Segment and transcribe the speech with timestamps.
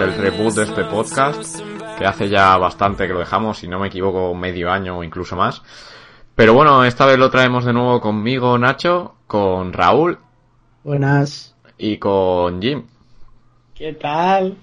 [0.00, 1.60] el reboot de este podcast,
[1.96, 5.36] que hace ya bastante que lo dejamos, si no me equivoco, medio año o incluso
[5.36, 5.62] más.
[6.34, 10.18] Pero bueno, esta vez lo traemos de nuevo conmigo, Nacho, con Raúl.
[10.82, 11.54] Buenas.
[11.78, 12.84] Y con Jim.
[13.74, 14.56] ¿Qué tal?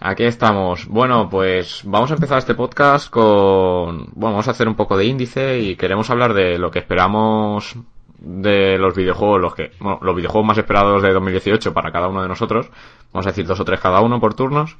[0.00, 0.86] Aquí estamos.
[0.86, 4.06] Bueno, pues vamos a empezar este podcast con...
[4.14, 7.76] Bueno, vamos a hacer un poco de índice y queremos hablar de lo que esperamos
[8.18, 12.22] de los videojuegos, los que, bueno, los videojuegos más esperados de 2018 para cada uno
[12.22, 12.70] de nosotros.
[13.12, 14.76] Vamos a decir dos o tres cada uno por turnos.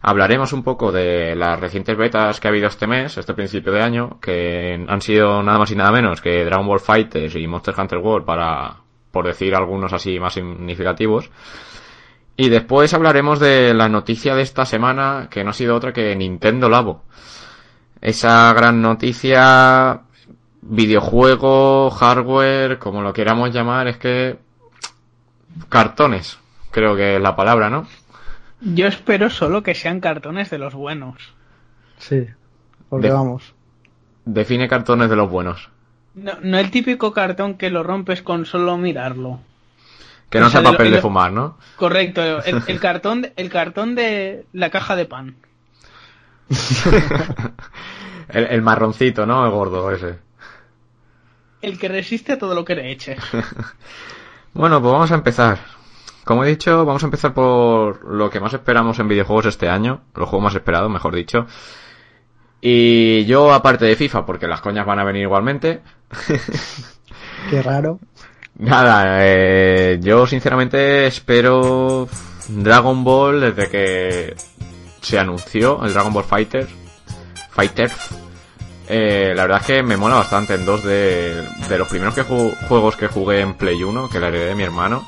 [0.00, 3.82] Hablaremos un poco de las recientes betas que ha habido este mes, este principio de
[3.82, 7.74] año, que han sido nada más y nada menos que Dragon Ball Fighters y Monster
[7.76, 8.76] Hunter World para,
[9.10, 11.30] por decir algunos así más significativos.
[12.36, 16.14] Y después hablaremos de la noticia de esta semana, que no ha sido otra que
[16.14, 17.02] Nintendo Labo.
[18.00, 20.02] Esa gran noticia,
[20.62, 24.38] videojuego, hardware, como lo queramos llamar, es que...
[25.68, 26.38] Cartones,
[26.70, 27.86] creo que es la palabra, ¿no?
[28.60, 31.16] Yo espero solo que sean cartones de los buenos.
[31.98, 32.26] Sí,
[32.88, 33.54] porque De- vamos.
[34.24, 35.70] Define cartones de los buenos.
[36.14, 39.40] No, no el típico cartón que lo rompes con solo mirarlo.
[40.30, 41.56] Que no O sea, sea lo- papel de lo- fumar, ¿no?
[41.76, 45.36] Correcto, el, el cartón, de- el cartón de la caja de pan.
[48.28, 49.44] el, el marroncito, ¿no?
[49.44, 50.18] El gordo ese.
[51.60, 53.18] El que resiste a todo lo que le eches.
[54.54, 55.58] Bueno, pues vamos a empezar.
[56.24, 60.00] Como he dicho, vamos a empezar por lo que más esperamos en videojuegos este año.
[60.16, 61.46] Los juegos más esperados, mejor dicho.
[62.60, 65.80] Y yo, aparte de FIFA, porque las coñas van a venir igualmente.
[67.50, 68.00] Qué raro.
[68.56, 72.08] Nada, eh, yo sinceramente espero
[72.48, 74.36] Dragon Ball desde que
[75.00, 76.66] se anunció el Dragon Ball Fighter.
[77.50, 77.90] Fighter.
[78.90, 82.14] Eh, la verdad es que me mola bastante en dos de, de los primeros
[82.68, 85.06] juegos que jugué en Play 1, que la heredé de mi hermano.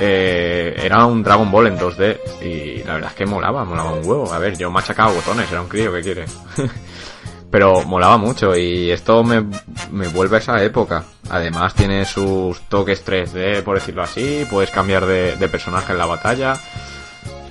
[0.00, 4.04] eh, era un Dragon Ball en 2D y la verdad es que molaba, molaba un
[4.06, 4.32] huevo.
[4.32, 6.24] A ver, yo machacaba botones, era un crío, ¿qué quiere?
[7.50, 9.44] Pero molaba mucho y esto me,
[9.92, 11.04] me vuelve a esa época.
[11.30, 16.06] Además tiene sus toques 3D, por decirlo así, puedes cambiar de, de personaje en la
[16.06, 16.54] batalla.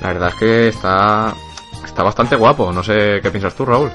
[0.02, 1.34] La verdad es que está,
[1.86, 3.90] está bastante guapo, no sé qué piensas tú, Raúl.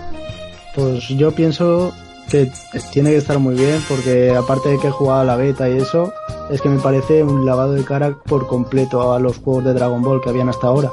[0.74, 1.92] Pues yo pienso
[2.30, 2.50] que
[2.92, 5.78] tiene que estar muy bien porque aparte de que he jugado a la beta y
[5.78, 6.12] eso,
[6.50, 10.00] es que me parece un lavado de cara por completo a los juegos de Dragon
[10.02, 10.90] Ball que habían hasta ahora.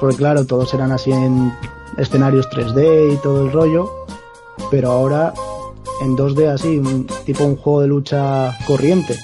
[0.00, 1.52] Porque claro, todos eran así en
[1.98, 3.90] escenarios 3D y todo el rollo,
[4.70, 5.34] pero ahora
[6.00, 9.16] en 2D así, un- tipo un juego de lucha corriente.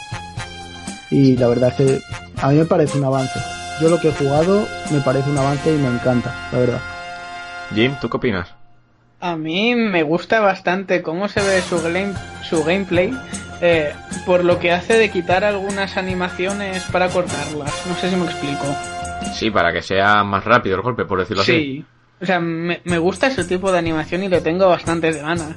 [1.11, 2.01] Y la verdad es que
[2.43, 3.41] a mí me parece un avance.
[3.81, 6.81] Yo lo que he jugado me parece un avance y me encanta, la verdad.
[7.75, 8.49] Jim, ¿tú qué opinas?
[9.21, 13.13] A mí me gusta bastante cómo se ve su, game- su gameplay,
[13.61, 13.93] eh,
[14.25, 17.87] por lo que hace de quitar algunas animaciones para cortarlas.
[17.87, 18.65] No sé si me explico.
[19.35, 21.53] Sí, para que sea más rápido el golpe, por decirlo así.
[21.53, 21.85] Sí.
[22.23, 25.55] O sea, me, me gusta ese tipo de animación y le tengo bastantes ganas.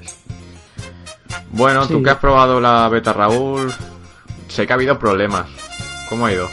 [1.52, 2.03] Bueno, tú Sí.
[2.03, 3.72] que has probado la beta, Raúl,
[4.50, 5.47] sé que ha habido problemas.
[6.09, 6.50] ¿Cómo ha ido?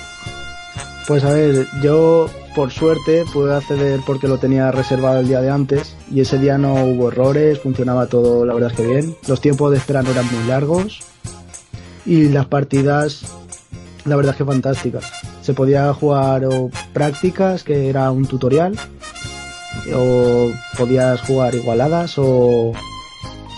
[1.06, 5.50] Pues a ver, yo por suerte pude acceder porque lo tenía reservado el día de
[5.50, 9.16] antes y ese día no hubo errores, funcionaba todo la verdad es que bien.
[9.26, 11.00] Los tiempos de espera no eran muy largos
[12.06, 13.24] y las partidas
[14.04, 15.04] la verdad es que fantásticas.
[15.42, 18.78] Se podía jugar o prácticas, que era un tutorial,
[19.94, 22.72] o podías jugar igualadas o,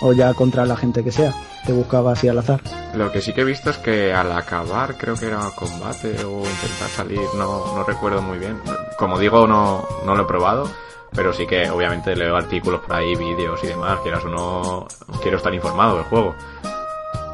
[0.01, 1.33] o ya contra la gente que sea.
[1.65, 2.59] Te buscaba así al azar.
[2.93, 6.39] Lo que sí que he visto es que al acabar, creo que era combate o
[6.39, 8.59] intentar salir, no, no recuerdo muy bien.
[8.97, 10.69] Como digo, no, no lo he probado,
[11.15, 14.87] pero sí que obviamente leo artículos por ahí, vídeos y demás, quieras o no,
[15.21, 16.35] quiero estar informado del juego.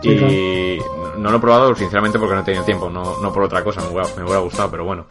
[0.02, 0.80] Sí, y
[1.18, 3.82] no lo he probado sinceramente porque no he tenido tiempo, no, no por otra cosa,
[3.82, 5.06] me hubiera, me hubiera gustado, pero bueno.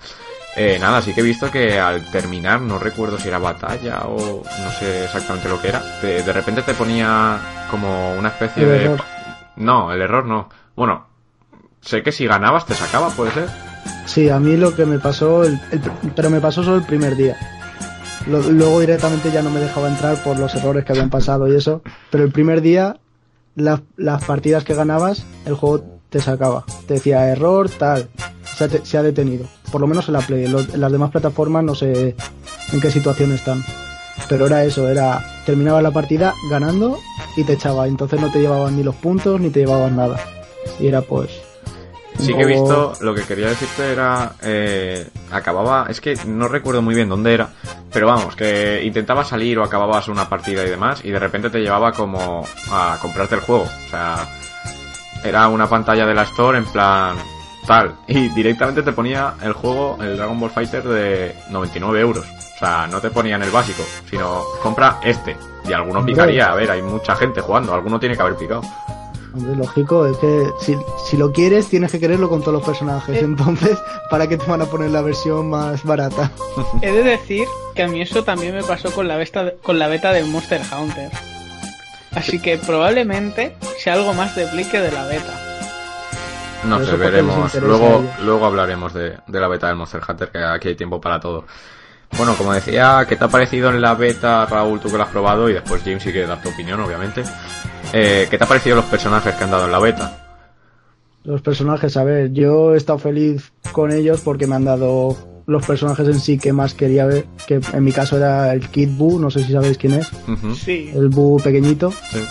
[0.60, 4.42] Eh, nada, sí que he visto que al terminar, no recuerdo si era batalla o
[4.42, 7.38] no sé exactamente lo que era, de, de repente te ponía
[7.70, 8.84] como una especie El de...
[8.84, 9.00] error.
[9.56, 10.48] No, el error no.
[10.74, 11.06] Bueno,
[11.80, 13.48] sé que si ganabas te sacaba, puede ser.
[14.06, 15.60] Sí, a mí lo que me pasó, el-
[16.16, 17.36] pero me pasó solo el primer día.
[18.26, 21.56] Lo- luego directamente ya no me dejaba entrar por los errores que habían pasado y
[21.56, 21.82] eso.
[22.10, 22.96] Pero el primer día,
[23.54, 26.64] la- las partidas que ganabas, el juego te sacaba.
[26.86, 28.08] Te decía error, tal.
[28.56, 29.46] Se ha, te- se ha detenido.
[29.70, 30.44] Por lo menos en la Play.
[30.46, 32.14] En, los- en las demás plataformas no sé
[32.72, 33.64] en qué situación están.
[34.28, 36.98] Pero era eso, era terminaba la partida ganando
[37.36, 37.86] y te echaba.
[37.86, 40.18] Entonces no te llevaban ni los puntos ni te llevaban nada.
[40.80, 41.30] Y era pues.
[42.18, 46.82] Sí que he visto, lo que quería decirte era, eh, acababa, es que no recuerdo
[46.82, 47.50] muy bien dónde era,
[47.92, 51.60] pero vamos, que intentaba salir o acababas una partida y demás, y de repente te
[51.60, 54.28] llevaba como a comprarte el juego, o sea,
[55.22, 57.16] era una pantalla de la Store en plan
[57.68, 62.58] tal, y directamente te ponía el juego, el Dragon Ball Fighter de 99 euros, o
[62.58, 65.36] sea, no te ponían el básico, sino compra este,
[65.68, 68.62] y alguno picaría, a ver, hay mucha gente jugando, alguno tiene que haber picado.
[69.34, 70.76] Hombre, lógico, es que si,
[71.06, 73.16] si lo quieres tienes que quererlo con todos los personajes.
[73.16, 73.20] Eh.
[73.20, 73.78] Entonces,
[74.10, 76.32] ¿para qué te van a poner la versión más barata?
[76.82, 79.88] He de decir que a mí eso también me pasó con la beta, con la
[79.88, 81.10] beta del Monster Hunter.
[82.12, 85.47] Así que probablemente sea algo más de Play que de la beta.
[86.64, 87.54] No sé, veremos.
[87.54, 91.20] Luego, luego hablaremos de, de la beta del Monster Hunter, que aquí hay tiempo para
[91.20, 91.44] todo.
[92.16, 95.10] Bueno, como decía, ¿qué te ha parecido en la beta, Raúl, tú que lo has
[95.10, 95.48] probado?
[95.50, 97.22] Y después James sí que dar tu opinión, obviamente.
[97.92, 100.24] Eh, ¿Qué te ha parecido los personajes que han dado en la beta?
[101.24, 105.16] Los personajes, a ver, yo he estado feliz con ellos porque me han dado
[105.46, 108.90] los personajes en sí que más quería ver, que en mi caso era el Kid
[108.96, 110.10] Buu, no sé si sabéis quién es,
[110.58, 110.90] Sí.
[110.94, 111.90] el Buu pequeñito.
[112.10, 112.24] sí.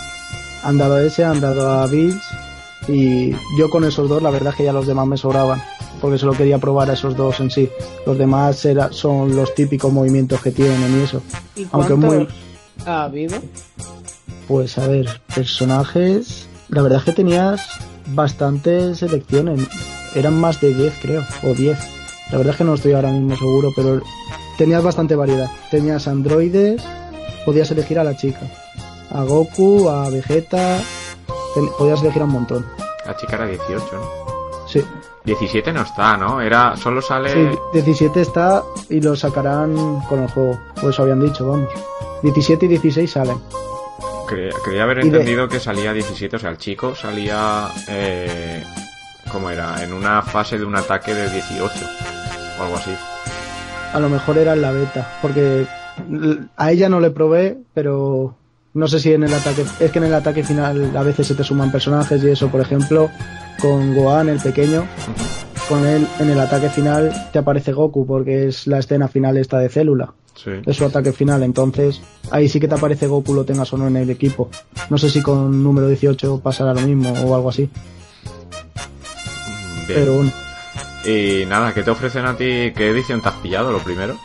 [0.64, 2.20] Han dado a ese, han dado a Bills
[2.86, 5.62] y yo con esos dos la verdad es que ya los demás me sobraban
[6.00, 7.68] porque solo quería probar a esos dos en sí.
[8.06, 11.20] Los demás era, son los típicos movimientos que tienen y eso.
[11.56, 12.28] ¿Y Aunque muy-
[12.86, 13.36] ha habido?
[14.46, 16.46] Pues a ver, personajes.
[16.68, 17.60] La verdad es que tenías
[18.14, 19.60] bastantes selecciones.
[20.14, 21.76] Eran más de 10, creo, o 10.
[22.30, 24.00] La verdad es que no estoy ahora mismo seguro, pero
[24.56, 25.50] tenías bastante variedad.
[25.70, 26.80] Tenías androides,
[27.44, 28.40] podías elegir a la chica,
[29.10, 30.80] a Goku, a Vegeta.
[31.78, 32.66] Podías elegir a un montón.
[33.06, 34.28] La chica era 18, ¿no?
[34.68, 34.84] Sí,
[35.24, 36.40] 17 no está, ¿no?
[36.42, 37.30] Era, solo sale...
[37.32, 40.58] sí, 17 está y lo sacarán con el juego.
[40.82, 41.68] O eso habían dicho, vamos.
[42.22, 43.38] 17 y 16 salen.
[44.28, 47.68] Cre- Creía haber Y de- entendido que salía 17, o sea, el chico salía...
[47.88, 48.62] Eh,
[49.32, 49.82] ¿Cómo era?
[49.82, 51.72] En una fase de un ataque de 18,
[52.58, 52.90] o algo así.
[53.92, 55.66] A lo mejor era en la beta, porque
[56.56, 58.34] a ella no le probé, pero
[58.78, 61.34] no sé si en el ataque, es que en el ataque final a veces se
[61.34, 63.10] te suman personajes y eso, por ejemplo,
[63.60, 64.86] con Gohan el pequeño,
[65.68, 69.58] con él en el ataque final te aparece Goku porque es la escena final esta
[69.58, 70.50] de célula, Sí.
[70.64, 73.88] es su ataque final, entonces ahí sí que te aparece Goku lo tengas o no
[73.88, 74.48] en el equipo.
[74.88, 77.68] No sé si con número 18 pasará lo mismo o algo así,
[79.88, 80.00] Bien.
[80.00, 80.32] pero bueno,
[81.04, 82.72] Y nada, ¿qué te ofrecen a ti?
[82.76, 84.16] ¿Qué edición te has pillado, lo primero?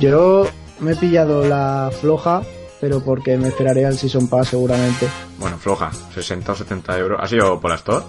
[0.00, 0.46] yo
[0.80, 2.42] me he pillado la floja,
[2.80, 5.08] pero porque me esperaré al Season Pass seguramente.
[5.38, 7.20] Bueno, floja, 60 o 70 euros.
[7.22, 8.04] ¿Ha sido por la Store?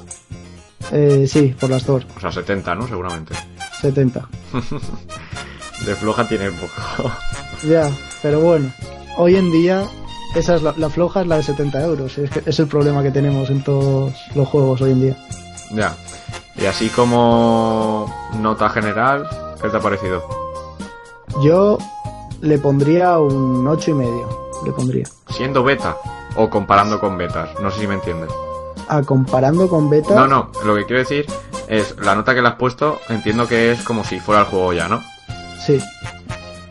[0.92, 2.88] Eh, sí, por las dos, O sea, 70, ¿no?
[2.88, 3.34] Seguramente.
[3.82, 4.28] 70.
[5.86, 7.12] De floja tiene poco.
[7.68, 7.90] Ya,
[8.22, 8.72] pero bueno,
[9.18, 9.84] hoy en día
[10.36, 12.18] esa es la, la floja es la de 70 euros.
[12.20, 15.18] Es, que es el problema que tenemos en todos los juegos hoy en día.
[15.74, 15.96] ya.
[16.56, 19.28] Y así como nota general,
[19.62, 20.24] ¿qué te ha parecido?
[21.44, 21.78] Yo
[22.42, 24.47] le pondría un ocho y medio.
[24.66, 25.06] Le pondría.
[25.30, 25.98] Siendo beta
[26.36, 28.30] o comparando con betas, no sé si me entiendes.
[28.88, 30.16] Ah, comparando con beta.
[30.16, 31.26] No, no, lo que quiero decir
[31.68, 34.74] es la nota que le has puesto, entiendo que es como si fuera el juego
[34.74, 35.02] ya, ¿no?
[35.60, 35.80] Sí.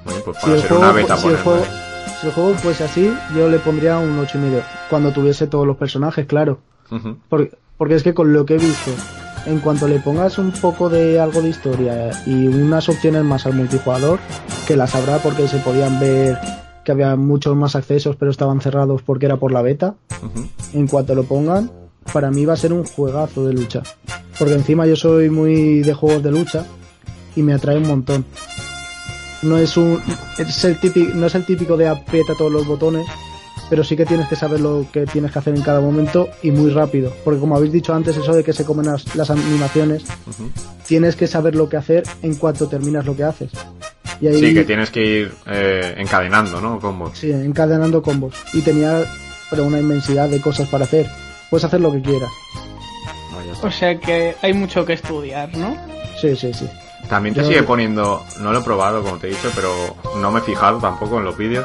[0.05, 1.64] Bueno, pues Si para el, ser juego, una beta, si, el juego,
[2.21, 4.62] si el juego fuese así, yo le pondría un ocho y medio.
[4.88, 6.59] Cuando tuviese todos los personajes, claro.
[7.28, 8.93] Porque, porque es que con lo que he visto,
[9.47, 13.55] en cuanto le pongas un poco de algo de historia y unas opciones más al
[13.55, 14.19] multijugador,
[14.66, 16.38] que las habrá porque se podían ver
[16.87, 19.97] que había muchos más accesos pero estaban cerrados porque era por la beta,
[20.73, 21.69] en cuanto lo pongan,
[22.12, 23.83] para mí va a ser un juegazo de lucha.
[24.38, 26.64] Porque encima yo soy muy de juegos de lucha
[27.35, 28.25] y me atrae un montón.
[29.43, 30.00] No es un
[30.38, 33.05] es el típico, no es el típico de aprieta todos los botones,
[33.69, 36.52] pero sí que tienes que saber lo que tienes que hacer en cada momento y
[36.52, 37.12] muy rápido.
[37.25, 40.05] Porque como habéis dicho antes, eso de que se comen las, las animaciones,
[40.87, 43.50] tienes que saber lo que hacer en cuanto terminas lo que haces.
[44.20, 46.78] Y ahí, Sí, que tienes que ir eh, encadenando, ¿no?
[46.80, 47.18] Combos.
[47.18, 48.35] sí, encadenando combos.
[48.52, 49.04] Y tenía
[49.50, 51.06] pero una inmensidad de cosas para hacer.
[51.50, 52.30] Puedes hacer lo que quieras.
[53.62, 53.68] No.
[53.68, 55.76] O sea que hay mucho que estudiar, ¿no?
[56.20, 56.68] Sí, sí, sí.
[57.08, 59.70] También te Yo- sigue poniendo, no lo he probado como te he dicho, pero
[60.20, 61.64] no me he fijado tampoco en los vídeos.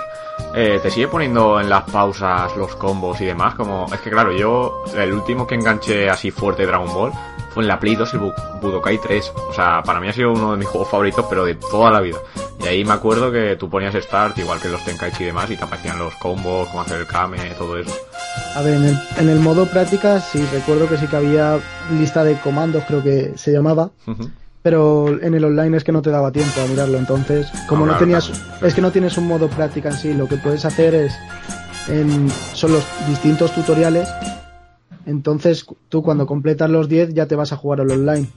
[0.56, 4.32] Eh, te sigue poniendo en las pausas los combos y demás, como es que claro,
[4.36, 7.12] yo el último que enganché así fuerte Dragon Ball
[7.54, 9.34] fue en la Play 2 el Bu- Budokai 3.
[9.50, 12.00] O sea, para mí ha sido uno de mis juegos favoritos, pero de toda la
[12.00, 12.18] vida.
[12.64, 15.58] Y ahí me acuerdo que tú ponías Start, igual que los Tenkaichi y demás, y
[15.58, 17.92] te aparecían los combos, cómo hacer el Kame, todo eso.
[18.56, 21.60] A ver, en el, en el modo práctica sí recuerdo que sí que había
[21.92, 23.90] lista de comandos, creo que se llamaba.
[24.62, 27.94] Pero en el online es que no te daba tiempo a mirarlo, entonces como No,
[27.94, 28.68] no, claro, tenías, claro.
[28.68, 31.14] es que no tienes un modo práctica en sí, lo que puedes hacer es
[31.88, 34.08] en, son los distintos tutoriales.
[35.06, 38.28] Entonces tú cuando completas los 10 ya te vas a jugar al online.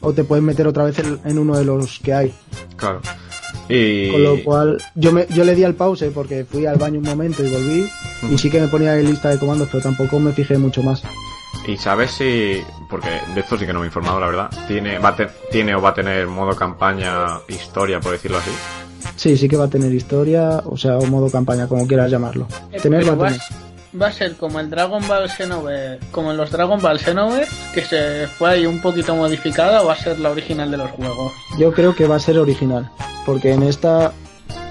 [0.00, 2.34] O te puedes meter otra vez en, en uno de los que hay.
[2.76, 3.00] Claro.
[3.68, 4.10] Y...
[4.10, 7.04] Con lo cual, yo, me, yo le di al pause porque fui al baño un
[7.04, 7.88] momento y volví.
[8.30, 11.02] Y sí que me ponía en lista de comandos, pero tampoco me fijé mucho más.
[11.68, 14.98] ¿Y sabes si, porque de esto sí que no me he informado, la verdad, tiene,
[14.98, 18.50] va a te- tiene o va a tener modo campaña, historia, por decirlo así?
[19.16, 22.46] Sí, sí que va a tener historia, o sea, o modo campaña, como quieras llamarlo.
[22.72, 23.42] Eh, Tener pero va a tener.
[24.00, 27.84] va a ser como el Dragon Ball Xenoverse, como en los Dragon Ball Xenoverse, que
[27.84, 31.32] se fue ahí un poquito modificada, o va a ser la original de los juegos.
[31.58, 32.90] Yo creo que va a ser original,
[33.26, 34.12] porque en esta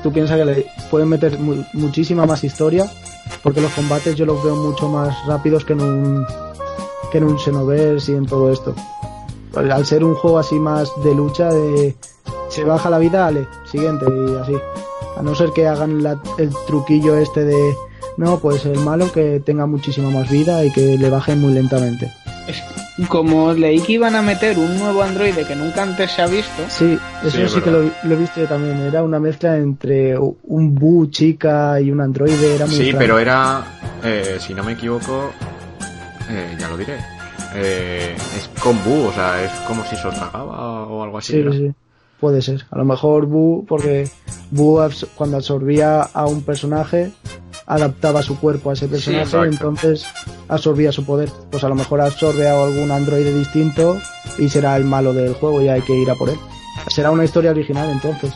[0.02, 2.90] tú piensas que le pueden meter mu- muchísima más historia,
[3.44, 6.26] porque los combates yo los veo mucho más rápidos que en un
[7.12, 8.74] que en un Xenoverse y en todo esto.
[9.56, 11.96] Al al ser un juego así más de lucha, de
[12.50, 14.54] se baja la vida, ale, siguiente y así.
[15.18, 17.74] A no ser que hagan la- el truquillo este de
[18.18, 22.12] no, pues el malo que tenga muchísima más vida y que le bajen muy lentamente.
[22.48, 22.64] Es
[23.10, 26.64] como leí que iban a meter un nuevo androide que nunca antes se ha visto.
[26.68, 28.80] Sí, eso Sí, que lo, he visto yo también.
[28.82, 32.56] Era una mezcla entre un Bu chica y un androide.
[32.56, 33.00] Era muy Sí, extraño.
[33.00, 33.64] pero era,
[34.04, 35.30] eh, si no me equivoco,
[36.30, 36.98] eh, ya lo diré,
[37.56, 41.34] eh, es con Bu, o sea, es como si se os tragaba o algo así.
[41.34, 41.52] Sí, ¿no?
[41.52, 41.74] sí, sí.
[42.20, 42.66] Puede ser.
[42.72, 44.10] A lo mejor Bu, porque
[44.52, 47.12] Bu abs- cuando absorbía a un personaje,
[47.68, 49.46] adaptaba su cuerpo a ese personaje, exacto.
[49.46, 50.06] entonces
[50.48, 51.30] absorbía su poder.
[51.52, 53.98] Pues a lo mejor absorbe a algún androide distinto
[54.40, 56.38] y será el malo del juego y hay que ir a por él.
[56.90, 58.34] Será una historia original entonces.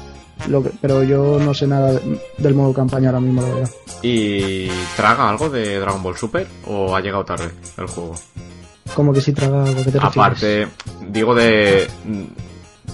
[0.48, 3.70] Lo que- pero yo no sé nada de- del modo campaña ahora mismo, la verdad.
[4.02, 8.16] ¿Y traga algo de Dragon Ball Super o ha llegado tarde el juego?
[8.96, 10.04] Como que si traga algo que te refieres?
[10.18, 10.68] Aparte,
[11.08, 11.84] digo de...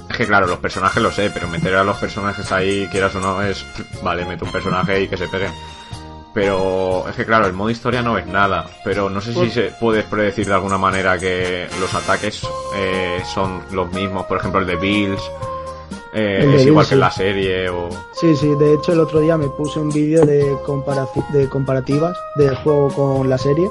[0.09, 3.19] Es que claro, los personajes lo sé, pero meter a los personajes ahí, quieras o
[3.19, 3.65] no, es...
[4.03, 5.51] Vale, meto un personaje y que se peguen.
[6.33, 8.67] Pero es que claro, el modo historia no es nada.
[8.83, 12.41] Pero no sé si Pues- se puedes predecir de alguna manera que los ataques
[12.75, 14.25] eh, son los mismos.
[14.27, 15.21] Por ejemplo, el de Bills
[16.17, 17.89] eh, es igual que en la serie o...
[18.19, 20.43] Sí, sí, de hecho el otro día me puse un vídeo de,
[21.33, 23.69] de comparativas del juego con la serie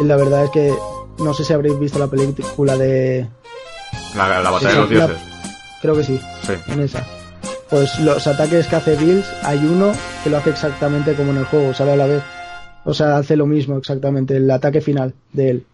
[0.00, 0.74] y la verdad es que
[1.18, 3.28] no sé si habréis visto la película de...
[4.16, 5.22] La, la batalla Sí, de los la- dioses.
[5.82, 6.52] Creo que sí, Sí.
[6.68, 7.06] en esa.
[7.70, 9.92] Pues los ataques que hace Bills, hay uno
[10.24, 12.22] que lo hace exactamente como en el juego, sale a la vez.
[12.84, 15.66] O sea, hace lo mismo exactamente, el ataque final de él.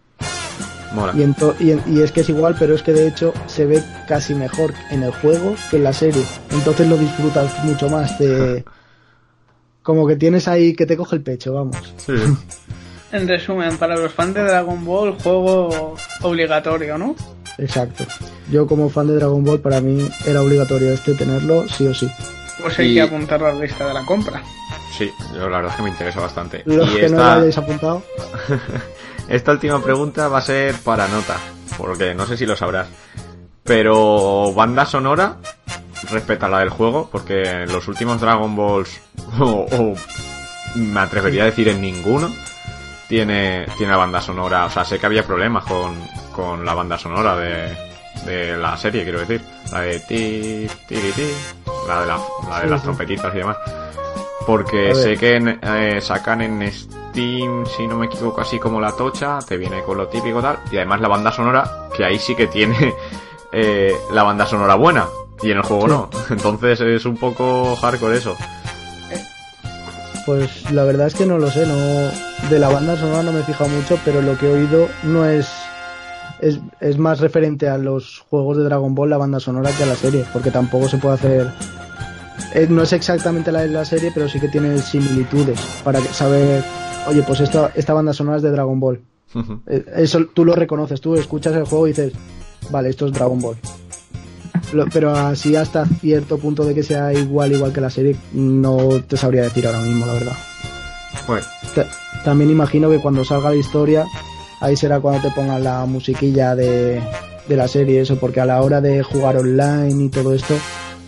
[0.93, 1.13] Mola.
[1.15, 3.65] Y, ento- y, en- y es que es igual, pero es que de hecho se
[3.65, 6.23] ve casi mejor en el juego que en la serie.
[6.51, 8.17] Entonces lo disfrutas mucho más.
[8.19, 8.63] De...
[9.83, 11.77] Como que tienes ahí que te coge el pecho, vamos.
[11.97, 12.13] Sí.
[13.09, 17.15] En resumen, para los fans de Dragon Ball, juego obligatorio, ¿no?
[17.57, 18.03] Exacto.
[18.51, 22.11] Yo como fan de Dragon Ball, para mí era obligatorio este tenerlo, sí o sí.
[22.61, 24.43] Pues hay Y- que apuntarlo a la lista de la compra.
[24.97, 26.63] Sí, yo la verdad es que me interesa bastante.
[26.65, 28.03] Los y que no lo hayáis apuntado,
[29.27, 31.35] Esta última pregunta va a ser para nota,
[31.77, 32.87] porque no sé si lo sabrás.
[33.63, 35.37] Pero banda sonora
[36.09, 39.01] respeta a la del juego, porque en los últimos Dragon Balls,
[39.39, 39.93] o, o
[40.75, 42.29] me atrevería a decir en ninguno,
[43.09, 44.65] tiene, tiene la banda sonora.
[44.65, 45.93] O sea, sé que había problemas con,
[46.33, 47.75] con la banda sonora de,
[48.25, 49.41] de la serie, quiero decir.
[49.73, 51.27] La de ti, ti, ti, ti,
[51.87, 52.19] la de, la,
[52.49, 52.83] la de Sí, las sí.
[52.85, 53.57] trompetitas y demás.
[54.45, 56.61] Porque sé que en- eh, sacan en
[57.17, 60.59] Steam, si no me equivoco, así como la tocha, te viene con lo típico tal,
[60.71, 62.93] y además la banda sonora, que ahí sí que tiene
[63.51, 65.07] eh, la banda sonora buena,
[65.41, 65.89] y en el juego Sí.
[65.89, 66.09] no.
[66.29, 68.35] Entonces es un poco hardcore eso.
[70.27, 71.75] pues la verdad es que no lo sé, no
[72.49, 75.25] de la banda sonora no me he fijado mucho, pero lo que he oído no
[75.25, 75.49] es
[76.39, 79.87] es, es más referente a los juegos de Dragon Ball la banda sonora que a
[79.87, 81.51] la serie, porque tampoco se puede hacer
[82.53, 86.63] eh, no es exactamente la de la serie, pero sí que tiene similitudes para saber,
[87.07, 89.01] oye, pues esta esta banda sonora es de Dragon Ball.
[89.67, 92.13] Eh, Eso tú lo reconoces, tú escuchas el juego y dices,
[92.69, 93.57] vale, esto es Dragon Ball.
[94.73, 99.01] Lo- pero así hasta cierto punto de que sea igual, igual que la serie, no
[99.07, 100.35] te sabría decir ahora mismo, la verdad.
[101.25, 101.45] Pues,
[101.75, 101.87] Ta-
[102.23, 104.05] También imagino que cuando salga la historia,
[104.61, 107.01] ahí será cuando te pongan la musiquilla de,
[107.47, 110.55] de la serie, eso, porque a la hora de jugar online y todo esto,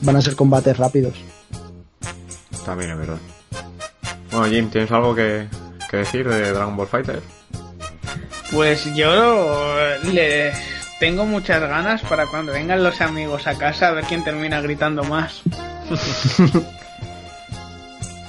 [0.02, 1.14] van a ser combates rápidos.
[2.66, 3.18] también es verdad.
[4.32, 5.48] Bueno, Jim, ¿tienes algo que,
[5.90, 7.22] que decir de Dragon Ball Fighter?
[8.52, 9.76] Pues yo
[10.12, 10.52] le
[11.00, 15.04] tengo muchas ganas para cuando vengan los amigos a casa a ver quién termina gritando
[15.04, 15.42] más.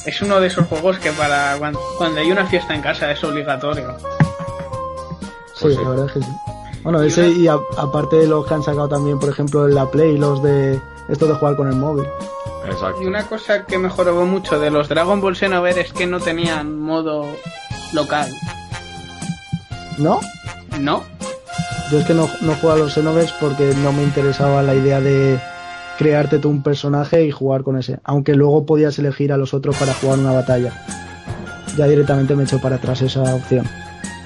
[0.07, 3.23] es uno de esos juegos que para cuan- cuando hay una fiesta en casa es
[3.25, 3.97] obligatorio.
[5.55, 5.81] Sí, Pues sí.
[5.83, 6.31] la verdad es que sí.
[6.83, 9.69] Bueno, Y ese una- y a- aparte de los que han sacado también, por ejemplo,
[9.69, 12.07] en la Play, los de esto de jugar con el móvil.
[12.67, 13.03] Exacto.
[13.03, 16.79] Y una cosa que mejoró mucho de los Dragon Ball Xenoverse es que no tenían
[16.79, 17.27] modo
[17.93, 18.31] local.
[19.99, 20.21] ¿No?
[20.79, 21.05] ¿No?
[21.91, 25.01] Yo es que no, no juego a los Xenoverse porque no me interesaba la idea
[25.01, 25.41] de
[25.99, 27.99] crearte tú un personaje y jugar con ese.
[28.05, 30.73] Aunque luego podías elegir a los otros para jugar una batalla.
[31.77, 33.67] Ya directamente me echo para atrás esa opción.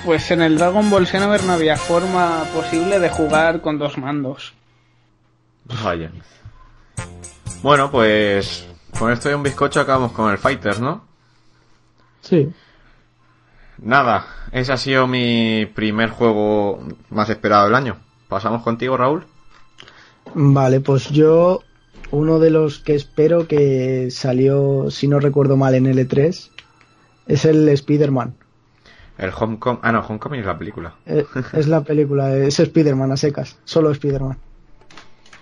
[0.04, 4.52] Pues en el Dragon Ball Xenoverse no había forma posible de jugar con dos mandos.
[5.82, 6.10] Vaya.
[7.64, 8.68] Bueno, pues
[8.98, 11.02] con esto de un bizcocho acabamos con el Fighters, ¿no?
[12.20, 12.52] Sí.
[13.78, 17.96] Nada, ese ha sido mi primer juego más esperado del año.
[18.28, 19.24] Pasamos contigo, Raúl.
[20.34, 21.62] Vale, pues yo
[22.10, 26.50] uno de los que espero que salió, si no recuerdo mal, en L3
[27.28, 28.34] es el Spider-Man.
[29.16, 29.80] El Homecoming.
[29.82, 30.96] Ah, no, Homecoming es la película.
[31.06, 34.36] Eh, Es la película, es Spider-Man a secas, solo Spider-Man.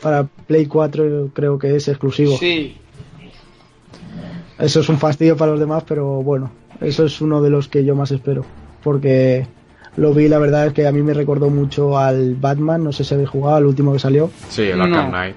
[0.03, 2.37] Para Play 4 creo que es exclusivo.
[2.37, 2.77] Sí.
[4.59, 7.85] Eso es un fastidio para los demás, pero bueno, eso es uno de los que
[7.85, 8.45] yo más espero.
[8.83, 9.47] Porque
[9.97, 13.05] lo vi, la verdad es que a mí me recordó mucho al Batman, no sé
[13.05, 14.31] si habéis jugado, al último que salió.
[14.49, 14.85] Sí, el No.
[14.85, 15.37] Arkham Knight.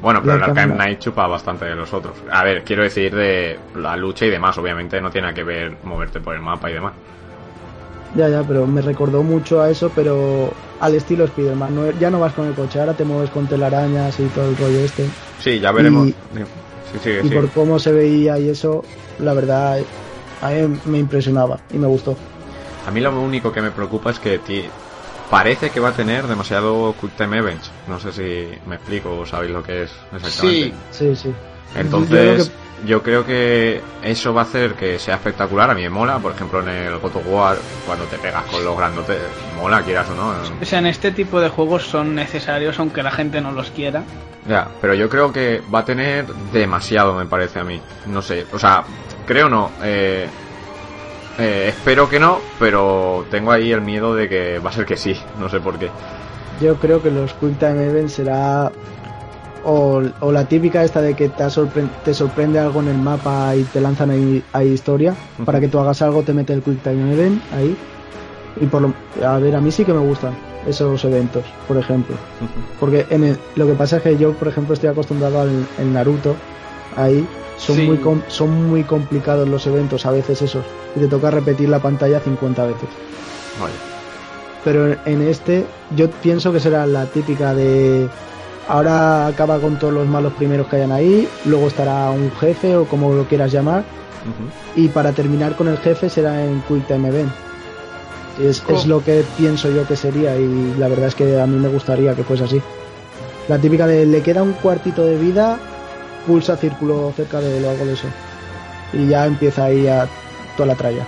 [0.00, 0.72] Bueno, pero El Arkham.
[0.74, 2.14] Knight chupa bastante de los otros.
[2.30, 4.56] A ver, quiero decir de la lucha y demás.
[4.58, 6.92] Obviamente no tiene que ver moverte por el mapa y demás.
[8.14, 11.74] Ya, ya, pero me recordó mucho a eso, pero al estilo Spider-Man.
[11.74, 14.56] No- ya no vas con el coche, ahora te mueves con telarañas y todo el
[14.56, 15.08] rollo este.
[15.40, 16.08] Sí, ya veremos.
[16.08, 16.14] Y-
[16.92, 17.34] Sí, sigue, Y sigue.
[17.40, 18.84] por cómo se veía y eso,
[19.18, 19.78] la verdad,
[20.40, 22.16] a mí me impresionaba y me gustó.
[22.86, 24.66] A mí lo único que me preocupa es que ti-
[25.28, 27.68] parece que va a tener demasiado Quick Time Events.
[27.88, 30.74] No sé si me explico o sabéis lo que es exactamente.
[30.92, 31.32] Sí, sí.
[31.74, 32.52] Entonces,
[32.86, 35.70] Yo creo que eso va a hacer que sea espectacular.
[35.70, 38.64] A mí me mola, por ejemplo, en el God of War, cuando te pegas con
[38.64, 39.18] los grandotes,
[39.56, 40.34] mola, quieras o no.
[40.60, 44.02] O sea, en este tipo de juegos son necesarios aunque la gente no los quiera.
[44.46, 47.80] Ya, pero yo creo que va a tener demasiado, me parece a mí.
[48.06, 48.84] No sé, o sea,
[49.26, 49.70] creo no.
[49.82, 50.28] Eh,
[51.38, 54.96] eh, espero que no, pero tengo ahí el miedo de que va a ser que
[54.96, 55.16] sí.
[55.40, 55.90] No sé por qué.
[56.60, 58.70] Yo creo que los Quick Time Events será
[59.64, 63.54] o, o la típica esta de que te, sorpre- te sorprende algo en el mapa
[63.56, 65.14] y te lanzan ahí, ahí historia.
[65.44, 67.76] Para que tú hagas algo te mete el Quick Time Event ahí.
[68.60, 68.92] Y por lo,
[69.26, 70.34] a ver, a mí sí que me gustan
[70.66, 72.14] esos eventos, por ejemplo.
[72.78, 75.92] Porque en el- lo que pasa es que yo, por ejemplo, estoy acostumbrado al el
[75.92, 76.36] Naruto.
[76.96, 77.86] Ahí son, Sí.
[77.86, 80.64] muy com- son muy complicados los eventos, a veces esos.
[80.94, 82.88] Y te toca repetir la pantalla 50 veces.
[83.60, 83.74] Vale.
[84.64, 85.64] Pero en este
[85.96, 88.08] yo pienso que será la típica de
[88.68, 92.84] ahora acaba con todos los malos primeros que hayan ahí, luego estará un jefe o
[92.86, 93.84] como lo quieras llamar,
[94.74, 97.32] y para terminar con el jefe será en Quick Time Event.
[98.40, 98.88] Es, es Oh.
[98.88, 102.14] lo que pienso yo que sería y la verdad es que a mí me gustaría
[102.14, 102.62] que fuese así.
[103.48, 105.58] La típica de le queda un cuartito de vida,
[106.26, 108.08] pulsa círculo cerca de él o algo de eso.
[108.92, 110.08] Y ya empieza ahí a
[110.56, 111.06] toda la tralla.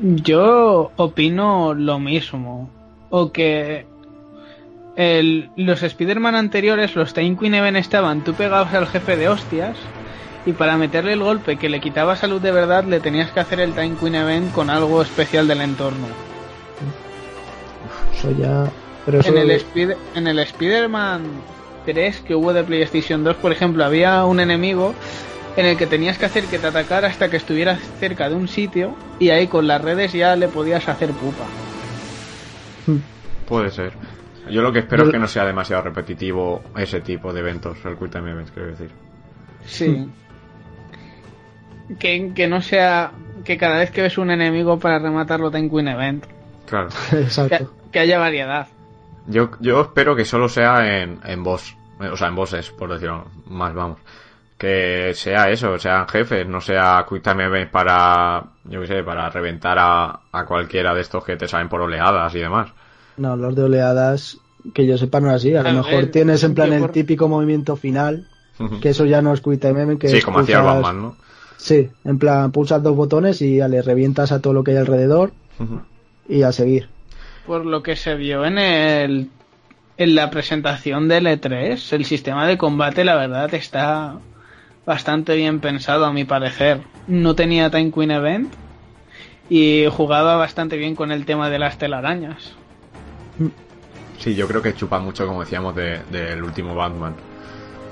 [0.00, 2.70] Yo opino lo mismo.
[3.10, 3.86] O que
[4.98, 9.76] el- los Spider-Man anteriores, los Time Queen Event estaban tú pegados al jefe de hostias
[10.44, 13.60] y para meterle el golpe que le quitaba salud de verdad le tenías que hacer
[13.60, 16.06] el Time Queen Event con algo especial del entorno.
[18.12, 18.64] Eso ya...
[19.06, 19.28] Pero eso...
[19.30, 21.22] En el, Spider- en el Spider-Man
[21.86, 24.94] 3 que hubo de PlayStation 2, por ejemplo, había un enemigo
[25.56, 28.48] en el que tenías que hacer que te atacara hasta que estuvieras cerca de un
[28.48, 31.44] sitio y ahí con las redes ya le podías hacer pupa.
[33.48, 33.92] Puede ser.
[34.50, 37.78] Yo lo que espero Yo- es que no sea demasiado repetitivo ese tipo de eventos,
[37.84, 38.90] el Quick Time Events, quiero decir.
[39.64, 40.08] Sí.
[41.98, 43.12] Que, que no sea
[43.44, 46.24] que cada vez que ves un enemigo para rematarlo ten Queen Event.
[46.66, 46.88] Claro.
[47.10, 47.72] Que, Exacto.
[47.92, 48.66] que haya variedad.
[49.26, 53.26] Yo, yo espero que solo sea en, en boss, o sea, en bosses, por decirlo
[53.46, 53.98] más, vamos.
[54.58, 59.30] Que sea eso, sean jefes, no sea Quick Time Events para, yo qué sé, para
[59.30, 62.70] reventar a, a cualquiera de estos que te salen por oleadas y demás.
[63.18, 64.38] No, los de oleadas,
[64.74, 65.54] que yo sepa, no es así.
[65.54, 68.24] A lo mejor ver, tienes en plan el por- típico movimiento final,
[68.80, 71.16] que eso ya no es Quick Time que sí, es como hacía el Batman, ¿no?
[71.56, 74.76] Sí, en plan, pulsas dos botones y ya le revientas a todo lo que hay
[74.76, 75.32] alrededor
[76.28, 76.88] y a seguir.
[77.46, 79.28] Por lo que se vio en el
[79.96, 84.14] en la presentación del E3, el sistema de combate la verdad está
[84.86, 86.80] bastante bien pensado a mi parecer.
[87.08, 88.52] No tenía Time Queen Event
[89.50, 92.52] y jugaba bastante bien con el tema de las telarañas.
[94.18, 97.14] Sí, yo creo que chupa mucho, como decíamos, de- del último Batman.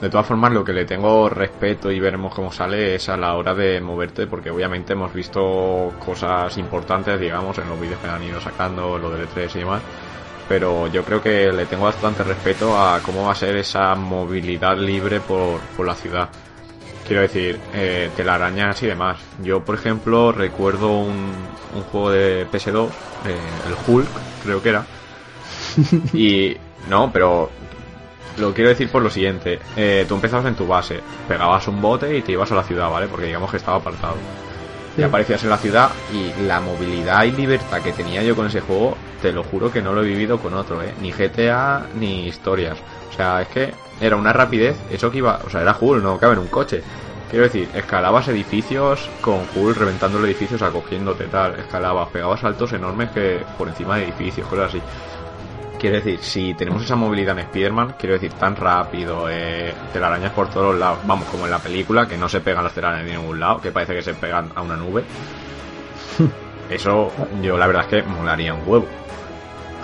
[0.01, 3.35] De todas formas, lo que le tengo respeto y veremos cómo sale es a la
[3.37, 8.23] hora de moverte, porque obviamente hemos visto cosas importantes, digamos, en los vídeos que han
[8.25, 9.85] ido sacando, lo del E3 y demás.
[10.49, 14.79] pero yo creo que le tengo bastante respeto a cómo va a ser esa movilidad
[14.79, 16.31] libre por, por la ciudad.
[17.05, 19.21] Quiero decir, eh, telarañas y demás.
[19.39, 24.89] Yo, por ejemplo, recuerdo un, un juego de PS2, eh, el Hulk, creo que era.
[26.15, 26.57] Y
[26.89, 27.51] no, pero
[28.39, 29.59] lo quiero decir por lo siguiente.
[29.77, 32.91] Eh, tú empezabas en tu base, pegabas un bote y te ibas a la ciudad,
[32.91, 33.09] ¿vale?
[33.09, 34.17] Porque digamos que estaba apartado.
[34.97, 38.62] Y aparecías en la ciudad y la movilidad y libertad que tenía yo con ese
[38.62, 40.95] juego, te lo juro que no lo he vivido con otro, ¿eh?
[41.03, 42.79] Ni GTA ni historias.
[43.11, 46.19] O sea, es que era una rapidez, eso que iba, o sea, era Hull, no
[46.19, 46.83] cabe en un coche.
[47.31, 53.11] Quiero decir, escalabas edificios con Hull reventando los edificios, acogiéndote tal, escalabas, pegabas saltos enormes
[53.11, 54.81] que por encima de edificios, cosas así.
[55.79, 60.49] Quiero decir, si tenemos esa movilidad en Spider-Man, quiero decir, tan rápido, eh, telarañas por
[60.49, 63.21] todos los lados, vamos, como en la película, que no se pegan las telarañas en
[63.21, 65.05] ningún lado, que parece que se pegan a una nube.
[66.71, 67.12] Eso,
[67.43, 68.87] yo la verdad es que molaría un huevo.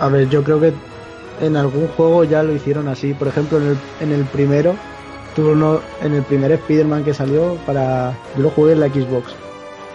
[0.00, 0.72] A ver, yo creo que
[1.40, 3.14] en algún juego ya lo hicieron así.
[3.14, 4.74] Por ejemplo, en el, en el primero,
[5.36, 9.34] tú no, en el primer Spider-Man que salió, para yo lo jugué en la Xbox.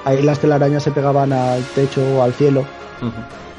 [0.06, 2.64] Ahí las telarañas se pegaban al techo o al cielo.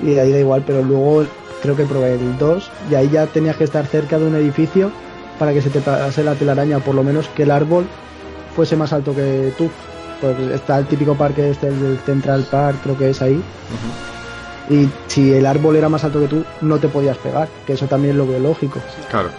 [0.03, 1.25] Y ahí da igual, pero luego
[1.63, 4.91] creo que probé el 2 y ahí ya tenías que estar cerca de un edificio
[5.39, 7.87] para que se te pase la telaraña, por lo menos que el árbol
[8.57, 9.71] fuese más alto que tú.
[10.21, 13.41] Pues está el típico parque este el del Central Park, creo que es ahí.
[14.69, 17.87] Y si el árbol era más alto que tú, no te podías pegar, que eso
[17.87, 18.81] también lo veo lógico.
[19.11, 19.31] Claro.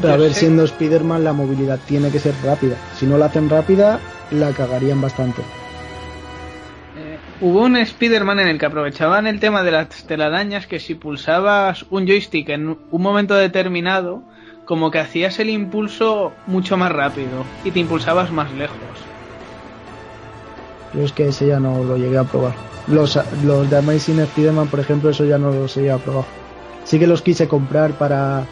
[0.00, 2.76] Pero a ver, sé- siendo Spider-Man, la movilidad tiene que ser rápida.
[2.98, 5.42] Si no la hacen rápida, la cagarían bastante.
[7.40, 11.86] Hubo un Spider-Man en el que aprovechaban el tema de las telarañas que si pulsabas
[11.88, 14.22] un joystick en un momento determinado,
[14.64, 18.76] como que hacías el impulso mucho más rápido y te impulsabas más lejos.
[20.92, 22.54] Yo es que ese ya no lo llegué a probar.
[22.88, 26.24] Los, los de Amazing Spider-Man, por ejemplo, eso ya no los llegué a probar.
[26.82, 28.46] Sí que los quise comprar para,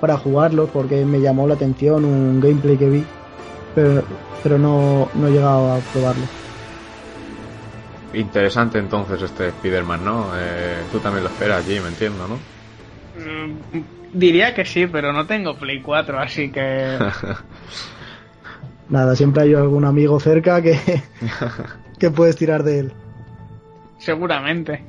[0.00, 3.04] para jugarlos porque me llamó la atención un gameplay que vi,
[3.76, 4.02] pero,
[4.42, 6.24] pero no, no he llegado a probarlo.
[8.14, 10.30] Interesante entonces este Spider-Man, ¿no?
[10.34, 12.36] Eh, tú también lo esperas, Jim, entiendo, ¿no?
[13.22, 16.98] Mm, Diría que sí, pero no tengo Play 4, así que...
[18.88, 20.78] Nada, siempre hay algún amigo cerca que,
[21.98, 22.92] que puedes tirar de él.
[23.98, 24.84] Seguramente.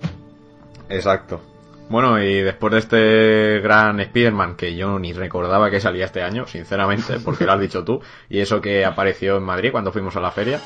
[0.88, 1.42] Exacto.
[1.90, 6.46] Bueno, y después de este gran Spider-Man que yo ni recordaba que salía este año,
[6.48, 10.22] sinceramente, porque lo has dicho tú, y eso que apareció en Madrid cuando fuimos a
[10.22, 10.62] la feria,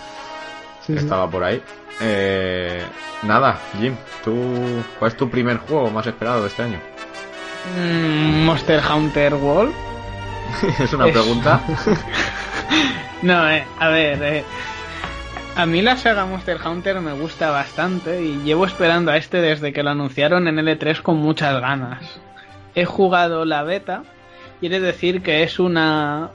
[0.86, 1.00] Sí, sí.
[1.00, 1.62] estaba por ahí.
[2.02, 2.84] Eh,
[3.24, 4.34] nada, Jim, ¿tú,
[5.00, 6.80] ¿cuál es tu primer juego más esperado de este año?
[7.78, 9.74] Mm, Monster Hunter World.
[10.80, 11.62] es una Es- pregunta.
[13.22, 14.44] No, eh, a ver, eh,
[15.56, 19.72] a mí la saga Monster Hunter me gusta bastante y llevo esperando a este desde
[19.72, 22.20] que lo anunciaron en L3 con muchas ganas.
[22.76, 24.04] He jugado la beta,
[24.60, 26.32] quiere decir que es una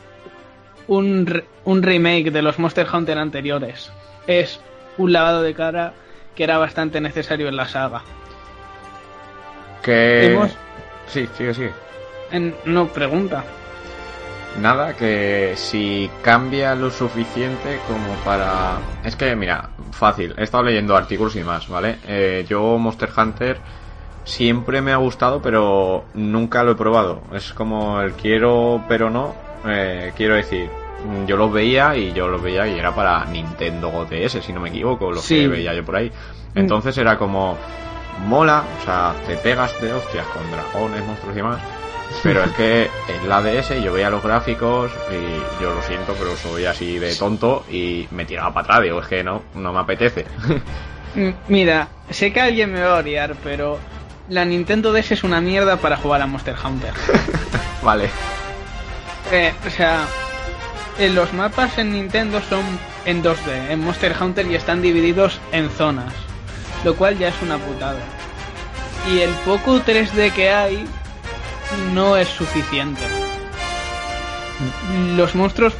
[0.86, 3.92] un, un remake de los Monster Hunter anteriores.
[4.28, 4.60] Es
[4.98, 5.94] un lavado de cara
[6.36, 8.02] que era bastante necesario en la saga.
[9.82, 10.34] que...
[10.34, 10.56] Hemos-
[11.08, 11.72] Sí, sigue, sigue.
[12.30, 13.42] En- no pregunta.
[14.60, 18.76] Nada, que si cambia lo suficiente como para...
[19.04, 21.96] Es que, mira, fácil, he estado leyendo artículos y más, ¿vale?
[22.06, 23.58] Eh, yo Monster Hunter
[24.24, 27.22] siempre me ha gustado, pero nunca lo he probado.
[27.32, 29.34] Es como el quiero, pero no.
[29.64, 30.70] Eh, quiero decir,
[31.26, 34.68] yo los veía y yo los veía y era para Nintendo DS, si no me
[34.70, 35.40] equivoco, los Sí.
[35.40, 36.10] que veía yo por ahí.
[36.54, 37.56] Entonces era como...
[38.26, 41.60] Mola, o sea, te pegas de hostias con dragones, monstruos y demás.
[42.24, 42.82] Pero es que
[43.22, 47.14] en la DS yo veía los gráficos y yo lo siento, pero soy así de
[47.14, 48.82] tonto y me tiraba para atrás.
[48.82, 50.26] Digo, es que no, no me apetece.
[51.14, 53.78] Mm, Mira, sé que alguien me va a odiar, pero
[54.28, 56.92] la Nintendo DS es una mierda para jugar a Monster Hunter.
[57.82, 58.10] vale.
[59.30, 60.06] Eh, o sea,
[60.98, 62.62] eh, los mapas en Nintendo son
[63.04, 66.12] en 2D, en Monster Hunter y están divididos en zonas,
[66.84, 68.00] lo cual ya es una putada.
[69.10, 70.84] Y el poco 3D que hay
[71.94, 73.02] no es suficiente.
[75.16, 75.74] Los monstruos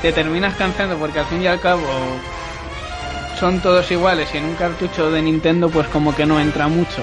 [0.00, 1.82] te terminas cansando porque al fin y al cabo
[3.38, 7.02] son todos iguales y en un cartucho de Nintendo pues como que no entra mucho.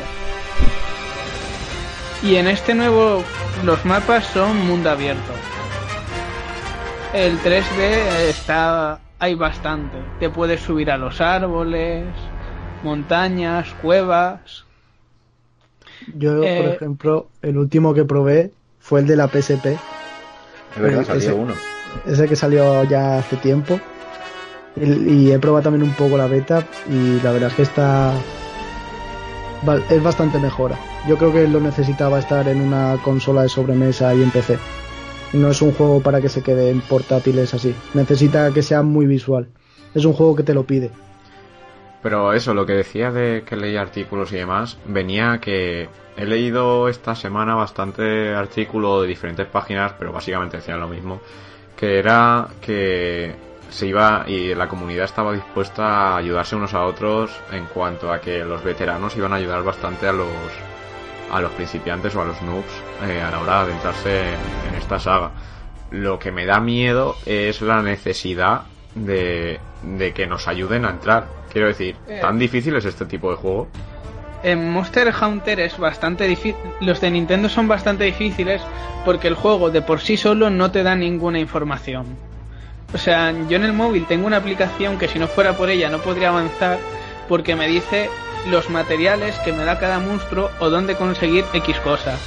[2.24, 3.24] Y en este nuevo
[3.63, 5.34] los mapas son mundo abierto.
[7.13, 9.97] El 3D está hay bastante.
[10.19, 12.06] Te puedes subir a los árboles,
[12.82, 14.65] montañas, cuevas.
[16.17, 19.78] Yo, Eh, por ejemplo, el último que probé fue el de la PSP,
[20.76, 21.54] Es verdad, Eh, salió ese- uno.
[22.08, 23.80] ese que salió ya hace tiempo.
[24.76, 28.12] Y, y he probado también un poco la beta y la verdad es que está
[29.89, 30.78] es bastante mejora.
[31.08, 34.58] Yo creo que lo necesitaba estar en una consola de sobremesa y en PC.
[35.34, 37.76] No es un juego para que se quede en portátiles así.
[37.93, 39.48] Necesita que sea muy visual.
[39.93, 40.91] Es un juego que te lo pide.
[42.04, 46.89] Pero eso, lo que decía de que leía artículos y demás, venía que he leído
[46.89, 51.22] esta semana bastante artículos de diferentes páginas, pero básicamente decían lo mismo,
[51.78, 53.34] que era que
[53.69, 58.22] se iba y la comunidad estaba dispuesta a ayudarse unos a otros en cuanto a
[58.22, 60.28] que los veteranos iban a ayudar bastante a los
[61.36, 62.65] a los principiantes o a los noobs
[63.08, 64.19] eh, a la hora de adentrarse
[64.69, 65.32] en esta saga.
[65.91, 68.62] Lo que me da miedo es la necesidad
[68.96, 71.28] de, de que nos ayuden a entrar.
[71.52, 72.19] Quiero decir, Eh.
[72.22, 73.67] ¿tan difícil es este tipo de juego?
[74.43, 76.56] En Monster Hunter es bastante difícil.
[76.82, 78.62] Los de Nintendo son bastante difíciles
[79.06, 82.06] porque el juego de por sí solo no te da ninguna información.
[82.93, 85.89] O sea, yo en el móvil tengo una aplicación que si no fuera por ella
[85.89, 86.78] no podría avanzar
[87.30, 88.10] porque me dice
[88.49, 92.17] los materiales que me da cada monstruo o dónde conseguir X cosa.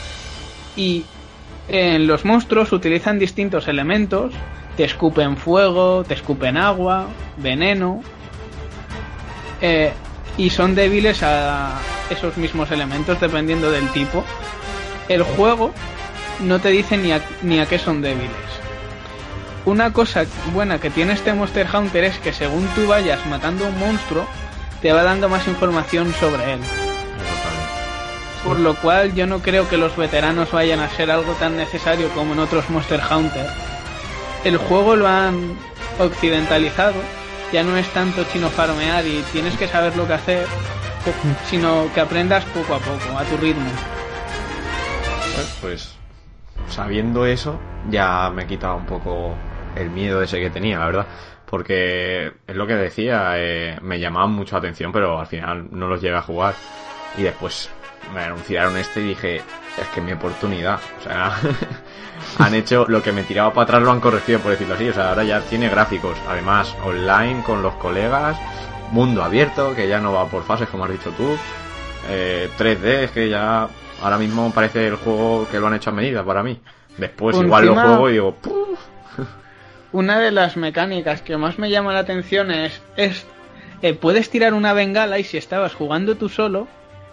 [0.77, 1.05] Y
[1.69, 4.33] en los monstruos utilizan distintos elementos.
[4.77, 8.03] Te escupen fuego, te escupen agua, veneno.
[9.61, 9.93] Eh,
[10.37, 11.79] y son débiles a
[12.11, 14.25] esos mismos elementos dependiendo del tipo.
[15.09, 15.73] El juego
[16.41, 18.31] no te dice ni a, ni a qué son débiles.
[19.65, 23.69] Una cosa buena que tiene este Monster Hunter es que según tú vayas matando a
[23.69, 24.27] un monstruo,
[24.81, 26.61] te va dando más información sobre él.
[28.45, 32.09] Por lo cual yo no creo que los veteranos vayan a ser algo tan necesario
[32.11, 33.47] como en otros Monster Hunter.
[34.45, 35.57] El juego lo han
[35.99, 36.95] occidentalizado,
[37.53, 40.47] ya no es tanto chino farmear y tienes que saber lo que hacer,
[41.51, 43.71] sino que aprendas poco a poco, a tu ritmo.
[45.35, 45.97] Pues, pues,
[46.69, 47.59] sabiendo eso,
[47.91, 49.35] ya me he quitado un poco
[49.75, 51.07] el miedo ese que tenía, la verdad.
[51.49, 55.87] Porque es lo que decía, eh, me llamaban mucho la atención, pero al final no
[55.87, 56.55] los llegué a jugar.
[57.17, 57.71] Y después
[58.13, 60.81] me anunciaron este y dije, es que es mi oportunidad.
[60.99, 61.37] O sea,
[62.39, 64.89] han hecho lo que me tiraba para atrás, lo han corregido, por decirlo así.
[64.89, 68.37] O sea, ahora ya tiene gráficos, además, online con los colegas,
[68.91, 71.37] mundo abierto, que ya no va por fases, como has dicho tú.
[72.09, 73.69] Eh, 3D, es que ya
[74.03, 76.61] ahora mismo parece el juego que lo han hecho a medida para mí.
[76.99, 78.79] Después igual lo juego y digo, "Puf".
[79.93, 83.25] Una de las mecánicas que más me llama la atención es, es
[83.83, 86.67] eh, puedes tirar una bengala y si estabas jugando tú solo,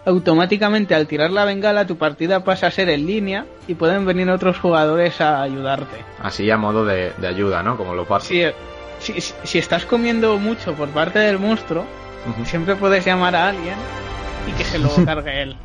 [0.06, 4.28] automáticamente al tirar la bengala tu partida pasa a ser en línea y pueden venir
[4.30, 5.96] otros jugadores a ayudarte.
[6.22, 7.76] así a modo de, de ayuda, ¿no?
[7.76, 8.28] Como los pasos.
[8.28, 8.42] Si,
[9.00, 11.84] si, si- estás comiendo mucho por parte del monstruo,
[12.44, 13.74] siempre puedes llamar a alguien
[14.48, 15.56] y que se lo cargue él.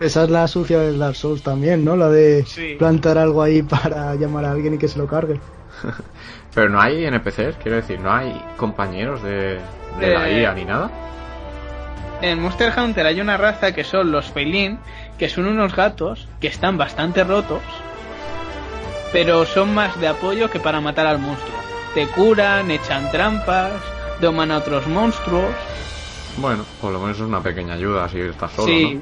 [0.00, 1.94] Esa es la sucia del Dark Souls también, ¿no?
[1.96, 2.74] La de Sí.
[2.78, 5.38] plantar algo ahí para llamar a alguien y que se lo cargue.
[6.54, 9.60] Pero no hay NPCs, quiero decir, no hay compañeros de,
[10.00, 10.90] de la Eh, IA ni nada.
[12.22, 14.78] En Monster Hunter hay una raza que son los Feilin,
[15.18, 17.62] que son unos gatos que están bastante rotos,
[19.12, 21.54] pero son más de apoyo que para matar al monstruo.
[21.94, 23.72] Te curan, echan trampas,
[24.20, 25.50] doman a otros monstruos.
[26.36, 29.00] Bueno, por lo menos es una pequeña ayuda si estás solo, sí,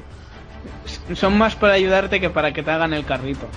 [1.09, 1.15] ¿no?
[1.15, 3.47] son más para ayudarte que para que te hagan el carrito.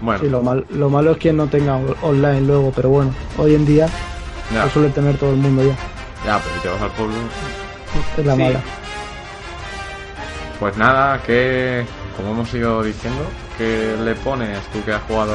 [0.00, 3.14] Bueno, Sí, lo, mal- lo malo es que no tenga on- online luego, pero bueno,
[3.38, 3.88] hoy en día
[4.52, 5.76] ya, lo suele tener todo el mundo ya.
[6.24, 7.14] ya, pero si te vas al pueblo...
[8.18, 8.42] Es la Sí.
[8.42, 8.60] mala.
[10.60, 11.84] Pues nada, que
[12.16, 13.22] como hemos ido diciendo,
[13.58, 15.32] ¿qué le pones tú que has jugado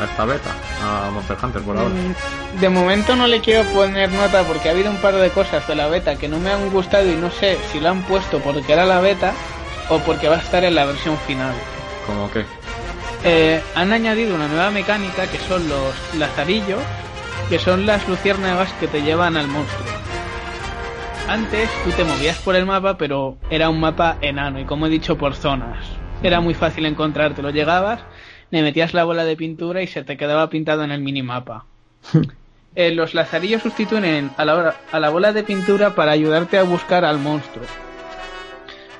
[0.00, 0.50] a esta beta,
[0.82, 1.90] a Monster Hunter por ahora?
[1.94, 5.66] Mm, De momento no le quiero poner nota porque ha habido un par de cosas
[5.68, 8.40] de la beta que no me han gustado y no sé si la han puesto
[8.40, 9.32] porque era la beta
[9.88, 11.52] o porque va a estar en la versión final.
[12.06, 12.44] ¿Cómo qué?
[13.24, 16.80] Eh, han añadido una nueva mecánica que son los lazarillos,
[17.48, 19.86] que son las luciérnagas que te llevan al monstruo.
[21.28, 24.90] Antes tú te movías por el mapa, pero era un mapa enano y como he
[24.90, 25.78] dicho por zonas.
[26.22, 27.48] Era muy fácil encontrártelo.
[27.50, 28.00] Llegabas,
[28.50, 31.64] le metías la bola de pintura y se te quedaba pintado en el minimapa.
[32.76, 36.64] Eh, los lazarillos sustituyen a la, hora- a la bola de pintura para ayudarte a
[36.64, 37.64] buscar al monstruo.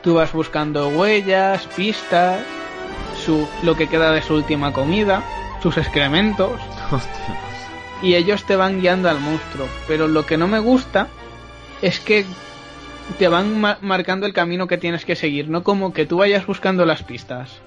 [0.01, 2.39] Tú vas buscando huellas, pistas,
[3.25, 5.23] su, lo que queda de su última comida,
[5.63, 6.53] sus excrementos,
[6.91, 7.39] Hostia.
[8.03, 9.67] y ellos te van guiando al monstruo.
[9.89, 11.09] Pero lo que no me gusta
[11.83, 12.25] es que
[13.19, 16.47] te van ma- marcando el camino que tienes que seguir, no como que tú vayas
[16.47, 17.61] buscando las pistas.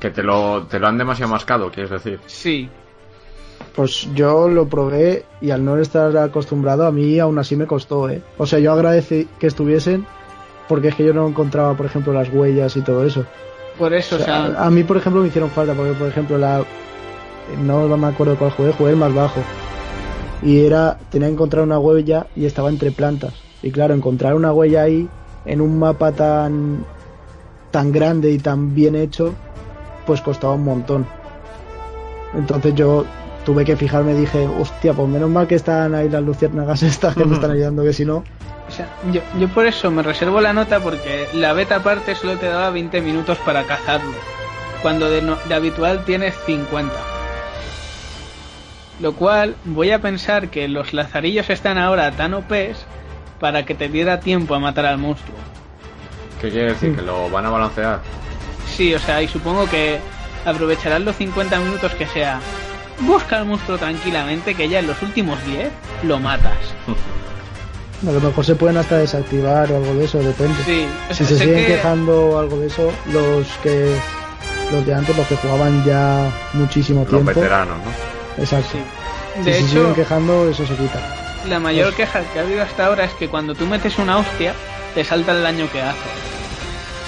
[0.00, 2.20] Que te lo, te lo han demasiado mascado, quieres decir.
[2.26, 2.68] Sí,
[3.74, 8.08] Pues yo lo probé y al no estar acostumbrado a mí aún así me costó,
[8.08, 8.22] ¿eh?
[8.38, 10.06] O sea, yo agradecí que estuviesen
[10.68, 13.24] porque es que yo no encontraba, por ejemplo, las huellas y todo eso.
[13.78, 16.38] por eso, O o sea, a mí, por ejemplo, me hicieron falta porque, por ejemplo,
[16.38, 16.64] la
[17.64, 19.40] no me acuerdo cuál jugué, jugué el más bajo.
[20.42, 23.34] Y era tenía que encontrar una huella y estaba entre plantas.
[23.62, 25.08] Y claro, encontrar una huella ahí
[25.44, 26.84] en un mapa tan
[27.70, 29.34] tan grande y tan bien hecho,
[30.06, 31.06] pues costaba un montón.
[32.34, 33.04] Entonces yo
[33.44, 37.24] tuve que fijarme dije, hostia, pues menos mal que están ahí las luciérnagas estas que
[37.24, 38.24] me están ayudando, que si no...
[38.78, 42.46] Sea, yo, yo por eso me reservo la nota porque la beta aparte solo te
[42.46, 44.14] daba 20 minutos para cazarlo,
[44.82, 46.92] cuando de, no- de habitual tienes 50.
[49.00, 52.84] Lo cual voy a pensar que los lazarillos están ahora tan OPs
[53.38, 55.36] para que te diera tiempo a matar al monstruo.
[56.40, 56.96] ¿Qué quiere decir?
[56.96, 58.00] ¿Que lo van a balancear?
[58.66, 59.98] Sí, o sea, y supongo que
[60.44, 62.40] aprovecharán los 50 minutos que sea.
[63.00, 65.68] Busca al monstruo tranquilamente que ya en los últimos 10
[66.02, 66.52] lo matas.
[68.06, 70.54] A lo mejor se pueden hasta desactivar o algo de eso, depende.
[70.64, 73.96] Sí, Si se siguen que- quejando o algo de eso, los que
[74.72, 77.26] los de antes, los que jugaban ya muchísimo Los tiempo.
[77.28, 78.42] veteranos, ¿no?
[78.42, 78.68] Exacto.
[78.72, 78.78] Sí.
[79.38, 81.00] Si De se hecho, siguen quejando, eso se quita.
[81.48, 84.52] la mayor queja que ha habido hasta ahora es que cuando tú metes una hostia,
[84.94, 85.98] te salta el daño que hace.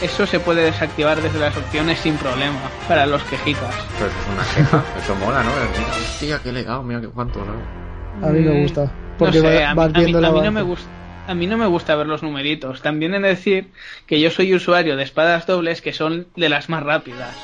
[0.02, 3.74] Eso se puede desactivar desde las opciones sin problema, para los quejitas.
[3.98, 4.84] Pero eso es una queja.
[5.04, 5.50] Eso mola, ¿no?
[5.50, 8.26] Mira, hostia, qué legal, mira qué cuánto, ¿no?
[8.26, 8.90] A mí me Mm, gusta.
[9.20, 10.88] Porque no sé, a, mí- viendo a mí no me gusta.
[11.28, 12.82] A mí no me gusta ver los numeritos.
[12.82, 13.70] También he de decir
[14.06, 17.36] que yo soy usuario de espadas dobles que son de las más rápidas.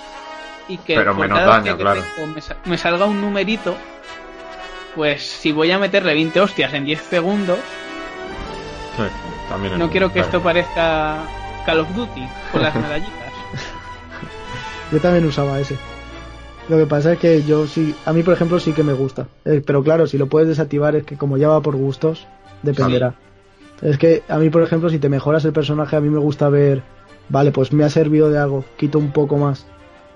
[0.69, 2.03] Y que Pero por menos cada daño, que claro.
[2.17, 3.77] tengo me, sa- me salga un numerito,
[4.97, 7.59] pues si voy a meterle 20 hostias en 10 segundos,
[8.97, 9.03] Sí,
[9.49, 10.27] también es- no quiero que claro.
[10.27, 11.19] esto parezca
[11.65, 13.13] Call of Duty con las medallitas.
[14.91, 15.77] Yo también usaba ese.
[16.69, 19.29] Lo que pasa es que yo sí, a mí por ejemplo sí que me gusta.
[19.45, 22.27] Eh, pero claro, si lo puedes desactivar es que como ya va por gustos,
[22.63, 23.15] dependerá.
[23.83, 26.49] Es que a mí por ejemplo si te mejoras el personaje a mí me gusta
[26.49, 26.83] ver,
[27.29, 29.67] vale, pues me ha servido de algo, quito un poco más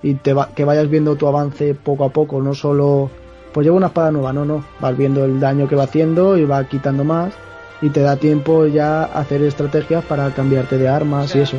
[0.03, 3.09] y te va- que vayas viendo tu avance poco a poco, no solo
[3.53, 6.45] pues llevo una espada nueva, no, no, vas viendo el daño que va haciendo y
[6.45, 7.33] va quitando más
[7.81, 11.43] y te da tiempo ya a hacer estrategias para cambiarte de armas O sea, y
[11.43, 11.57] eso.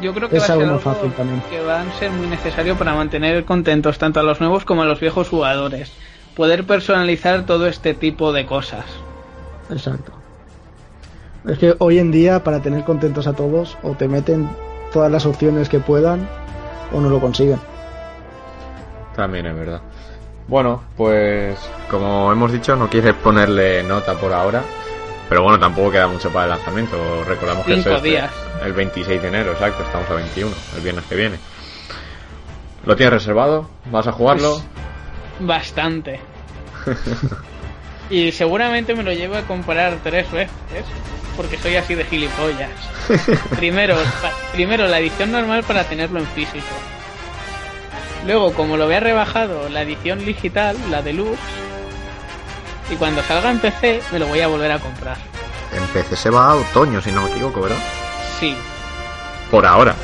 [0.00, 1.42] Yo creo que Es va a ser algo algo más fácil también.
[1.48, 4.86] que va a ser muy necesario para mantener contentos tanto a los nuevos como a
[4.86, 5.92] los viejos jugadores.
[6.36, 8.84] Poder personalizar todo este tipo de cosas.
[9.70, 10.12] Exacto.
[11.48, 14.48] Es que hoy en día, para tener contentos a todos, o te meten
[14.92, 16.28] todas las opciones que puedan,
[16.92, 17.60] o no lo consiguen.
[19.14, 19.80] También es verdad.
[20.48, 21.56] Bueno, pues
[21.90, 24.62] como hemos dicho, no quieres ponerle nota por ahora.
[25.34, 27.24] Pero bueno, tampoco queda mucho para el lanzamiento.
[27.24, 28.22] Recordamos que es este,
[28.62, 29.82] el 26 de enero, exacto.
[29.82, 31.38] Estamos a 21, el viernes que viene.
[32.84, 33.68] ¿Lo tienes reservado?
[33.86, 34.62] ¿Vas a jugarlo?
[35.38, 36.20] Pues, Bastante.
[38.10, 40.84] y seguramente me lo llevo a comprar tres veces,
[41.36, 42.70] porque soy así de gilipollas.
[43.56, 43.96] primero,
[44.52, 46.64] primero la edición normal para tenerlo en físico.
[48.24, 51.40] Luego, como lo vea rebajado, la edición digital, la deluxe.
[52.90, 55.16] Y cuando salga en PC, me lo voy a volver a comprar.
[55.72, 57.78] En PC se va a otoño, si no me equivoco, ¿verdad?
[58.38, 58.56] Sí.
[59.50, 59.94] Por ahora.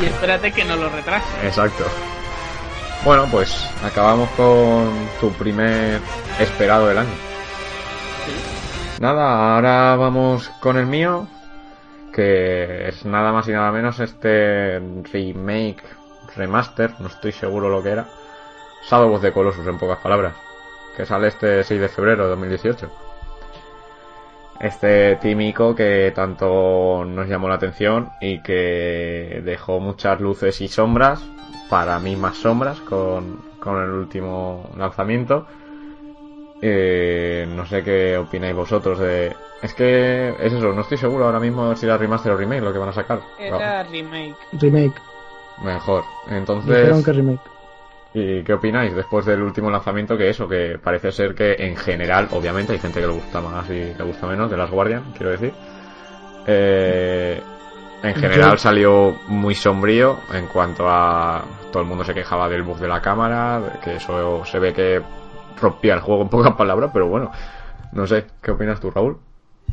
[0.00, 1.26] Y espérate que no lo retrase.
[1.46, 1.84] Exacto.
[3.04, 4.90] Bueno, pues acabamos con
[5.20, 6.00] tu primer
[6.38, 7.32] esperado del año.
[9.00, 11.26] Nada, ahora vamos con el mío,
[12.12, 14.78] que es nada más y nada menos este
[15.12, 15.82] remake,
[16.36, 18.06] remaster, no estoy seguro lo que era,
[18.88, 20.34] Shadow of the Colossus en pocas palabras,
[20.96, 22.90] que sale este 6 de febrero de 2018.
[24.60, 31.20] Este tímico que tanto nos llamó la atención y que dejó muchas luces y sombras,
[31.68, 35.46] para mí más sombras con, con el último lanzamiento.
[36.60, 39.34] Eh, no sé qué opináis vosotros de...
[39.62, 42.72] Es que es eso, no estoy seguro ahora mismo si era remaster o remake lo
[42.72, 43.20] que van a sacar.
[43.38, 44.36] Era remake.
[44.52, 45.00] Remake.
[45.64, 46.04] Mejor.
[46.28, 46.70] Entonces...
[46.70, 47.51] Dijeron que remake.
[48.14, 50.18] ¿Y qué opináis después del último lanzamiento?
[50.18, 53.68] Que eso, que parece ser que en general, obviamente, hay gente que le gusta más
[53.70, 55.52] y le gusta menos, de las Guardian, quiero decir.
[56.46, 57.40] Eh,
[58.02, 61.44] en general salió muy sombrío en cuanto a.
[61.70, 65.00] Todo el mundo se quejaba del bug de la cámara, que eso se ve que
[65.58, 67.30] rompía el juego en pocas palabras, pero bueno,
[67.92, 69.16] no sé, ¿qué opinas tú, Raúl?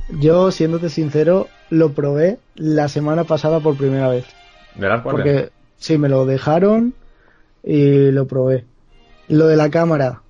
[0.10, 4.26] Yo, siéndote sincero, lo probé la semana pasada por primera vez.
[4.76, 5.26] ¿De las Guardian?
[5.26, 6.94] Porque sí, me lo dejaron
[7.64, 8.66] y lo probé.
[9.28, 10.22] Lo de la cámara,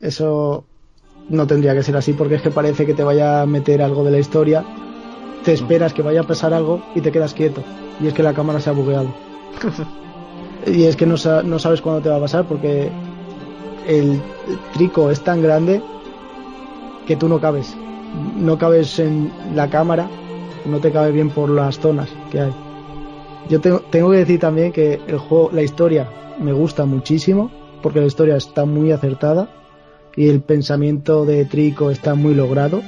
[0.00, 0.64] eso
[1.28, 4.04] no tendría que ser así porque es que parece que te vaya a meter algo
[4.04, 4.64] de la historia,
[5.44, 7.62] te esperas que vaya a pasar algo y te quedas quieto.
[8.00, 9.12] Y es que la cámara se ha bugueado.
[10.66, 12.90] y es que no, no sabes cuándo te va a pasar porque
[13.86, 14.20] el
[14.74, 15.82] trico es tan grande
[17.06, 17.76] que tú no cabes.
[18.36, 20.08] No cabes en la cámara,
[20.64, 22.65] no te cabe bien por las zonas que hay.
[23.48, 27.50] Yo tengo, tengo que decir también que el juego, la historia me gusta muchísimo,
[27.82, 29.48] porque la historia está muy acertada
[30.16, 32.82] y el pensamiento de Trico está muy logrado.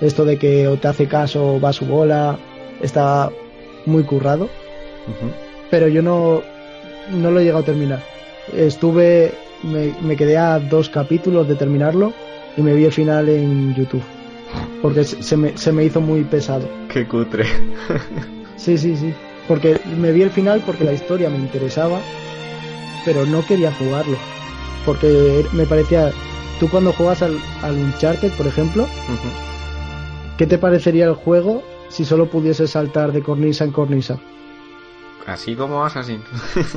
[0.00, 2.38] Esto de que o te hace caso o va a su bola,
[2.80, 3.30] está
[3.86, 4.48] muy currado,
[5.70, 6.42] pero yo no,
[7.10, 8.02] no lo he llegado a terminar.
[8.52, 9.32] Estuve,
[9.64, 12.12] me, me quedé a dos capítulos de terminarlo
[12.56, 14.02] y me vi el final en YouTube.
[14.80, 16.68] Porque se me, se me hizo muy pesado.
[16.92, 17.44] Qué cutre.
[18.56, 19.14] Sí, sí, sí.
[19.48, 21.98] Porque me vi el final porque la historia me interesaba,
[23.04, 24.16] pero no quería jugarlo.
[24.84, 26.12] Porque me parecía,
[26.60, 28.86] tú cuando juegas al, al Uncharted, por ejemplo,
[30.36, 34.18] ¿qué te parecería el juego si solo pudieses saltar de cornisa en cornisa?
[35.26, 36.22] Así como Assassin.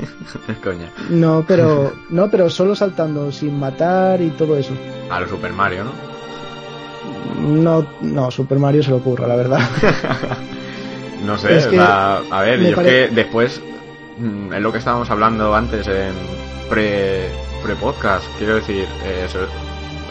[0.63, 0.91] coña.
[1.09, 4.73] No, pero no, pero solo saltando, sin matar y todo eso.
[5.09, 6.11] A lo Super Mario, ¿no?
[7.41, 9.59] No, no, Super Mario se lo ocurra, la verdad.
[11.25, 13.61] no sé, Es que la- a ver, yo pare- es que después,
[14.17, 16.13] mm, es lo que estábamos hablando antes en
[16.69, 17.29] pre,
[17.63, 19.39] pre-podcast, quiero decir, eh, eso,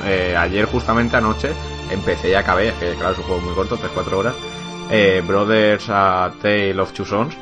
[0.07, 1.51] eh, ayer justamente anoche
[1.91, 4.35] empecé y acabé, que claro, es un juego muy corto, 3-4 horas,
[4.91, 7.37] eh, Brothers a Tale of Two Sons,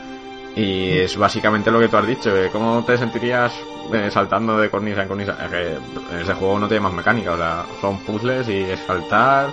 [0.57, 3.53] y es básicamente lo que tú has dicho, eh, ¿cómo te sentirías
[3.93, 5.37] eh, saltando de cornisa en cornisa?
[5.51, 5.79] Que
[6.21, 9.49] ese juego no tiene más mecánica, o sea, son puzzles y es saltar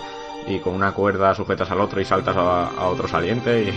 [0.47, 3.73] y con una cuerda sujetas al otro y saltas a, a otro saliente y...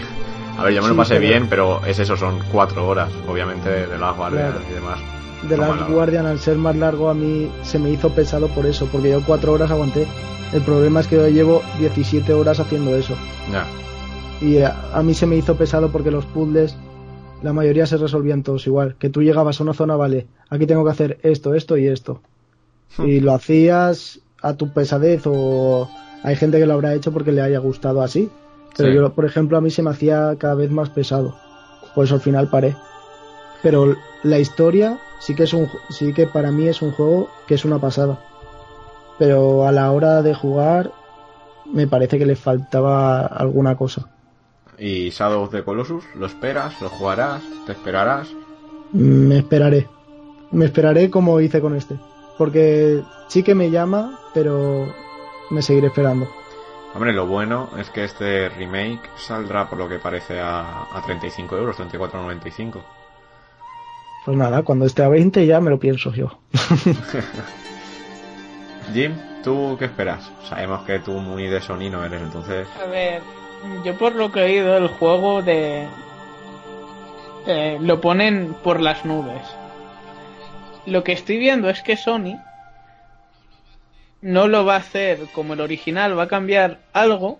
[0.58, 3.96] A ver, yo me lo pasé bien, pero es eso, son cuatro horas, obviamente, de
[3.96, 4.64] las guardias Claro.
[4.68, 4.98] y demás.
[5.48, 8.48] The Toma Last la- Guardian, al ser más largo, a mí se me hizo pesado
[8.48, 10.08] por eso, porque yo cuatro horas aguanté.
[10.52, 13.14] El problema es que yo llevo 17 horas haciendo eso.
[13.52, 13.66] Ya,
[14.44, 16.76] Y a, a mí se me hizo pesado porque los puzzles,
[17.40, 18.96] la mayoría se resolvían todos igual.
[18.98, 22.20] Que tú llegabas a una zona, vale, aquí tengo que hacer esto, esto y esto.
[22.98, 25.88] Y lo hacías a tu pesadez o
[26.22, 28.30] hay gente que lo habrá hecho porque le haya gustado así.
[28.76, 28.94] Pero Sí.
[28.96, 31.34] yo, por ejemplo, a mí se me hacía cada vez más pesado.
[31.94, 32.76] Por eso al final paré.
[33.62, 37.54] Pero la historia sí que es un sí que para mí es un juego que
[37.54, 38.18] es una pasada.
[39.18, 40.92] Pero a la hora de jugar
[41.72, 44.06] me parece que le faltaba alguna cosa.
[44.78, 46.04] ¿Y Shadow of the Colossus?
[46.14, 46.80] ¿Lo esperas?
[46.80, 47.42] ¿Lo jugarás?
[47.66, 48.28] ¿Te esperarás?
[48.92, 49.88] Me esperaré.
[50.52, 51.96] Me esperaré como hice con este.
[52.38, 54.86] Porque sí que me llama, pero
[55.50, 56.28] me seguiré esperando.
[56.94, 61.56] Hombre, lo bueno es que este remake saldrá por lo que parece a, a 35
[61.56, 62.80] euros, 34,95.
[64.24, 66.38] Pues nada, cuando esté a 20 ya me lo pienso yo.
[68.92, 70.30] Jim, ¿tú qué esperas?
[70.48, 72.66] Sabemos que tú muy de Sony no eres, entonces...
[72.82, 73.22] A ver,
[73.84, 75.86] yo por lo que he oído, el juego de.
[77.46, 79.42] eh, lo ponen por las nubes.
[80.86, 82.38] Lo que estoy viendo es que Sony
[84.20, 87.38] no lo va a hacer como el original, va a cambiar algo,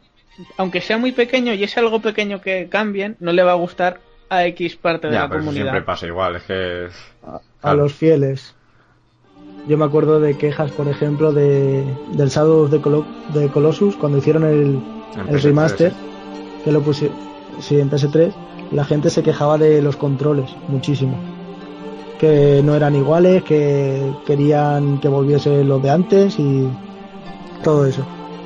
[0.57, 4.01] aunque sea muy pequeño y ese algo pequeño que cambien, no le va a gustar
[4.31, 5.64] a X parte de Ya, la pero comunidad.
[5.64, 6.89] siempre pasa igual, es que...
[7.62, 8.55] A, los fieles.
[9.66, 14.18] Yo me acuerdo de quejas, por ejemplo, de, del Shadow the Colo- de Colossus cuando
[14.18, 14.81] hicieron el,
[15.14, 15.93] En el PS3, remaster,
[16.64, 17.16] que lo pusieron
[17.61, 18.33] sí, en PS3,
[18.70, 21.18] la gente se quejaba de los controles muchísimo.
[22.18, 26.68] Que no eran iguales, que querían que volviese los de antes y
[27.62, 28.04] todo eso.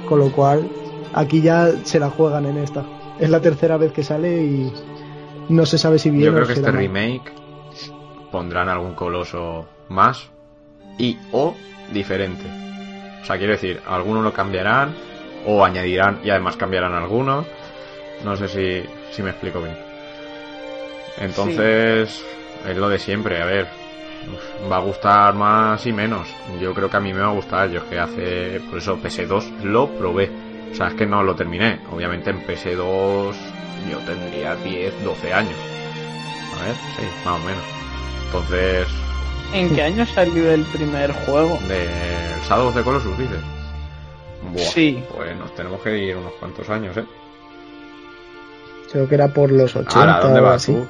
[0.08, 0.68] Con lo cual,
[1.14, 2.84] aquí ya se la juegan en esta.
[3.18, 4.72] Es la tercera vez que sale y
[5.48, 6.74] no se sabe si bien Yo o creo que este mal.
[6.80, 7.32] remake
[8.30, 10.28] pondrán algún coloso más
[10.98, 11.54] y o
[11.92, 12.44] diferente.
[13.22, 14.94] O sea, quiero decir, algunos lo cambiarán
[15.46, 17.46] o añadirán y además cambiarán algunos.
[18.24, 19.76] No sé si, si me explico bien.
[21.18, 22.24] Entonces,
[22.68, 23.68] es lo de siempre, a ver.
[24.32, 26.28] uf, Va a gustar más y menos.
[26.60, 27.70] Yo creo que a mí me va a gustar.
[27.70, 30.30] Yo es que hace, por eso PS2 lo probé.
[30.72, 31.80] O sea, es que no lo terminé.
[31.90, 33.34] Obviamente en PS2
[33.90, 35.54] yo tendría 10, 12 años.
[36.60, 37.62] A ver, sí, más o menos.
[38.26, 38.86] Entonces,
[39.52, 41.58] ¿En qué año salió el primer juego?
[41.68, 43.40] del Shadow of the Colossus, dices.
[44.50, 45.04] Buah, Sí.
[45.14, 47.04] Pues nos tenemos que ir unos cuantos años, ¿eh?
[48.90, 50.00] Creo que era por los 80.
[50.00, 50.72] Ahora, ¿dónde o vas así.
[50.72, 50.86] tú?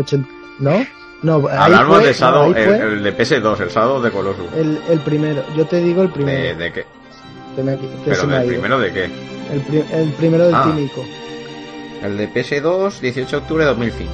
[0.00, 0.28] 80
[0.58, 0.86] ¿No?
[1.22, 4.52] No, Hablamos fue- de no, ahí el, de PS2, el of the Colossus.
[4.54, 5.42] el, el primero.
[5.56, 6.58] Yo te digo el ¿De, primero.
[6.58, 6.84] de qué?
[7.56, 9.04] que me- que ¿Pero del primero de qué?
[9.50, 10.64] El, pri- el primero del Ah.
[10.64, 11.04] tímico.
[12.02, 14.12] El de PS2, 18 de octubre de 2005.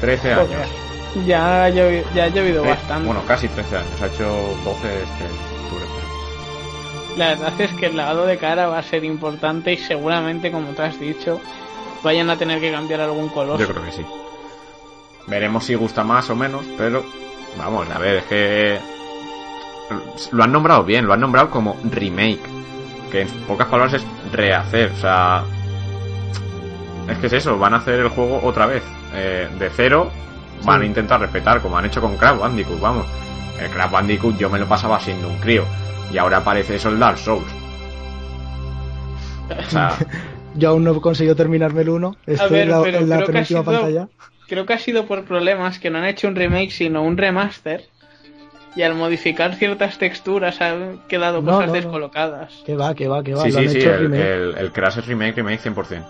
[0.00, 0.68] 13 Joder, años.
[1.26, 3.06] Ya ha llovi- ya ha llovido Eh, bastante.
[3.06, 4.00] bueno, casi 13 años.
[4.00, 4.24] Ha hecho
[4.64, 5.84] 12 este octubre.
[7.16, 10.68] La verdad es que el lavado de cara va a ser importante y seguramente, como
[10.70, 11.40] te has dicho,
[12.04, 13.58] vayan a tener que cambiar algún color.
[13.58, 14.06] Yo creo que sí.
[15.28, 17.04] Veremos si gusta más o menos, pero
[17.58, 18.78] vamos, a ver, es que
[20.32, 22.40] lo han nombrado bien, lo han nombrado como remake,
[23.10, 25.42] que en pocas palabras es rehacer, o sea,
[27.10, 28.82] es que es eso, van a hacer el juego otra vez,
[29.14, 30.10] eh, de cero,
[30.64, 33.06] van a intentar respetar, como han hecho con Crash Bandicoot, vamos.
[33.60, 35.64] El Crash Bandicoot yo me lo pasaba siendo un crío,
[36.12, 37.46] y ahora aparece eso el Dark Souls.
[39.66, 39.92] O sea,
[40.54, 42.16] Yo aún no he conseguido terminarme el 1.
[42.26, 44.08] Estoy ver, en la, pero en la penúltima sido- pantalla.
[44.48, 47.84] Creo que ha sido por problemas que no han hecho un remake, sino un remaster.
[48.76, 51.72] Y al modificar ciertas texturas han quedado No, cosas no, no.
[51.72, 52.52] descolocadas.
[52.64, 53.42] Que va, que va, que va.
[53.42, 54.22] Sí, lo sí, han sí, hecho el, remake.
[54.22, 56.04] el, el Crash es remake, remake 100%.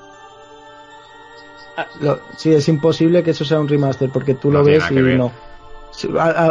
[2.00, 4.94] Lo- sí, es imposible que eso sea un remaster porque tú No lo ves y
[4.94, 5.30] no.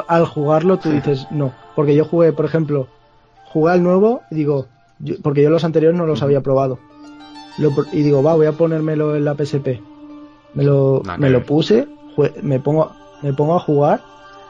[0.07, 1.53] Al, jugarlo tú dices no.
[1.75, 2.87] Porque yo jugué, por ejemplo,
[3.45, 4.67] jugué al nuevo y digo,
[4.99, 6.79] yo- porque yo los anteriores no los había probado.
[7.57, 9.81] Lo y digo, va, voy a ponérmelo en la PSP.
[10.53, 11.87] Me lo, que me lo puse,
[12.41, 12.91] me pongo,
[13.21, 14.01] me pongo a jugar.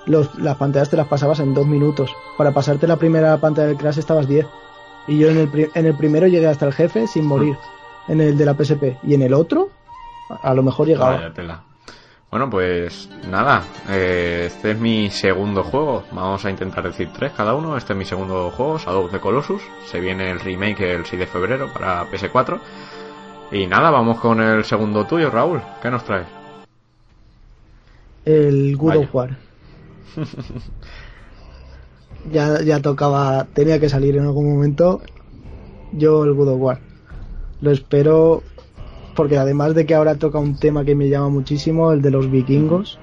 [0.06, 2.16] Los, las pantallas te las pasabas en dos minutos.
[2.38, 4.46] Para pasarte la primera pantalla del Crash estabas 10.
[5.08, 7.58] Y yo en el, en el primero llegué hasta el jefe sin morir.
[8.08, 8.98] En el de la PSP.
[9.04, 9.70] Y en el otro,
[10.30, 11.18] a, a lo mejor llegaba.
[11.18, 11.64] Vaya tela.
[12.30, 16.04] Bueno, pues nada, eh, este es mi segundo juego.
[16.12, 17.78] Vamos a intentar decir tres cada uno.
[17.78, 19.62] Este es mi segundo juego, Shadow of the Colossus.
[19.86, 22.60] Se viene el remake el 6 de febrero para PS4.
[23.52, 25.62] Y nada, vamos con el segundo tuyo, Raúl.
[25.82, 26.28] ¿Qué nos traes?
[28.26, 29.02] El God Vaya.
[29.02, 29.38] of War.
[32.32, 35.02] ya, ya tocaba, tenía que salir en algún momento.
[35.94, 36.80] Yo el God of War.
[37.62, 38.44] Lo espero
[39.16, 42.30] porque además de que ahora toca un tema que me llama muchísimo, el de los
[42.30, 43.00] vikingos.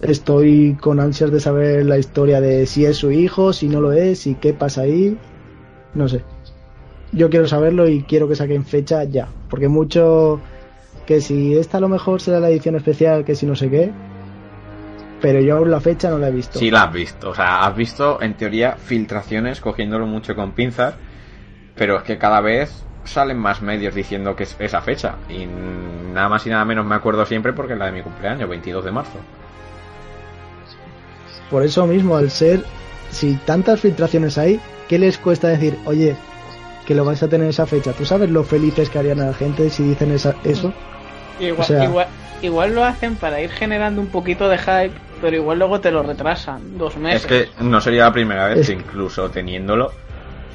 [0.00, 3.92] Estoy con ansias de saber la historia de si es su hijo, si no lo
[3.92, 5.16] es, y qué pasa ahí.
[5.94, 6.22] No sé.
[7.16, 9.26] Yo quiero saberlo y quiero que saquen fecha ya.
[9.48, 10.40] Porque mucho
[11.06, 13.90] que si esta a lo mejor será la edición especial, que si no sé qué.
[15.22, 16.58] Pero yo aún la fecha no la he visto.
[16.58, 17.30] Sí, la has visto.
[17.30, 20.94] O sea, has visto en teoría filtraciones cogiéndolo mucho con pinzas.
[21.74, 25.16] Pero es que cada vez salen más medios diciendo que es esa fecha.
[25.30, 28.48] Y nada más y nada menos me acuerdo siempre porque es la de mi cumpleaños,
[28.48, 29.18] 22 de marzo.
[31.50, 32.62] Por eso mismo, al ser,
[33.10, 36.16] si tantas filtraciones hay, ¿qué les cuesta decir, oye,
[36.86, 37.92] que lo vais a tener esa fecha?
[37.92, 40.72] ¿Tú sabes lo felices que harían a la gente si dicen esa- eso?
[41.38, 42.06] Igual, O sea- igual,
[42.42, 46.02] igual lo hacen para ir generando un poquito de hype, pero igual luego te lo
[46.02, 47.24] retrasan dos meses.
[47.24, 49.92] Es que no sería la primera vez Es- que incluso teniéndolo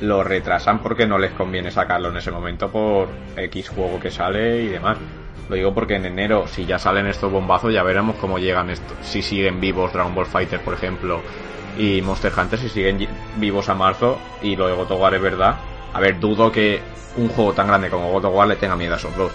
[0.01, 3.07] lo retrasan porque no les conviene sacarlo en ese momento por
[3.37, 4.97] X juego que sale y demás.
[5.49, 8.97] Lo digo porque en enero, si ya salen estos bombazos, ya veremos cómo llegan estos.
[9.01, 11.19] Si siguen vivos Dragon Ball Fighter, por ejemplo,
[11.77, 13.07] y Monster Hunter, si siguen
[13.37, 15.55] vivos a marzo y of War es verdad.
[15.93, 16.81] A ver, dudo que
[17.17, 19.31] un juego tan grande como God of War le tenga miedo a esos dos.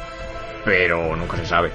[0.64, 1.70] Pero nunca se sabe.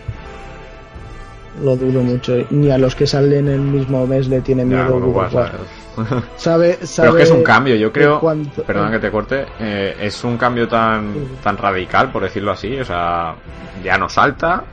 [1.63, 2.37] Lo dudo mucho.
[2.49, 5.25] Ni a los que salen el mismo mes le tiene Ya, miedo God of God
[5.25, 5.51] of War.
[5.51, 6.29] ¿sabes?
[6.37, 9.45] Sabe, Pero sabe es que es un cambio, yo creo, cuánto- perdona que te corte,
[9.59, 11.13] eh, es un cambio tan,
[11.43, 13.35] tan radical, por decirlo así, o sea,
[13.83, 14.63] ya no salta,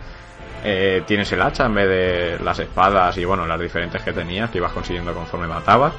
[0.64, 4.48] eh, tienes el hacha en vez de las espadas y bueno, las diferentes que tenías,
[4.50, 5.92] que ibas consiguiendo conforme matabas,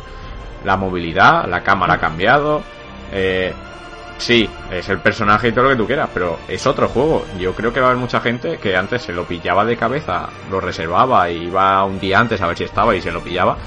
[0.63, 2.61] la movilidad, la cámara ha cambiado,
[3.11, 3.53] eh,
[4.19, 7.53] sí, es el personaje y todo lo que tú quieras, pero es otro juego, yo
[7.53, 10.59] creo que va a haber mucha gente que antes se lo pillaba de cabeza, lo
[10.59, 13.57] reservaba y iba un día antes a ver si estaba y se lo pillaba,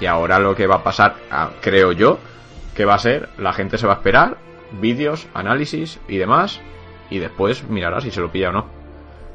[0.00, 2.18] y ahora lo que va a pasar, ah, creo yo,
[2.74, 4.36] que va a ser, la gente se va a esperar,
[4.72, 6.60] vídeos, análisis y demás,
[7.08, 8.66] y después mirará si se lo pilla o no.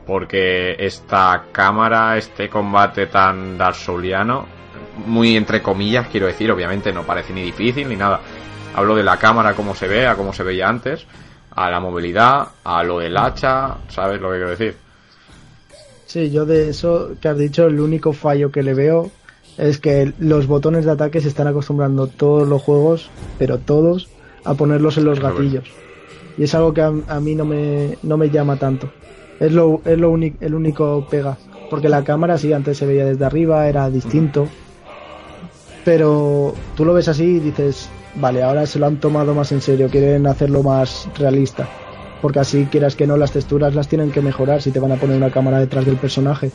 [0.05, 4.45] Porque esta cámara, este combate tan Dark Souliano,
[5.05, 8.19] muy entre comillas, quiero decir, obviamente no parece ni difícil ni nada.
[8.73, 11.05] Hablo de la cámara como se ve, a cómo se veía antes,
[11.51, 14.77] a la movilidad, a lo del hacha, ¿sabes lo que quiero decir?
[16.05, 19.11] Sí, yo de eso que has dicho, el único fallo que le veo
[19.57, 24.09] es que los botones de ataque se están acostumbrando todos los juegos, pero todos,
[24.43, 25.73] a ponerlos en los Eso es gatillos.
[26.37, 28.93] Y es algo que a, a mí no me, no me llama tanto.
[29.39, 31.37] Es lo, es lo uni- el único pega.
[31.69, 34.47] Porque la cámara sí, antes se veía desde arriba, era distinto.
[35.83, 39.61] Pero tú lo ves así y dices, vale, ahora se lo han tomado más en
[39.61, 41.67] serio, quieren hacerlo más realista.
[42.21, 44.97] Porque así quieras que no, las texturas las tienen que mejorar si te van a
[44.97, 46.51] poner una cámara detrás del personaje.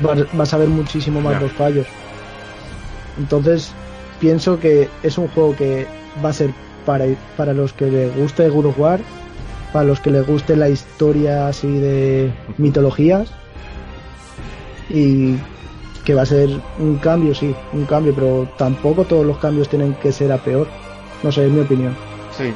[0.00, 1.86] Vas, vas a ver muchísimo más los fallos.
[3.18, 3.72] Entonces,
[4.18, 5.86] pienso que es un juego que
[6.24, 6.50] va a ser
[6.86, 7.04] para,
[7.36, 9.00] para los que les guste God of War,
[9.72, 13.28] para los que les guste la historia así de mitologías,
[14.88, 15.36] y
[16.04, 19.94] que va a ser un cambio, sí, un cambio, pero tampoco todos los cambios tienen
[19.94, 20.68] que ser a peor.
[21.24, 21.96] No sé, es mi opinión.
[22.36, 22.52] Sí,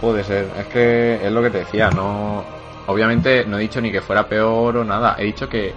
[0.00, 0.48] puede ser.
[0.58, 2.44] Es que es lo que te decía, no.
[2.88, 5.14] Obviamente no he dicho ni que fuera peor o nada.
[5.16, 5.72] He dicho que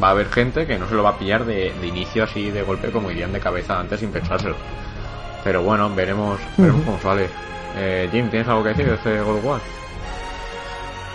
[0.00, 2.50] va a haber gente que no se lo va a pillar de, de inicio así
[2.52, 4.54] de golpe como irían de cabeza antes sin pensárselo.
[5.42, 6.92] Pero bueno, veremos, veremos Ujú.
[6.92, 7.28] cómo sale.
[7.76, 9.60] Eh, Jim, ¿tienes algo que decir de este God of War?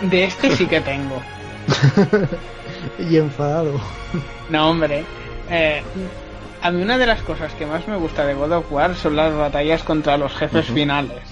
[0.02, 1.22] De este sí que tengo.
[2.98, 3.80] y enfadado.
[4.50, 5.02] No, hombre.
[5.48, 5.82] Eh,
[6.62, 9.16] a mí una de las cosas que más me gusta de God of War son
[9.16, 11.22] las batallas contra los jefes finales.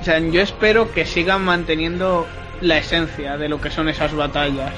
[0.00, 2.26] O sea, yo espero que sigan manteniendo
[2.60, 4.72] la esencia de lo que son esas batallas.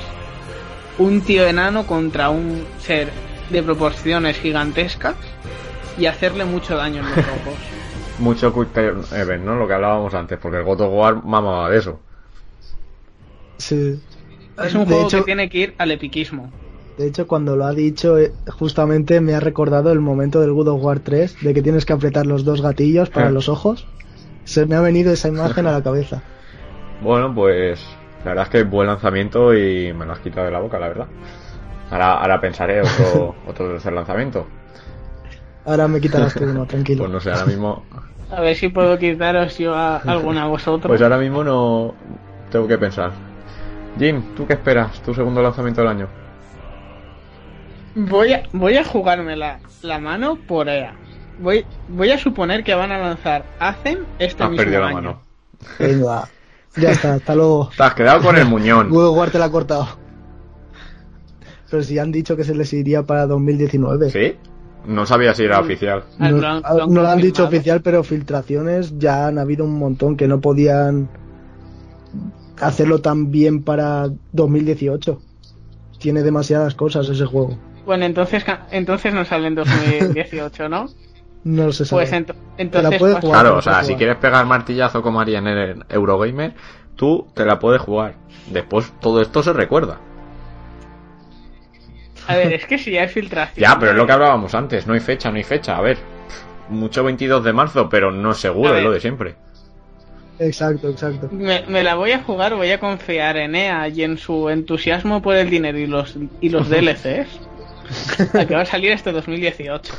[0.98, 3.10] Un tío enano contra un ser
[3.50, 5.16] de proporciones gigantescas
[5.98, 7.58] y hacerle mucho daño en los ojos.
[8.18, 9.56] Mucho quick time event, ¿no?
[9.56, 12.00] Lo que hablábamos antes, porque el God of War mamaba de eso.
[13.58, 14.00] Sí.
[14.62, 16.52] Es un de juego hecho, que tiene que ir al epiquismo.
[16.98, 20.68] De hecho, cuando lo ha dicho, eh, justamente me ha recordado el momento del God
[20.68, 23.32] of War 3, de que tienes que apretar los dos gatillos para Eh.
[23.32, 23.86] los ojos.
[24.44, 26.22] Se me ha venido esa imagen a la cabeza.
[27.02, 27.80] Bueno, pues
[28.24, 30.88] la verdad es que buen lanzamiento y me lo has quitado de la boca, la
[30.88, 31.06] verdad.
[31.90, 34.46] Ahora, ahora pensaré otro, otro tercer lanzamiento.
[35.66, 37.00] Ahora me quitarás tú uno, tranquilo.
[37.04, 37.82] Pues no sé, ahora mismo.
[38.30, 40.88] A ver si puedo quitaros yo a alguna a vosotros.
[40.88, 41.94] Pues ahora mismo no
[42.50, 43.12] tengo que pensar.
[43.98, 45.00] Jim, ¿tú qué esperas?
[45.02, 46.08] ¿Tu segundo lanzamiento del año?
[47.94, 50.94] Voy a, voy a jugarme la, la mano por EA.
[51.38, 55.20] Voy, voy a suponer que van a lanzar Hacen este Has mismo perdido la mano.
[55.78, 56.28] Venga,
[56.76, 57.70] ya está, hasta luego.
[57.76, 58.90] Te has quedado con el muñón.
[58.90, 59.86] War te la ha cortado.
[61.70, 64.10] Pero si han dicho que se les iría para 2019.
[64.10, 64.36] ¿Sí?
[64.86, 66.04] No sabía si era oficial.
[66.20, 69.64] Ah, No, lo han- ah, no lo han dicho oficial, pero filtraciones ya han habido
[69.64, 71.08] un montón que no podían
[72.60, 75.20] hacerlo tan bien para 2018.
[75.98, 77.56] Tiene demasiadas cosas ese juego.
[77.84, 80.86] Bueno, entonces, entonces no sale en 2018, ¿no?
[81.44, 82.02] No se sabe.
[82.02, 83.40] Pues ent- Te entonces la puedes pasa- jugar.
[83.42, 86.54] Claro, o sea, si quieres pegar martillazo como haría en el Eurogamer,
[86.96, 88.14] tú te la puedes jugar.
[88.50, 89.98] Después todo esto se recuerda.
[92.26, 93.62] A ver, es que si ya hay filtración.
[93.62, 94.86] Ya, pero es lo que hablábamos antes.
[94.86, 95.76] No hay fecha, no hay fecha.
[95.76, 95.98] A ver,
[96.70, 99.34] mucho 22 de marzo, pero no es seguro, es lo de siempre.
[100.38, 101.28] Exacto, exacto.
[101.30, 105.20] Me, me la voy a jugar, voy a confiar en EA y en su entusiasmo
[105.22, 107.40] por el dinero y los, y los DLCs.
[108.34, 109.92] a que va a salir este 2018.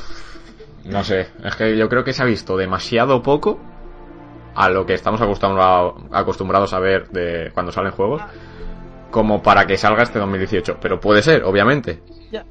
[0.86, 3.60] No sé, es que yo creo que se ha visto demasiado poco
[4.54, 8.22] a lo que estamos acostumbrado- acostumbrados a ver de cuando salen juegos
[9.12, 10.78] como para que salga este 2018.
[10.82, 12.02] Pero puede ser, obviamente.
[12.32, 12.46] Ya.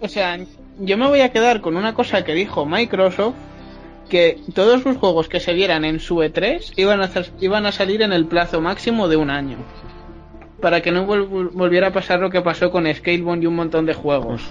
[0.00, 0.38] O sea,
[0.78, 3.34] yo me voy a quedar con una cosa que dijo Microsoft,
[4.08, 7.72] que todos los juegos que se vieran en su E3 iban a, hacer- iban a
[7.72, 9.56] salir en el plazo máximo de un año.
[10.60, 13.84] Para que no vol- volviera a pasar lo que pasó con Scalebound y un montón
[13.86, 14.42] de juegos.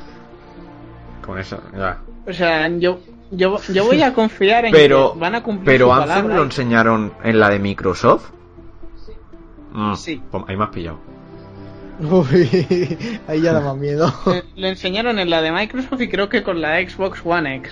[1.26, 2.00] Con eso, ya.
[2.28, 3.00] O sea, yo,
[3.32, 6.36] yo, yo voy a confiar en Pero, que van a cumplir pero su Anthem palabra.
[6.36, 8.30] lo enseñaron en la de Microsoft.
[9.74, 10.22] Mm, Sí.
[10.30, 11.00] pues ahí me has pillado.
[12.00, 12.50] Uy,
[13.28, 14.12] ahí ya da más miedo.
[14.28, 17.72] Eh, Lo enseñaron en la de Microsoft y creo que con la Xbox One X.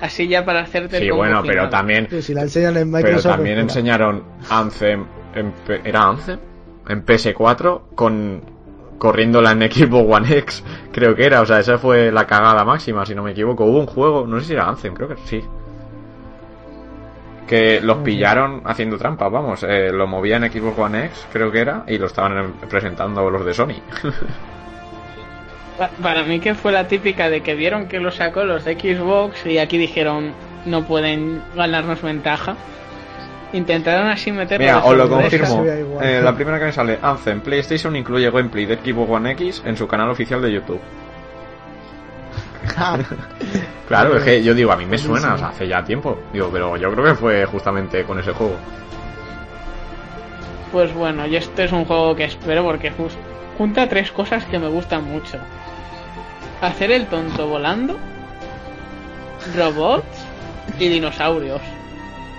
[0.00, 1.70] Así ya para hacerte el Sí, bueno, pero final.
[1.70, 3.32] también, Que si la enseñan en pero Microsoft.
[3.36, 3.72] también es pura.
[3.74, 5.04] enseñaron Anthem
[5.34, 6.38] en, P- ¿era Anthem?
[6.88, 8.42] En PS4 con
[9.02, 13.04] corriéndola en Xbox One X, creo que era, o sea, esa fue la cagada máxima,
[13.04, 13.64] si no me equivoco.
[13.64, 15.42] Hubo un juego, no sé si era Anthem, creo que sí.
[17.48, 21.58] Que los pillaron haciendo trampas, vamos, eh, lo movían en Xbox One X, creo que
[21.60, 23.74] era, y lo estaban presentando los de Sony.
[25.78, 28.74] Pa- Para mí que fue la típica de que vieron que lo sacó los de
[28.78, 30.32] Xbox y aquí dijeron
[30.64, 32.54] no pueden ganarnos ventaja.
[33.52, 35.64] Intentaron así meterlo Mira, os lo confirmo.
[36.00, 39.76] Eh, la primera que me sale, Anthem PlayStation incluye gameplay de Xbox One X en
[39.76, 40.80] su canal oficial de YouTube.
[43.88, 46.16] Claro, es que yo digo, a mí me suena, o sea, hace ya tiempo.
[46.32, 48.56] Digo, pero yo creo que fue justamente con ese juego.
[50.70, 52.90] Pues bueno, y este es un juego que espero porque
[53.58, 55.36] junta tres cosas que me gustan mucho.
[56.62, 57.98] Hacer el tonto volando,
[59.54, 60.24] robots
[60.78, 61.60] y dinosaurios.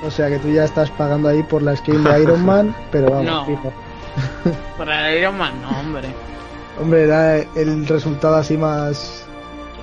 [0.05, 3.09] O sea que tú ya estás pagando ahí por la skin de Iron Man, pero
[3.11, 3.45] vamos, No.
[3.45, 3.73] fijo.
[4.77, 6.09] Para el Iron Man, no, hombre.
[6.79, 9.25] Hombre, era el resultado así más,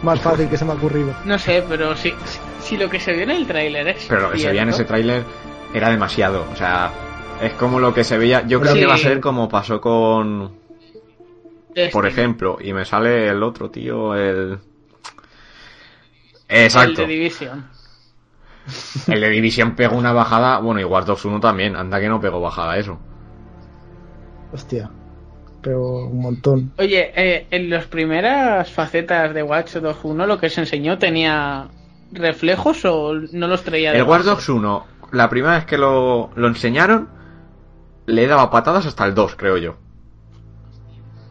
[0.03, 1.15] más fácil que se me ha ocurrido.
[1.25, 4.23] No sé, pero si, si, si lo que se vio en el tráiler es Pero
[4.23, 5.25] lo que se veía en ese tráiler
[5.73, 6.47] era demasiado.
[6.53, 6.91] O sea,
[7.41, 8.45] es como lo que se veía.
[8.47, 8.81] Yo creo Sí.
[8.81, 10.59] que va a ser como pasó con.
[11.69, 11.91] Destiny.
[11.93, 14.59] Por ejemplo, y me sale el otro tío, el.
[16.49, 17.03] El Exacto.
[17.03, 17.69] de Division.
[19.07, 20.59] El de Division pegó una bajada.
[20.59, 21.77] Bueno, y Watch Dogs 1 también.
[21.77, 22.99] Anda que no pegó bajada eso.
[24.53, 24.91] Hostia,
[25.63, 26.73] pero un montón.
[26.79, 31.69] Oye, eh, en las primeras facetas de Watch Dogs 1 lo que se enseñó tenía
[32.13, 34.29] reflejos o no los traía de El base?
[34.29, 37.09] Dogs 1, la primera vez que lo, lo enseñaron,
[38.07, 39.77] le daba patadas hasta el 2, creo yo.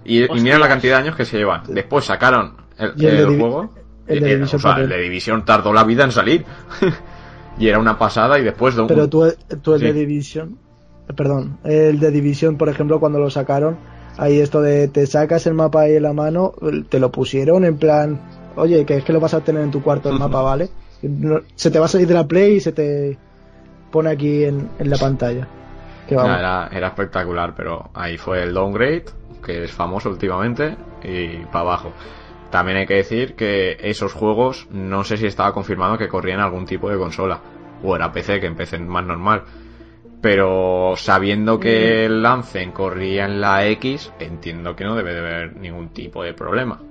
[0.05, 1.63] Y, y mira la cantidad de años que se llevan.
[1.67, 2.93] Después sacaron el,
[3.37, 3.73] juego.
[4.07, 6.45] el de eh, o sea, el de Division tardó la vida en salir.
[7.59, 8.87] y era una pasada y después de un...
[8.87, 9.25] Pero tú,
[9.61, 9.85] tú el Sí.
[9.85, 10.57] de Division,
[11.15, 13.77] perdón, el de Division, por ejemplo, cuando lo sacaron,
[14.17, 16.53] ahí esto de te sacas el mapa ahí en la mano,
[16.89, 18.19] te lo pusieron en plan,
[18.55, 20.69] oye, que es que lo vas a tener en tu cuarto el mapa, ¿vale?
[21.01, 23.17] No- se te va a salir de la play y se te
[23.91, 25.47] pone aquí en, en la pantalla.
[26.07, 29.05] Que era, era espectacular, pero ahí fue el downgrade,
[29.45, 31.91] que es famoso últimamente, y para abajo.
[32.49, 36.65] También hay que decir que esos juegos no sé si estaba confirmado que corrían algún
[36.65, 37.41] tipo de consola.
[37.83, 39.43] O era PC, que empecé más normal.
[40.21, 45.55] Pero sabiendo que el Lancen corría en la X, entiendo que no debe de haber
[45.55, 46.81] ningún tipo de problema.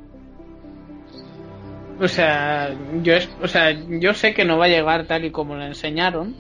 [2.01, 2.71] O sea,
[3.03, 5.65] yo es, o sea, yo sé que no va a llegar tal y como lo
[5.65, 6.37] enseñaron,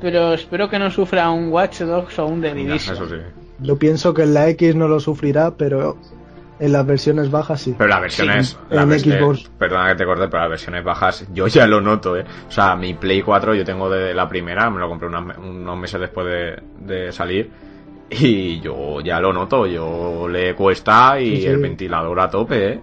[0.00, 2.96] pero espero que no sufra un Watch Dogs o un The Division.
[2.96, 3.16] eso sí.
[3.60, 5.98] Yo pienso que en la X no lo sufrirá, pero
[6.58, 7.74] en las versiones bajas sí.
[7.76, 8.48] Pero las versiones.
[8.48, 9.50] Sí, las en versiones- Xbox.
[9.58, 12.24] perdona que te corte, pero las versiones bajas yo ya lo noto, ¿eh?
[12.48, 16.00] O sea, mi Play 4 yo tengo de la primera, me lo compré unos meses
[16.00, 16.62] después de,
[16.94, 17.50] de salir.
[18.08, 21.46] Y yo ya lo noto, yo le cuesta y Sí, sí.
[21.48, 22.80] el ventilador a tope, ¿eh?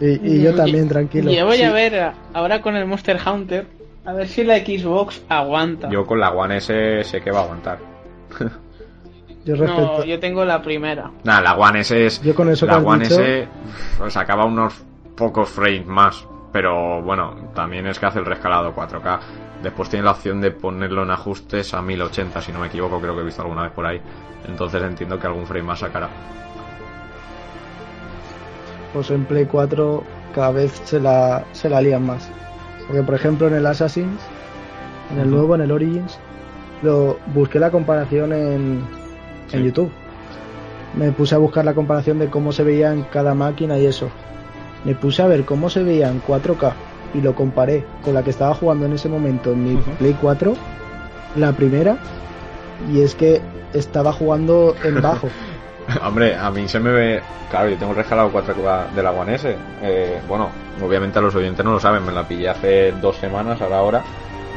[0.00, 1.30] Y, y yo también, tranquilo.
[1.30, 3.66] Y yo voy Sí, a ver ahora con el Monster Hunter,
[4.04, 5.88] a ver si la Xbox aguanta.
[5.90, 7.78] Yo con la One S sé que va a aguantar.
[9.44, 9.98] Yo respeto.
[9.98, 11.10] no, yo tengo la primera.
[11.24, 12.22] Nada, la One S es.
[12.22, 13.48] Yo con eso que la has One dicho- S
[13.98, 14.74] pues sacaba unos
[15.16, 16.26] pocos frames más.
[16.52, 19.18] Pero bueno, también es que hace el rescalado 4K.
[19.62, 23.14] Después tiene la opción de ponerlo en ajustes a 1080, si no me equivoco, creo
[23.14, 24.00] que he visto alguna vez por ahí.
[24.46, 26.08] Entonces entiendo que algún frame más sacará.
[28.92, 32.30] Pues en Play 4 cada vez se la, se la lían más.
[32.86, 34.20] Porque por ejemplo en el Assassin's,
[35.12, 36.18] en el nuevo, en el Origins,
[36.82, 38.84] lo busqué la comparación en,
[39.52, 39.64] en.
[39.64, 39.90] YouTube.
[40.94, 44.10] Me puse a buscar la comparación de cómo se veía en cada máquina y eso.
[44.84, 46.72] Me puse a ver cómo se veía en 4K
[47.14, 49.76] y lo comparé con la que estaba jugando en ese momento en mi.
[49.98, 50.54] Play 4,
[51.36, 51.96] la primera,
[52.92, 53.40] y es que
[53.72, 55.28] estaba jugando en bajo.
[56.06, 57.22] Hombre, a mí se me ve.
[57.50, 59.56] Claro, yo tengo rescalado 4K de la One S.
[59.82, 60.48] Eh, bueno,
[60.82, 63.82] obviamente a los oyentes no lo saben, me la pillé hace dos semanas a la
[63.82, 64.02] hora.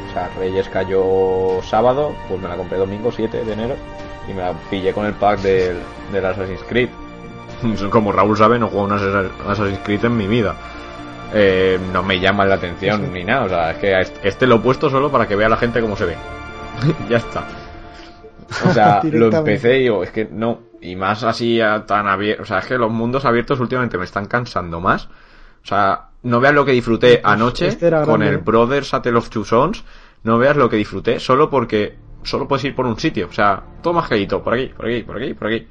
[0.08, 3.76] O sea, Reyes cayó sábado, pues me la compré domingo 7 de enero
[4.28, 5.78] y me la pillé con el pack del,
[6.12, 6.88] del Assassin's Creed.
[7.90, 10.54] Como Raúl sabe, no juego un Assassin's Creed en mi vida.
[11.34, 14.46] Eh, no me llama la atención ni nada, o sea, es que a este, este
[14.46, 16.16] lo he puesto solo para que vea la gente cómo se ve.
[17.08, 17.44] ya está.
[18.66, 20.60] O sea, lo empecé y digo, es que no.
[20.80, 22.44] Y más así a- tan abierto.
[22.44, 25.06] O sea, es que los mundos abiertos últimamente me están cansando más.
[25.62, 28.38] O sea, no veas lo que disfruté Pues anoche este con grande, el.
[28.38, 29.84] Brothers A Tale of Two Sons.
[30.22, 31.96] No veas lo que disfruté solo porque
[32.28, 33.26] solo puedes ir por un sitio.
[33.28, 34.42] O sea, todo más quedito.
[34.42, 35.66] Por aquí, por aquí, por aquí, por aquí.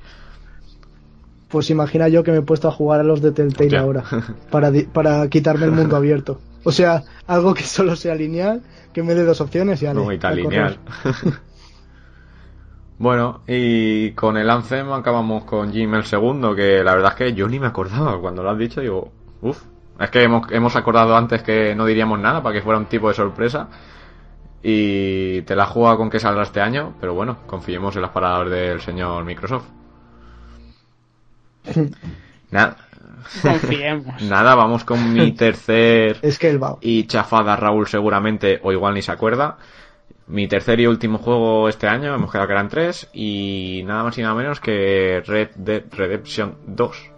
[1.47, 3.80] Pues imagina yo que me he puesto a jugar a los de Telltale Hostia.
[3.80, 4.03] ahora,
[4.51, 6.39] para, para quitarme el mundo abierto.
[6.64, 10.12] O sea, algo que solo sea lineal, que me dé dos opciones y ale, No,
[10.12, 10.78] y tan lineal.
[12.99, 17.34] bueno, y con el Anthem acabamos con Jim el segundo, que la verdad es que
[17.34, 18.20] yo ni me acordaba.
[18.20, 19.64] Cuando lo has dicho, digo, uff.
[19.99, 23.08] Es que hemos, hemos acordado antes que no diríamos nada para que fuera un tipo
[23.08, 23.68] de sorpresa.
[24.70, 28.51] Y te la jugado con que saldrá este año, pero bueno, confiemos en las palabras
[28.51, 29.63] del señor Microsoft.
[32.51, 32.76] Nada,
[33.41, 34.22] Confiemos.
[34.30, 36.78] nada, vamos con mi tercer Es que el va.
[36.82, 39.57] y chafada Raúl seguramente o igual ni se acuerda.
[40.28, 44.18] Mi tercer y último juego este año, hemos quedado que eran tres, y nada más
[44.18, 47.11] y nada menos que Red Dead Redemption 2.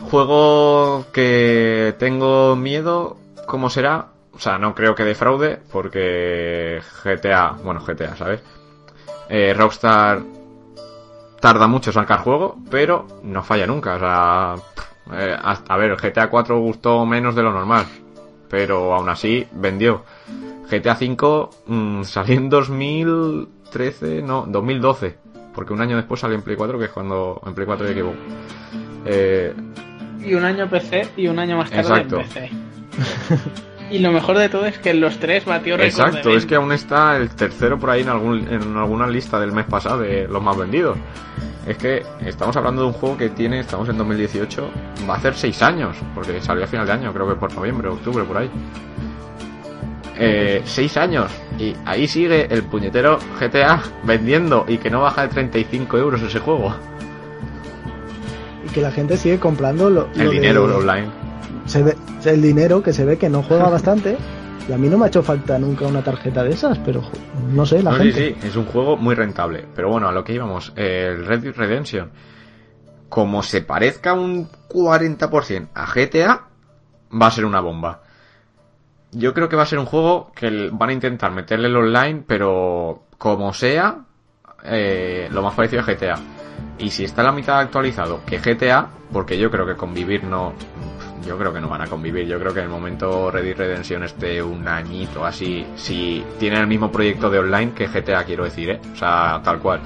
[0.00, 3.16] Juego que tengo miedo,
[3.46, 4.08] ¿cómo será?
[4.32, 8.40] O sea, no creo que defraude, porque GTA, bueno, GTA, ¿sabes?
[9.28, 10.20] Eh, Rockstar
[11.40, 13.94] tarda mucho en sacar juego, pero no falla nunca.
[13.96, 14.54] O sea,
[15.18, 17.84] eh, hasta- a ver, el GTA 4 gustó menos de lo normal,
[18.48, 20.04] pero aún así vendió.
[20.70, 25.16] GTA 5 mm, salió en 2013, no, 2012,
[25.54, 27.94] porque un año después salió en Play 4, que es cuando en Play 4 de
[27.94, 28.16] Xbox.
[29.06, 29.54] Eh,
[30.24, 32.20] Y un año PC y un año más tarde Exacto.
[32.20, 32.50] en PC.
[33.90, 36.54] y lo mejor de todo es que en los tres batió récord Exacto, es que
[36.54, 40.26] aún está el tercero por ahí en, algún, en alguna lista del mes pasado de
[40.28, 40.96] los más vendidos.
[41.66, 44.70] Es que estamos hablando de un juego que tiene, estamos en 2018,
[45.08, 47.88] va a hacer 6 años, porque salió a final de año, creo que por noviembre,
[47.88, 48.50] octubre, por ahí.
[50.18, 55.28] Eh, 6 años, y ahí sigue el puñetero GTA vendiendo y que no baja de
[55.28, 56.74] 35 euros ese juego.
[58.66, 61.08] Y que la gente sigue comprando lo, El lo de- dinero online.
[61.70, 64.16] Se ve, el dinero que se ve que no juega bastante.
[64.68, 67.02] Y a mí no me ha hecho falta nunca una tarjeta de esas, pero
[67.52, 68.36] no sé, la No, sí, gente.
[68.40, 69.64] sí, es un juego muy rentable.
[69.74, 72.10] Pero bueno, a lo que íbamos, el Red Dead Redemption,
[73.08, 76.44] como se parezca un 40% a GTA,
[77.20, 78.02] va a ser una bomba.
[79.12, 82.22] Yo creo que va a ser un juego que van a intentar meterle el online,
[82.24, 84.04] pero como sea,
[84.62, 86.14] eh, lo más parecido a GTA.
[86.78, 90.52] Y si está la mitad actualizado que GTA, porque yo creo que convivir no,
[91.26, 92.26] yo creo que no van a convivir.
[92.26, 96.58] Yo creo que en el momento Red Dead Redemption esté un añito así, si tiene
[96.58, 98.80] el mismo proyecto de online que GTA, quiero decir, ¿eh?
[98.92, 99.80] O sea, tal cual.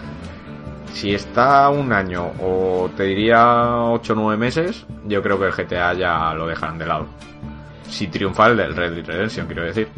[0.93, 5.53] Si está un año o te diría 8 o 9 meses, yo creo que el
[5.53, 7.07] GTA ya lo dejarán de lado.
[7.89, 9.89] Si triunfa el del Red Dead Redemption, quiero decir.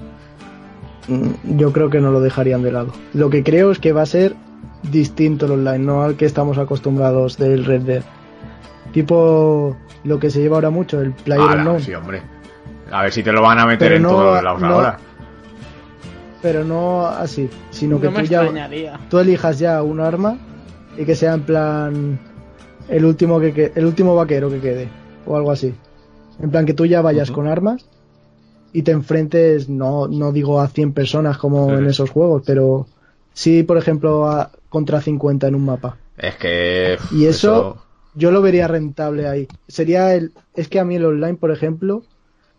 [1.09, 2.93] Mm, Yo creo que no lo dejarían de lado.
[3.12, 4.34] Lo que creo es que va a ser
[4.82, 8.03] distinto el online, no al que estamos acostumbrados del Red Dead.
[8.97, 11.80] Tipo lo que se lleva ahora mucho, el Player Ala, Unknown.
[11.82, 12.22] sí, hombre.
[12.90, 14.66] A ver si te lo van a meter Pero en no- todos los lados no-
[14.68, 14.97] ahora.
[16.40, 20.38] Pero no así, sino que No tú ya tú elijas ya un arma
[20.97, 22.18] y que sea en plan
[22.88, 24.88] el último que, que- el último vaquero que quede
[25.26, 25.74] o algo así.
[26.40, 27.84] En plan que tú ya vayas con armas
[28.72, 31.74] y te enfrentes no no digo a 100 personas como Sí.
[31.74, 32.86] en esos juegos, pero
[33.34, 35.99] sí, por ejemplo, a, contra 50 en un mapa.
[36.16, 36.97] Es que.
[37.12, 37.76] Y eso,
[38.17, 39.47] yo lo vería rentable ahí.
[39.69, 42.03] Sería el es que a mí el online, por ejemplo,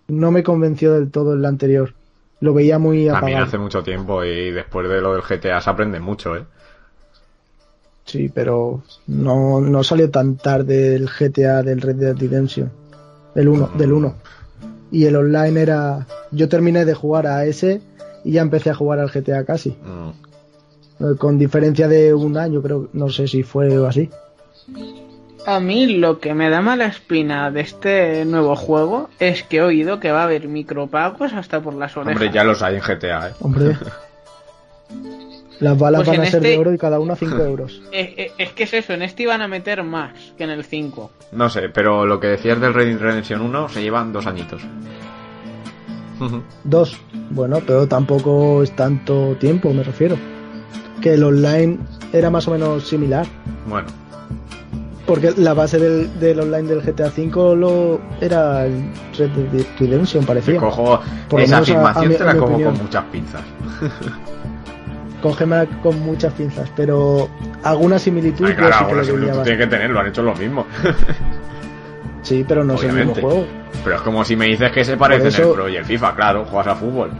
[0.07, 1.93] no me convenció del todo el anterior.
[2.39, 3.45] Lo veía muy También apagado.
[3.45, 6.45] hace mucho tiempo y después de lo del GTA se aprende mucho, ¿eh?
[8.05, 12.71] Sí, pero no, no salió tan tarde el GTA del Red Dead Redemption.
[13.35, 14.15] El 1, del 1.
[14.91, 16.07] Y el online era.
[16.31, 17.81] Yo terminé de jugar a ese
[18.23, 19.71] y ya empecé a jugar al GTA casi.
[19.71, 21.15] Mm.
[21.17, 22.87] Con diferencia de un año, creo.
[22.93, 24.09] No sé si fue así.
[25.47, 29.61] A mí lo que me da mala espina de este nuevo juego es que he
[29.61, 32.15] oído que va a haber micropagos hasta por las orejas.
[32.21, 33.31] Hombre, ya los hay en GTA, ¿eh?
[33.39, 33.77] Hombre.
[35.61, 37.81] Las balas Pues van a ser de este- oro y cada una 5 euros.
[37.93, 40.65] Eh, eh, es que es eso, en este iban a meter más que en el
[40.65, 41.11] 5.
[41.31, 44.61] No sé, pero lo que decías del Red Dead Redemption 1 se llevan dos añitos.
[46.65, 46.97] Dos.
[47.29, 50.17] Bueno, pero tampoco es tanto tiempo, me refiero.
[51.01, 51.77] Que el online
[52.11, 53.25] era más o menos similar.
[53.67, 53.87] bueno,
[55.07, 60.21] Porque la base del, del online del GTA V lo era el Red Dead Redemption,
[60.21, 60.59] te parecía.
[60.59, 60.99] cojo
[61.29, 62.73] Por lo esa menos a- a afirmación, te la opinión.
[62.75, 63.41] con muchas pinzas.
[65.21, 67.27] Cógemela con muchas pinzas, pero
[67.63, 69.43] alguna similitud Ay, claro, sí que tú bastante.
[69.43, 70.65] tienes que tener, lo han hecho lo mismo.
[72.23, 73.45] Sí, pero no es el mismo juego.
[73.85, 76.13] Pero es como si me dices que se parecen eso- el Pro y el FIFA,
[76.13, 77.11] claro, juegas a fútbol.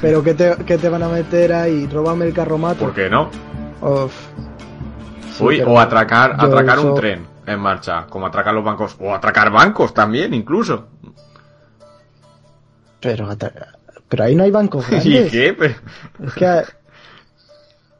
[0.00, 1.88] Pero ¿qué te, qué te van a meter ahí?
[1.92, 2.78] Róbame el carromato.
[2.78, 3.28] ¿Por qué no?
[3.80, 4.12] Uf.
[5.36, 9.14] Sí, Uy, pero o atracar, atracar un tren en marcha, como atracar los bancos, o
[9.14, 10.86] atracar bancos también, incluso.
[13.00, 13.28] Pero,
[14.08, 15.30] pero ahí no hay bancos ¿Y grandes.
[15.30, 15.52] qué?
[15.58, 15.74] Pero-
[16.26, 16.64] Es que a,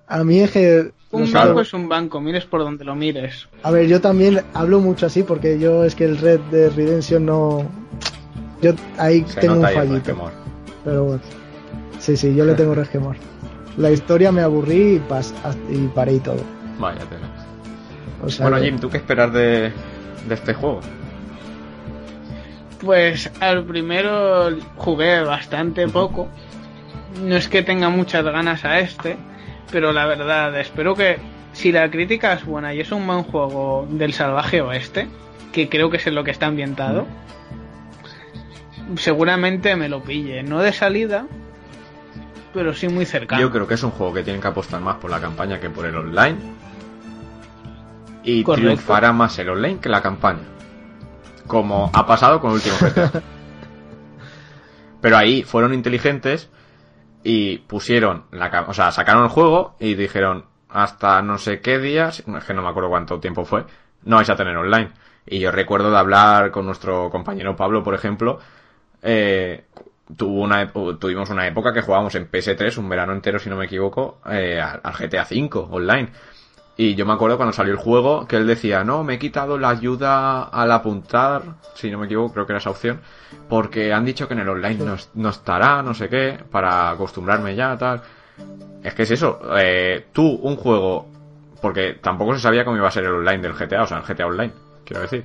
[0.09, 0.93] a mí es que...
[1.12, 3.49] Un no banco es un banco, mires por donde lo mires.
[3.62, 7.24] A ver, yo también hablo mucho así porque yo es que el Red de Redemption
[7.24, 7.64] no...
[8.61, 9.95] Yo ahí se tengo un fallito.
[9.95, 10.32] resquemor.
[10.84, 11.22] Pero bueno.
[11.99, 13.16] Sí, sí, yo le tengo resquemor.
[13.76, 15.32] La historia me aburrí y, pas-
[15.70, 16.41] y paré y todo.
[16.79, 17.29] Vaya tela.
[18.22, 19.72] O sea, Bueno, que- Jim, ¿tú qué esperas de,
[20.29, 20.81] de este juego?
[22.81, 26.29] Pues al primero jugué bastante poco.
[27.22, 29.16] No es que tenga muchas ganas a este,
[29.72, 31.18] pero la verdad, espero que
[31.53, 35.09] si la crítica es buena y es un buen juego del salvaje oeste,
[35.53, 37.07] que creo que es en lo que está ambientado,
[38.99, 40.43] seguramente me lo pille.
[40.43, 41.27] No de salida,
[42.53, 43.41] pero sí muy cercano.
[43.41, 45.70] Yo creo que es un juego que tienen que apostar más por la campaña que
[45.70, 46.37] por el online.
[48.27, 48.66] Y Correcto.
[48.74, 50.43] triunfará más el online que la campaña.
[51.47, 53.22] Como ha pasado con el último GTA.
[55.01, 56.51] Pero ahí fueron inteligentes
[57.22, 62.20] y pusieron la o sea, sacaron el juego y dijeron hasta no sé qué días,
[62.27, 63.64] es que no me acuerdo cuánto tiempo fue,
[64.05, 64.91] no vais a tener online.
[65.27, 68.39] Y yo recuerdo de hablar con nuestro compañero Pablo, por ejemplo,
[69.03, 69.64] eh,
[70.16, 73.57] tuvo una, ep- tuvimos una época que jugábamos en PS3, un verano entero, si no
[73.57, 76.09] me equivoco, eh, al al GTA V online.
[76.79, 79.57] Y yo me acuerdo cuando salió el juego que él decía, no, me he quitado
[79.59, 81.43] la ayuda al apuntar,
[81.74, 83.01] si no me equivoco, creo que era esa opción,
[83.49, 87.55] porque han dicho que en el online no, no estará, no sé qué, para acostumbrarme
[87.55, 88.03] ya, tal.
[88.83, 91.09] Es que es eso, eh, tú, un juego,
[91.62, 94.05] porque tampoco se sabía cómo iba a ser el online del GTA, o sea, el
[94.05, 94.53] GTA Online,
[94.85, 95.24] quiero decir.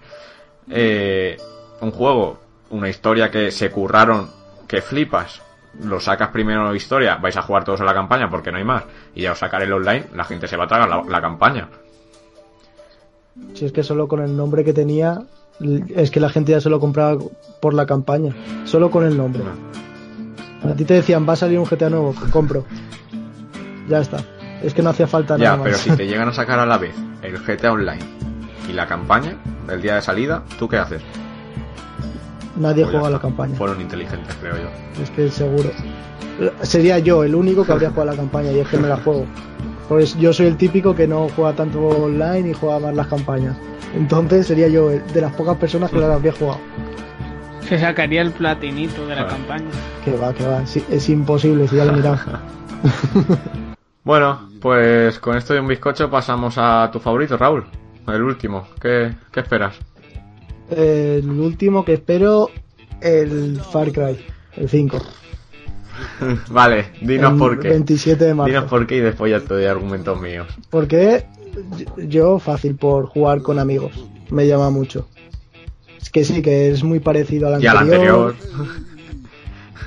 [0.70, 1.36] Eh,
[1.82, 2.40] un juego,
[2.70, 4.30] una historia que se curraron,
[4.68, 5.42] que flipas,
[5.84, 8.84] lo sacas primero historia, vais a jugar todos a la campaña porque no hay más,
[9.16, 11.70] y ya os sacaré el online, la gente se va a tragar la, la campaña.
[13.54, 15.22] Si es que solo con el nombre que tenía,
[15.96, 17.18] es que la gente ya se lo compraba
[17.62, 18.36] por la campaña.
[18.66, 19.44] Solo con el nombre.
[20.64, 22.66] A ti te decían, va a salir un GTA nuevo, compro.
[23.88, 24.18] Ya está.
[24.62, 26.78] Es que no hacía falta nada Ya, pero si te llegan a sacar a la
[26.78, 26.94] vez
[27.24, 28.04] el GTA Online
[28.70, 31.02] y la campaña del día de salida, ¿tú qué haces?
[32.56, 33.56] Nadie juega la campaña.
[33.56, 35.02] Fueron inteligentes, creo yo.
[35.02, 35.70] Es que seguro.
[36.62, 39.26] Sería yo el único que habría jugado la campaña y es que me la juego.
[39.88, 43.58] Pues yo soy el típico que no juega tanto online y juega más las campañas.
[43.96, 46.60] Entonces sería yo de las pocas personas que las habría jugado.
[47.68, 49.70] Se sacaría el platinito de la campaña.
[50.04, 50.66] Que va, que va.
[50.66, 52.18] Sí, es imposible, si ya lo he mirado.
[54.04, 57.66] Bueno, pues con esto de un bizcocho pasamos a tu favorito, Raúl.
[58.08, 58.68] El último.
[58.82, 59.78] ¿Qué, qué esperas?
[60.72, 62.50] El último que espero,
[63.02, 64.18] el Far Cry,
[64.56, 65.02] el 5.
[66.50, 67.70] vale, dinos el por qué.
[67.70, 68.50] 27 de marzo.
[68.50, 70.48] Dinos por qué y después ya te doy argumentos míos.
[70.70, 71.26] Porque
[71.98, 73.92] yo, fácil por jugar con amigos.
[74.30, 75.10] Me llama mucho.
[76.02, 78.36] Es que sí, que es muy parecido al Y al anterior.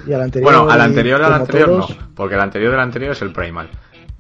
[0.07, 0.53] Y al anterior.
[0.53, 2.09] Bueno, al anterior, al anterior todos, no.
[2.15, 3.71] Porque el anterior del anterior es el Primal.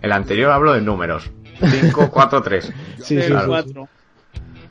[0.00, 1.30] El anterior hablo de números.
[1.60, 2.72] 5, 4, 3.
[3.00, 3.40] Sí, claro.
[3.40, 3.88] sí, cuatro.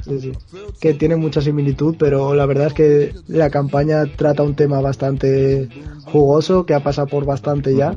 [0.03, 0.31] Sí, sí.
[0.79, 5.69] Que tiene mucha similitud, pero la verdad es que la campaña trata un tema bastante
[6.05, 7.95] jugoso, que ha pasado por bastante ya.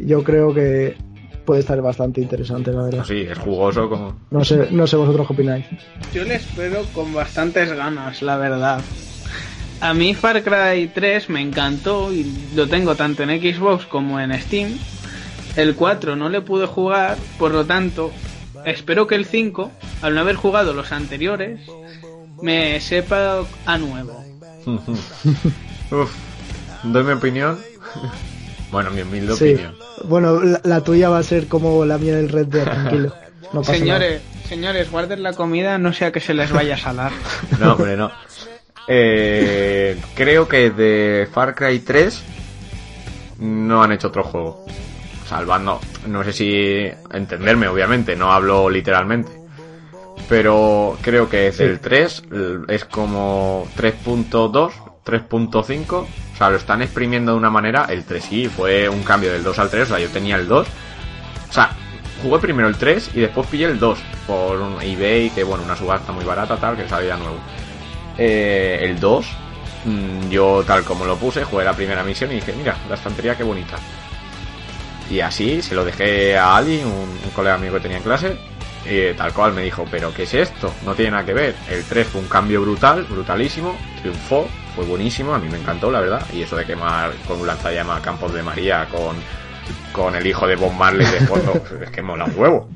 [0.00, 0.96] Yo creo que
[1.44, 3.04] puede estar bastante interesante, la verdad.
[3.04, 4.16] Sí, es jugoso como...
[4.30, 5.66] No sé, no sé vosotros qué opináis.
[6.12, 8.80] Yo le espero con bastantes ganas, la verdad.
[9.80, 14.32] A mí Far Cry 3 me encantó y lo tengo tanto en Xbox como en
[14.40, 14.78] Steam.
[15.56, 18.10] El 4 no le pude jugar, por lo tanto,
[18.64, 19.70] espero que el 5,
[20.02, 21.60] al no haber jugado los anteriores,
[22.42, 24.24] me sepa a nuevo.
[25.90, 26.12] Uf.
[26.82, 27.58] ¿Doy mi opinión?
[28.70, 29.52] bueno, mi humilde Sí.
[29.54, 29.74] opinión.
[30.04, 33.14] Bueno, la, la tuya va a ser como la mía del Red Dead, tranquilo.
[33.52, 37.12] No pasa Señores, señores, guarden la comida, no sea que se les vaya a salar.
[37.60, 38.10] No, hombre, no.
[38.88, 42.22] Eh, creo que de Far Cry 3
[43.38, 44.66] no han hecho otro juego.
[45.38, 49.32] Salvando, no sé si entenderme, obviamente, no hablo literalmente.
[50.28, 54.70] Pero creo que es el 3 l- es como 3.2,
[55.04, 55.92] 3.5.
[56.02, 56.06] O
[56.38, 57.86] sea, lo están exprimiendo de una manera.
[57.88, 59.82] El 3 sí, fue un cambio del 2 al 3.
[59.90, 60.68] O sea, yo tenía el 2.
[61.50, 61.70] O sea,
[62.22, 65.74] jugué primero el 3 y después pillé el 2 por un eBay, que bueno, una
[65.74, 67.38] subasta muy barata, tal, que salía nuevo.
[68.16, 69.26] Eh, el 2,
[69.84, 73.36] mm, yo tal como lo puse, jugué la primera misión y dije, mira, la estantería
[73.36, 73.76] qué bonita.
[75.10, 78.36] Y así se lo dejé a Ali, un, un colega mío que tenía en clase,
[78.86, 80.72] y tal cual me dijo, pero ¿qué es esto?
[80.84, 81.54] No tiene nada que ver.
[81.70, 86.00] El 3 fue un cambio brutal, brutalísimo, triunfó, fue buenísimo, a mí me encantó, la
[86.00, 86.22] verdad.
[86.32, 89.16] Y eso de quemar con un lanzallamas Campos de María, con,
[89.92, 91.52] con el hijo de Bob Marley de fondo,
[91.82, 92.68] es que mola un huevo.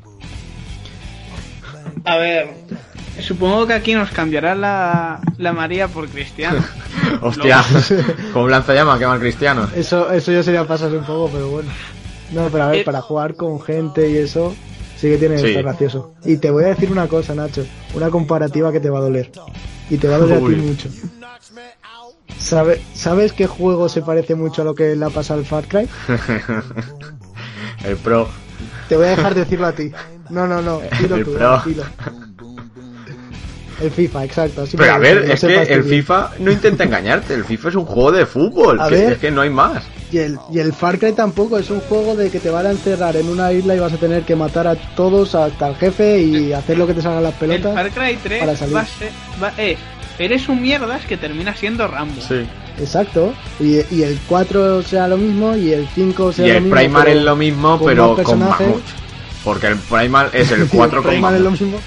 [2.05, 2.49] A ver,
[3.21, 6.63] supongo que aquí nos cambiará la, la María por Cristiano.
[7.21, 7.63] Hostia,
[8.33, 9.69] con un lanzallamas queman cristianos.
[9.75, 11.69] Eso, eso ya sería pasarse un poco, pero bueno.
[12.31, 14.55] No, pero a ver, Eh, para jugar con gente y eso,
[14.95, 15.47] sí que tiene que Sí.
[15.47, 16.13] estar gracioso.
[16.25, 17.63] Y te voy a decir una cosa, Nacho,
[17.93, 19.31] una comparativa que te va a doler.
[19.89, 20.89] Y te va a doler a ti mucho.
[22.37, 25.67] ¿Sabe- ¿Sabes qué juego se parece mucho a lo que le ha pasado al Far
[25.67, 25.87] Cry?
[27.83, 28.29] el pro.
[28.87, 29.91] Te voy a dejar decirlo a ti.
[30.29, 31.61] No, no, no, dilo El tú, Pro.
[31.65, 31.83] dilo.
[33.81, 34.63] El FIFA, exacto.
[34.63, 36.01] así Pero a para ver, es que el bien.
[36.03, 39.13] FIFA no intenta engañarte, el FIFA es un juego de fútbol, A que- ver.
[39.13, 39.83] es que no hay más.
[40.11, 42.71] Y el, y el Far Cry tampoco, es un juego de que te van a
[42.71, 46.19] encerrar en una isla y vas a tener que matar a todos hasta el jefe
[46.21, 47.73] y hacer lo que te salgan las El pelotas.
[47.75, 48.75] Far Cry para 3 salir.
[48.75, 49.11] va a ser,
[49.41, 49.77] va- es,
[50.17, 52.19] eres un mierdas que termina siendo Rambo.
[52.21, 52.45] Sí.
[52.79, 53.33] Exacto.
[53.59, 56.75] Y, y el 4 sea lo mismo y el 5 sea Y lo el mismo.
[56.77, 58.67] Primal pero es lo mismo, con pero más con personajes.
[58.67, 58.83] Mamut.
[59.43, 61.77] Porque el Primal es el y 4 el con Primal es lo mismo.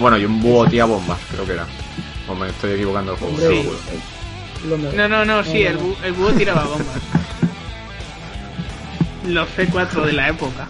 [0.00, 1.66] Bueno, y un búho tía bombas, creo que era.
[2.26, 3.34] O me estoy equivocando el juego.
[3.36, 3.68] No Sí.
[4.96, 7.00] No, no, no, sí, el, bu- el búho tiraba bombas.
[9.28, 10.68] Los C4 de la época.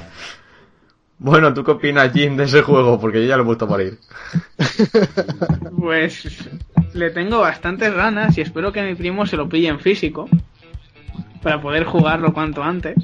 [1.18, 2.98] Bueno, ¿tú qué opinas, Jim, de ese juego?
[3.00, 3.98] Porque yo ya lo he puesto para ir.
[5.78, 6.48] Pues
[6.94, 10.28] le tengo bastantes ganas y espero que mi primo se lo pille en físico.
[11.42, 12.96] Para poder jugarlo cuanto antes.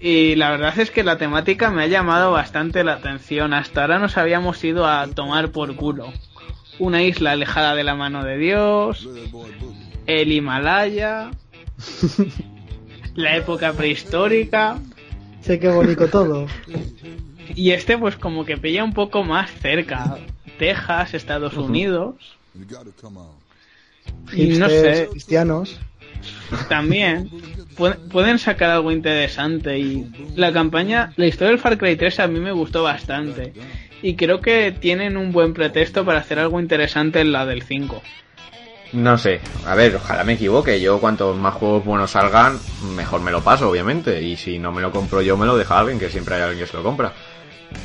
[0.00, 3.54] Y la verdad es que la temática me ha llamado bastante la atención.
[3.54, 6.12] Hasta ahora nos habíamos ido a tomar por culo.
[6.78, 9.08] Una isla alejada de la mano de Dios,
[10.06, 11.30] el Himalaya,
[13.14, 14.78] la época prehistórica.
[15.42, 16.46] Sé que bonito todo.
[17.54, 20.18] Y este pues como que pilla un poco más cerca.
[20.58, 22.16] Texas, Estados Unidos.
[24.32, 25.80] Y no sé, cristianos.
[26.68, 27.30] También
[27.76, 30.04] pu- pueden sacar algo interesante y
[30.36, 33.52] la campaña, la historia del Far Cry 3 a mí me gustó bastante
[34.02, 38.02] y creo que tienen un buen pretexto para hacer algo interesante en la del 5.
[38.92, 40.78] No sé, a ver, ojalá me equivoque.
[40.78, 42.58] Yo, cuantos más juegos buenos salgan,
[42.94, 44.20] mejor me lo paso, obviamente.
[44.22, 46.60] Y si no me lo compro yo, me lo deja alguien, que siempre hay alguien
[46.60, 47.10] que se lo compra.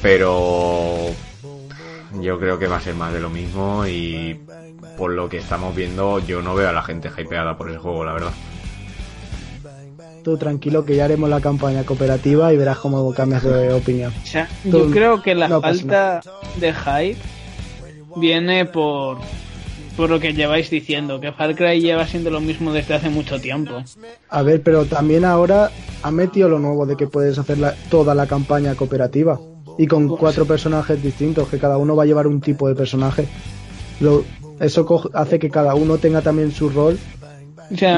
[0.01, 1.05] Pero
[2.22, 4.39] yo creo que va a ser más de lo mismo y
[4.97, 8.03] por lo que estamos viendo, yo no veo a la gente hypeada por el juego,
[8.03, 8.32] la verdad.
[10.24, 14.14] Tú tranquilo que ya haremos la campaña cooperativa y verás cómo cambias de opinión.
[14.22, 16.22] O sea, Tú- yo creo que la no falta
[16.60, 17.18] de hype
[18.18, 19.20] viene por,
[19.95, 23.39] por lo que lleváis diciendo, que Far Cry lleva siendo lo mismo desde hace mucho
[23.39, 23.84] tiempo.
[24.30, 25.72] A ver, pero también ahora
[26.03, 29.39] ha metido lo nuevo de que puedes hacer la- toda la campaña cooperativa
[29.78, 33.28] y con cuatro personajes distintos, que cada uno va a llevar un tipo de personaje.
[33.99, 34.23] Lo,
[34.59, 36.97] eso co- hace que cada uno tenga también su rol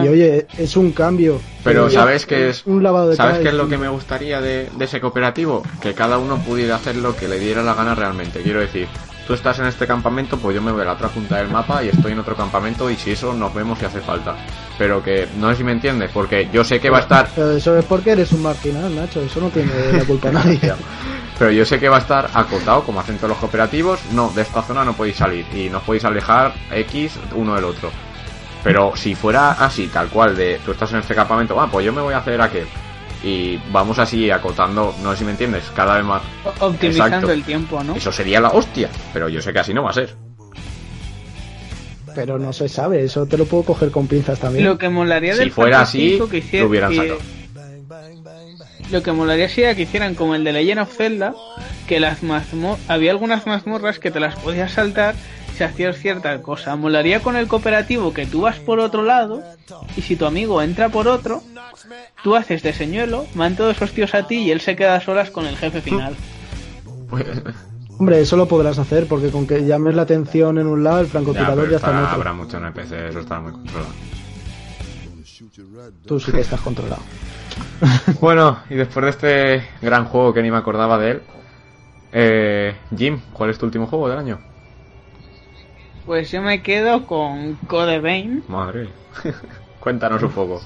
[0.03, 1.39] y oye, es un cambio.
[1.63, 2.65] Pero ¿sabes qué es?
[2.65, 5.63] Un lavado de ¿Sabes qué es lo que me gustaría de, de ese cooperativo?
[5.81, 8.41] Que cada uno pudiera hacer lo que le diera la gana realmente.
[8.41, 8.87] Quiero decir,
[9.27, 11.83] tú estás en este campamento, pues yo me voy a la otra punta del mapa
[11.83, 14.35] y estoy en otro campamento y si eso nos vemos si hace falta.
[14.77, 17.51] Pero que no sé si me entiendes, porque yo sé que va a estar Pero
[17.51, 19.21] eso es porque eres un marginal, Nacho.
[19.21, 20.59] Eso no tiene la culpa nadie.
[21.39, 23.99] Pero yo sé que va a estar acotado, como hacen todos los cooperativos.
[24.11, 27.63] No, de esta zona no podéis salir y no os podéis alejar X uno del
[27.63, 27.89] otro.
[28.61, 31.93] Pero si fuera así, tal cual, de tú estás en este campamento, ah, pues yo
[31.93, 32.67] me voy a hacer aquel.
[33.23, 36.21] Y vamos así acotando, no sé si me entiendes, cada vez más.
[36.59, 37.31] optimizando Exacto.
[37.31, 37.95] el tiempo, ¿no?
[37.95, 40.13] Eso sería la hostia, pero yo sé que así no va a ser.
[42.15, 44.65] Pero no se sabe, eso te lo puedo coger con pinzas también.
[44.65, 47.19] Lo que molaría Si del fuera así, Cry 5 que lo hubieran que- sacado.
[48.91, 51.33] Lo que molaría sería que hicieran como el de Legend of Zelda,
[51.87, 52.19] que las
[52.87, 55.15] había algunas mazmorras que te las podías saltar
[55.55, 56.75] si hacías cierta cosa.
[56.75, 59.43] Molaría con el cooperativo que tú vas por otro lado
[59.95, 61.43] y si tu amigo entra por otro,
[62.23, 65.01] tú haces de señuelo, van todos esos tíos a ti y él se queda a
[65.01, 66.15] solas con el jefe final.
[67.09, 67.25] Pues,
[67.99, 71.07] Hombre, eso lo podrás hacer porque con que llames la atención en un lado, el
[71.07, 72.15] francotirador ya, está en otro.
[72.15, 73.93] habrá mucho NPC, eso está muy controlado.
[76.05, 77.01] Tú sí que estás controlado.
[78.19, 81.21] Bueno, y después de este gran juego que ni me acordaba de él,
[82.11, 84.39] eh, Jim, ¿cuál es tu último juego del año?
[86.05, 88.43] Pues yo me quedo con Code Vein.
[88.47, 88.89] Madre.
[89.79, 90.61] Cuéntanos un poco.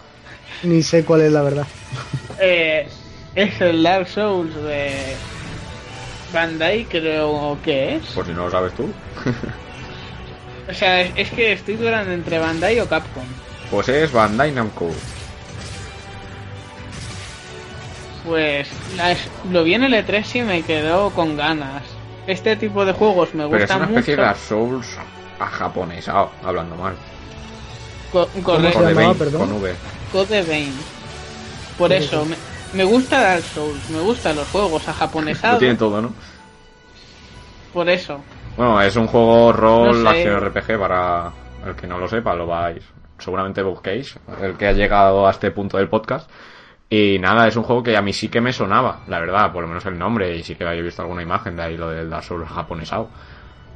[0.63, 1.67] Ni sé cuál es la verdad.
[2.39, 2.87] Eh,
[3.35, 5.15] es el Dark Souls de
[6.33, 8.05] Bandai, creo que es.
[8.07, 8.89] Por si no lo sabes tú.
[10.67, 13.23] O sea, es, es que estoy dudando entre Bandai o Capcom.
[13.69, 14.89] Pues es Bandai Namco.
[18.25, 18.69] Pues
[19.51, 21.83] lo vi en el E3 y me quedó con ganas.
[22.25, 24.21] Este tipo de juegos me Pero es gustan una especie mucho.
[24.21, 24.97] de Dark Souls
[25.39, 26.93] a japonés, ah, hablando mal.
[28.13, 29.49] Co- ¿Cómo correcto, se Con, llamaba, V, perdón?
[29.49, 29.73] con V.
[30.11, 30.73] Code Vein.
[31.77, 32.35] Por eso, me,
[32.73, 35.59] me gusta Dark Souls, me gustan los juegos a Lo japonesados.
[35.59, 36.13] tiene todo, ¿no?
[37.73, 38.21] Por eso.
[38.55, 40.17] Bueno, es un juego rol No sé.
[40.29, 41.31] acción RPG para
[41.65, 42.83] el que no lo sepa, lo vais.
[43.17, 46.29] Seguramente busquéis, el que ha llegado a este punto del podcast.
[46.89, 49.63] Y nada, es un juego que a mí sí que me sonaba, la verdad, por
[49.63, 52.09] lo menos el nombre, y sí que había visto alguna imagen de ahí lo del
[52.09, 53.11] Dark Souls japonesado.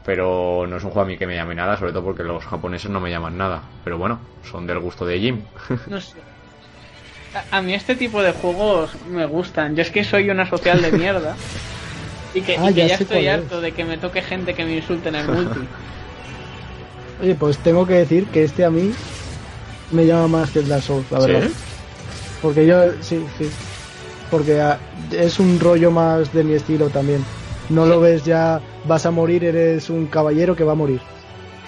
[0.03, 2.45] Pero no es un juego a mí que me llame nada, sobre todo porque los
[2.45, 3.73] japoneses no me llaman nada.
[3.83, 5.49] Pero bueno, son del gusto de Jim.
[5.85, 6.23] No sé.
[7.33, 9.75] A, a mí este tipo de juegos me gustan.
[9.75, 11.43] Yo es que soy una social de mierda.
[12.33, 14.75] Y que, y Ah, que ya estoy harto de que me toque gente que me
[14.75, 15.73] insulte en el multi.
[17.17, 18.99] Oye, pues tengo que decir que este a mí
[19.89, 21.51] me llama más que el Dark Souls, la verdad.
[22.41, 23.49] Porque yo, sí, sí.
[24.29, 24.77] Porque ah,
[25.11, 27.23] es un rollo más de mi estilo también.
[27.69, 31.01] No lo ves ya, vas a morir, eres un caballero que va a morir.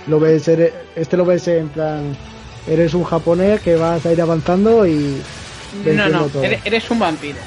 [0.07, 2.15] Lo ves, eres- este lo ves en plan,
[2.67, 5.21] eres un japonés que vas a ir avanzando y
[5.85, 6.43] No, no, todo.
[6.43, 7.37] eres, un vampiro.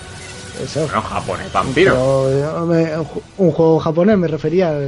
[0.63, 0.81] Eso.
[0.85, 1.93] Bueno, japonés, vampiro.
[2.31, 4.79] Pero, me- un ju- un juego japonés me refería,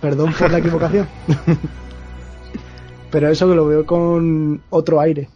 [0.00, 1.08] perdón por la equivocación.
[3.10, 5.28] Pero eso que lo veo con otro aire.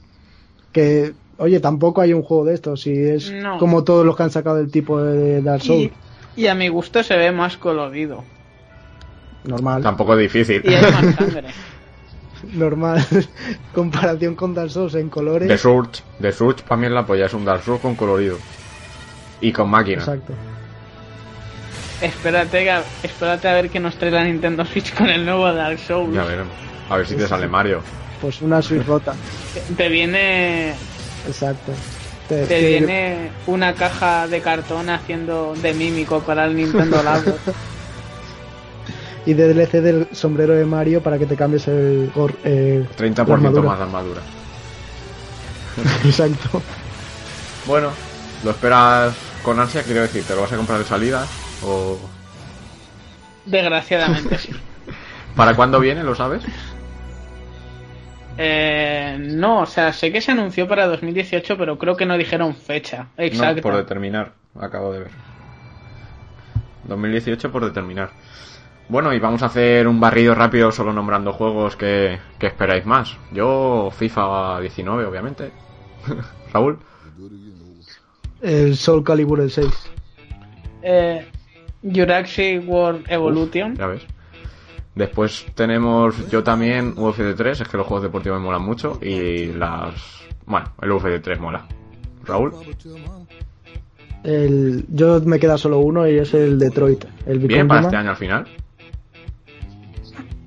[0.73, 3.59] Que, oye, tampoco hay un juego de estos, si es No.
[3.59, 5.91] como todos los que han sacado del tipo de Dark Souls.
[6.37, 8.25] Y, y a mi gusto se ve más colorido.
[9.45, 10.63] Normal, Tampoco es difícil.
[10.65, 11.45] Y hay más sangre.
[12.55, 13.07] normal.
[13.75, 15.49] Comparación con Dark Souls en colores.
[15.49, 16.03] The Surge.
[16.21, 18.39] The Surge para mí es la polla, es un Dark Souls con colorido.
[19.41, 19.99] Y con máquina.
[19.99, 20.33] Exacto.
[22.01, 25.79] espérate, a, espérate a ver que nos trae la Nintendo Switch con el nuevo Dark
[25.79, 26.15] Souls.
[26.15, 26.53] Ya veremos.
[26.89, 27.81] A ver si te sale Mario.
[28.21, 29.15] Pues una Switch rota.
[29.77, 30.75] Te viene
[31.27, 31.73] Exacto.
[32.29, 37.37] Te- te te- viene una caja de cartón haciendo de mímico para el Nintendo Labo.
[39.27, 43.27] Y de DLC del sombrero de Mario para que te cambies el gor- eh, 30%
[43.27, 43.63] la armadura.
[43.63, 44.21] más de armadura.
[46.05, 46.61] Exacto.
[47.67, 47.91] Bueno,
[48.45, 51.27] lo esperas con ansia, quiero decir, ¿te lo vas a comprar de salida?
[51.67, 51.97] ¿O
[53.47, 54.51] Desgraciadamente sí.
[55.37, 56.43] para cuándo viene, lo sabes?
[58.37, 62.55] Eh, no, o sea, sé que se anunció para 2018, pero creo que no dijeron
[62.55, 63.63] fecha No, exacta.
[63.63, 65.11] por determinar, acabo de ver.
[66.85, 68.11] 2018 por determinar.
[68.89, 73.17] Bueno, y vamos a hacer un barrido rápido solo nombrando juegos que, que esperáis más.
[73.33, 75.53] Yo, FIFA 19, obviamente.
[76.53, 76.79] Raúl,
[78.43, 79.67] El Soul Calibur el 6.
[80.83, 81.27] Eh,
[81.83, 83.75] Jurassic World Evolution.
[83.75, 84.03] ya ves.
[84.95, 89.47] Después tenemos yo también UFC 3, es que los juegos deportivos me molan mucho y
[89.53, 89.95] las...
[90.47, 91.67] Bueno, el UFC 3 mola.
[92.25, 92.53] Raúl.
[94.23, 97.05] El, yo me queda solo uno y es el Detroit.
[97.27, 98.47] El Bien para este año al final.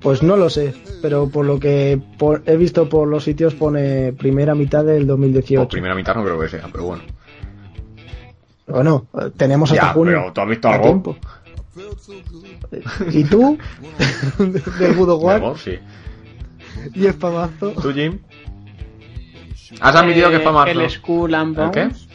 [0.00, 4.12] Pues no lo sé, pero por lo que por- he visto por los sitios pone
[4.12, 5.68] primera mitad del O 2018.
[5.68, 7.02] primera mitad no creo que sea, pero bueno.
[8.66, 9.06] Bueno,
[9.36, 10.18] tenemos hasta Ya, junio.
[10.20, 11.16] pero ¿tú has visto algo?
[13.12, 13.58] ¿Y tú?
[14.38, 15.78] Del God of War sí.
[16.94, 17.70] y espamazo.
[17.72, 18.18] ¿Tú, Jim?
[19.80, 20.80] ¿Has admitido que es para marzo?
[20.80, 21.80] Eh, El Skull and ¿El qué?
[21.82, 22.08] Bones.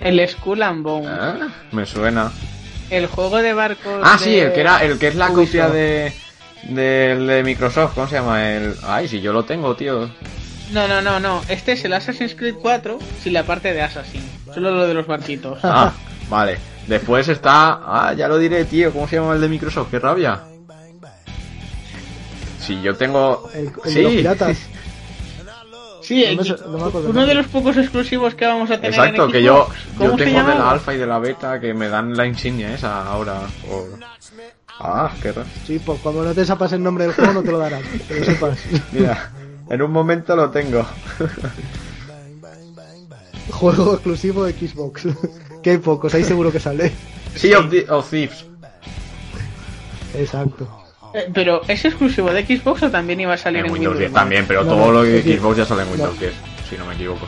[0.00, 1.08] El Skull and Bones.
[1.10, 2.32] Ah, me suena.
[2.90, 4.00] El juego de barcos.
[4.02, 6.12] Ah, de sí, el que era, el que es la copia de,
[6.64, 8.50] del de Microsoft, ¿cómo se llama?
[8.50, 10.10] El, ay, si yo lo tengo, tío.
[10.72, 11.42] No, no, no, no.
[11.48, 14.22] Este es el Assassin's Creed 4 sin la parte de Assassin.
[14.52, 15.58] Solo lo de los barquitos.
[15.62, 15.92] Ah,
[16.28, 16.58] vale.
[16.88, 19.90] Después está, ah, ya lo diré, tío, ¿cómo se llama el de Microsoft?
[19.90, 20.40] Qué rabia.
[22.60, 24.58] Si yo tengo, El, el sí, de los piratas.
[26.00, 28.46] Sí, No me el- so- no me acuerdo el uno de los pocos exclusivos que
[28.46, 30.96] vamos a tener exacto, en que yo, yo ¿Cómo se tengo de la alfa y
[30.96, 33.40] de la beta que me dan la insignia esa ahora.
[33.68, 33.98] por-
[34.80, 35.46] Ah, qué raro.
[35.66, 37.82] Sí, pues cuando no te sepas el nombre del juego no te lo darán.
[38.08, 38.58] Que lo sepas.
[38.92, 39.30] Mira,
[39.68, 40.86] en un momento lo tengo.
[43.50, 45.02] Juego exclusivo de Xbox.
[45.68, 46.92] Que hay pocos, ahí seguro que sale.
[47.36, 48.44] Sea of, the- of Thieves.
[50.14, 50.66] Exacto.
[51.14, 54.10] Eh, Pero ¿es exclusivo de Xbox o también iba a salir En en, Windows 10
[54.10, 54.12] 10?
[54.12, 56.20] también, pero No, todo no, lo decir, Xbox ya sale en Windows no.
[56.20, 56.32] 10,
[56.68, 57.26] si no me equivoco.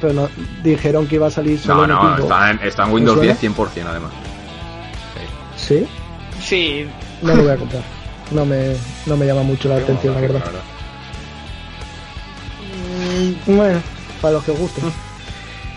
[0.00, 0.28] Pero no,
[0.62, 3.42] dijeron que iba a salir No, solo no, está en, está en Windows ¿Me 10
[3.42, 4.12] 100% además.
[5.56, 5.86] ¿Sí?
[6.42, 6.86] Sí.
[7.22, 7.82] No lo voy a comprar.
[8.30, 8.74] No me,
[9.06, 10.42] no me llama mucho la atención, la verdad.
[13.46, 13.82] Mm, Bueno,
[14.22, 14.80] para los que os guste.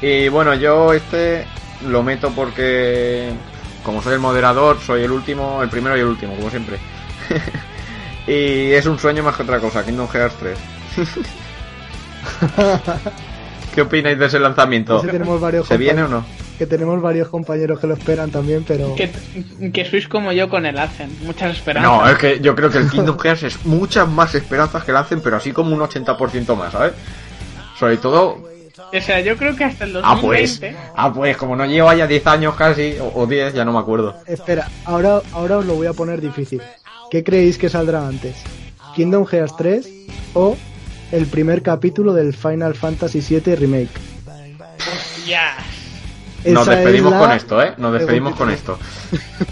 [0.01, 1.45] Y bueno, yo este
[1.85, 3.31] lo meto porque
[3.83, 6.77] como soy el moderador, soy el último, el primero y el último, como siempre.
[8.27, 10.57] y es un sueño más que otra cosa, Kingdom Hearts 3.
[13.75, 14.99] ¿Qué opináis de ese lanzamiento?
[14.99, 16.25] Ese tenemos varios ¿Se viene o no?
[16.57, 19.11] Que tenemos varios compañeros que lo esperan también, pero Que,
[19.73, 21.09] que sois como yo con el Hacen.
[21.23, 21.91] Muchas esperanzas.
[21.91, 24.99] No, es que yo creo que el Kingdom Hearts es muchas más esperanzas que le
[24.99, 26.93] hacen, pero así como un 80% más, ¿sabes?
[27.79, 28.52] Sobre todo
[28.91, 30.59] O sea, yo creo que hasta el Ah, pues.
[30.59, 30.77] 2020...
[30.95, 33.79] Ah, pues, como no llevo ya 10 años casi, o, o 10, ya no me
[33.79, 34.15] acuerdo.
[34.27, 36.61] espera, ahora, ahora os lo voy a poner difícil.
[37.09, 38.35] ¿Qué creéis que saldrá antes?
[38.95, 39.89] ¿Kingdom Hearts 3
[40.35, 40.55] o
[41.11, 43.89] el primer capítulo del Final Fantasy VII Remake?
[45.25, 45.55] Ya.
[46.45, 47.73] Nos es despedimos la con esto, ¿eh?
[47.77, 48.77] Nos despedimos con esto.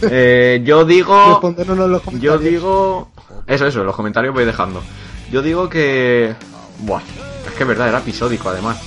[0.02, 1.40] Eh, yo digo.
[1.58, 2.42] En los Yo comentarios.
[2.44, 3.12] digo.
[3.48, 4.84] Eso, eso, en los comentarios voy dejando.
[5.32, 6.34] Yo digo que.
[6.80, 7.02] Buah,
[7.48, 8.78] es que es verdad, era episódico además.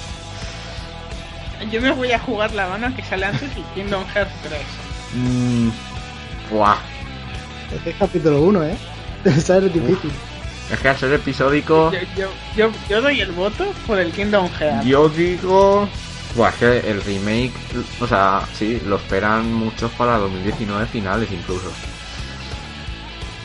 [1.70, 4.60] Yo me voy a jugar la mano a que sale antes el Kingdom Hearts 3.
[5.14, 5.68] Mm,
[6.50, 6.76] buah,
[7.74, 8.76] Este es capítulo 1, ¿eh?
[9.24, 10.10] Esa es difícil.
[10.70, 11.92] es que al ser episódico.
[11.92, 14.86] Yo, yo, yo, yo doy el voto por el Kingdom Hearts.
[14.86, 15.88] Yo digo.
[16.36, 17.52] Buah, es que el remake.
[18.00, 21.70] O sea, sí, lo esperan muchos para 2019 finales incluso.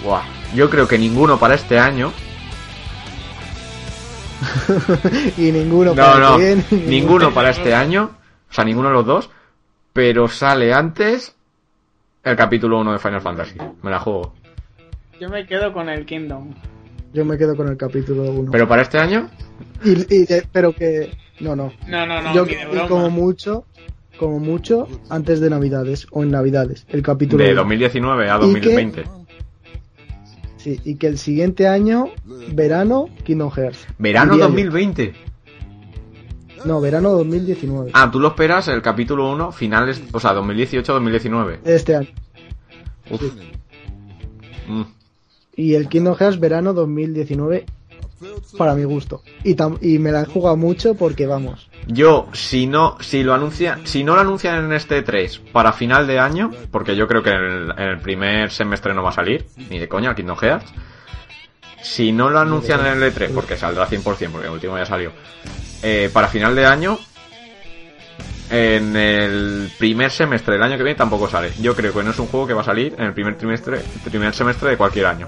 [0.03, 0.23] Buah,
[0.55, 2.11] yo creo que ninguno para este año.
[5.37, 6.37] y ninguno No, para no,
[6.71, 8.11] ninguno para este año,
[8.49, 9.29] o sea, ninguno de los dos,
[9.93, 11.35] pero sale antes
[12.23, 13.57] el capítulo 1 de Final Fantasy.
[13.81, 14.33] Me la juego.
[15.19, 16.53] Yo me quedo con el Kingdom.
[17.13, 18.51] Yo me quedo con el capítulo 1.
[18.51, 19.29] Pero para este año,
[19.83, 21.11] Y, y- eh, pero que.
[21.39, 21.71] No, no.
[21.87, 23.65] No, no, no, Yo y como mucho.
[24.17, 26.85] Como mucho antes de Navidades o en Navidades.
[26.89, 27.61] El capítulo de uno.
[27.61, 29.05] 2019 a ¿Y 2020.
[30.59, 32.09] Sí, y que el siguiente año,
[32.53, 33.87] verano, Kingdom Hearts.
[33.97, 34.49] Verano Diría yo.
[34.53, 35.13] 2020.
[36.65, 37.91] No, verano 2019.
[37.93, 41.59] Ah, tú lo esperas el capítulo 1 finales, o sea, 2018-2019.
[41.63, 42.09] Este año.
[43.09, 43.21] Uf.
[44.67, 44.81] Mm.
[45.55, 47.65] Y el Kingdom Hearts verano 2019
[48.57, 49.21] para mi gusto.
[49.45, 51.68] Y, tam- y me la he jugado mucho porque vamos.
[51.87, 56.05] Yo, si no, si lo anuncian, si no lo anuncian en este 3 para final
[56.05, 59.13] de año, porque yo creo que en el, en el primer semestre no va a
[59.13, 60.71] salir, ni de coña, el Kingdom Hearts.
[61.81, 65.11] Si no lo anuncian en el E3, porque saldrá 100%, porque el último ya salió,
[65.81, 66.99] eh, para final de año,
[68.49, 71.51] en el primer semestre del año que viene tampoco sale.
[71.61, 73.79] Yo creo que no es un juego que va a salir en el primer trimestre,
[74.03, 75.27] primer semestre de cualquier año.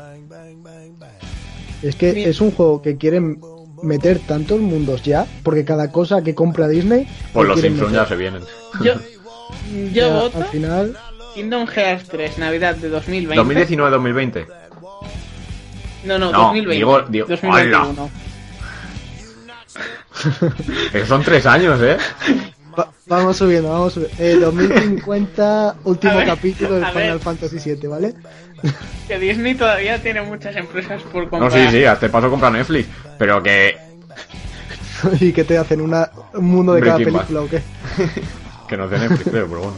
[1.82, 3.40] Es que es un juego que quieren
[3.84, 7.08] meter tantos mundos ya, porque cada cosa que compra Disney.
[7.34, 8.44] Pues lo los Simpsons ya se vienen.
[8.84, 8.94] Yo,
[9.74, 10.98] yo Ya, voto Al final,
[11.36, 13.76] Kingdom Hearts 3, Navidad de 2020.
[13.76, 14.46] 2019-2020.
[16.04, 16.76] No, no, No, 2020.
[16.76, 18.10] digo- digo- 2021.
[20.94, 21.98] Esos son tres años, ¿eh?
[22.78, 24.16] Va- vamos subiendo, vamos subiendo.
[24.20, 26.88] Eh, 2050, último ver, capítulo ver.
[26.94, 28.14] Final Fantasy VII, ¿vale?
[29.08, 31.52] Que Disney todavía tiene muchas empresas por No, comprar.
[31.52, 32.88] sí, sí, a este paso compra Netflix.
[33.18, 33.76] Pero que,
[35.20, 37.26] y que te hacen una, un mundo de cada Breaking Bad.
[37.28, 37.62] película o qué.
[38.70, 39.78] que no es de Netflix, creo, pero bueno.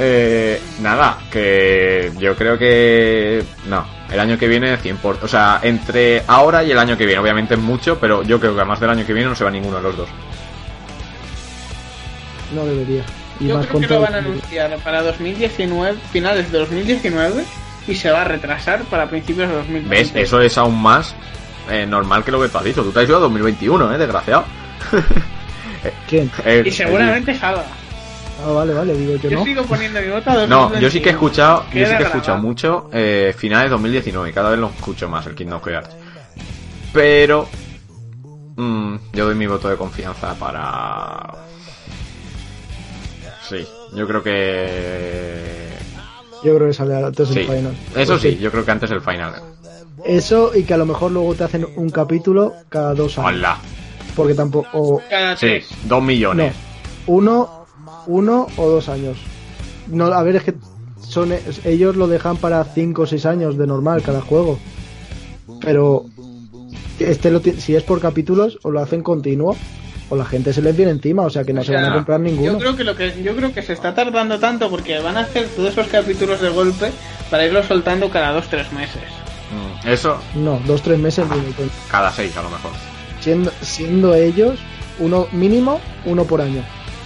[0.00, 3.42] Eh, nada, que yo creo que...
[3.68, 4.96] No, el año que viene 100%.
[4.98, 7.20] por- O sea, entre ahora y el año que viene.
[7.20, 9.50] Obviamente es mucho, pero yo creo que además del año que viene no se va
[9.50, 10.08] ninguno de los dos.
[12.54, 13.02] No debería.
[13.40, 17.44] Y Yo más creo que lo van a anunciar para 2019, finales de 2019,
[17.86, 19.88] y se va a retrasar para principios de 2020.
[19.88, 20.12] ¿Ves?
[20.14, 21.14] Eso es aún más
[21.70, 22.82] eh, normal que lo que tú has dicho.
[22.82, 23.98] Tú te has ido a 2021, ¿eh?
[23.98, 24.44] Desgraciado.
[26.08, 26.30] ¿Quién?
[26.44, 27.64] El- Y seguramente salga.
[28.44, 29.44] Ah, vale, vale, digo yo Yo no.
[29.44, 30.80] sigo poniendo mi voto a el- No, 2021.
[30.80, 34.30] yo sí que he escuchado, yo sí que he escuchado mucho eh, finales de 2019
[34.30, 35.90] y cada vez lo escucho más el Kingdom Hearts.
[36.92, 37.48] Pero
[38.56, 41.34] mm, yo doy mi voto de confianza para
[43.48, 45.68] Sí, yo creo que
[46.44, 47.40] Yo creo que sale antes sí.
[47.40, 47.76] el final.
[47.96, 49.34] Eso Porque sí, yo creo que antes el final.
[50.04, 53.30] Eso y que a lo mejor luego te hacen un capítulo cada dos años.
[53.32, 53.58] Hola.
[54.14, 54.68] Porque tampoco.
[54.72, 55.00] O,
[55.36, 56.54] Sí, dos millones.
[57.06, 57.66] no, uno,
[58.06, 59.18] uno o dos años.
[59.88, 60.54] No, a ver, es que
[61.00, 61.32] son
[61.64, 64.58] ellos lo dejan para cinco o seis años de normal cada juego.
[65.60, 66.04] Pero
[66.98, 69.56] este lo si es por capítulos o lo hacen continuo
[70.10, 71.92] o la gente se les viene encima, o sea que no O se van a
[71.94, 72.52] comprar ninguno.
[72.52, 75.20] Yo creo que lo que yo creo que se está tardando tanto porque van a
[75.20, 76.90] hacer todos esos capítulos de golpe
[77.30, 79.02] para irlos soltando cada dos tres meses.
[79.50, 81.52] Mm, Eso, No, dos tres meses mínimo.
[81.90, 82.70] cada seis a lo mejor.
[83.20, 84.58] siendo siendo ellos
[84.98, 86.62] uno mínimo uno por año.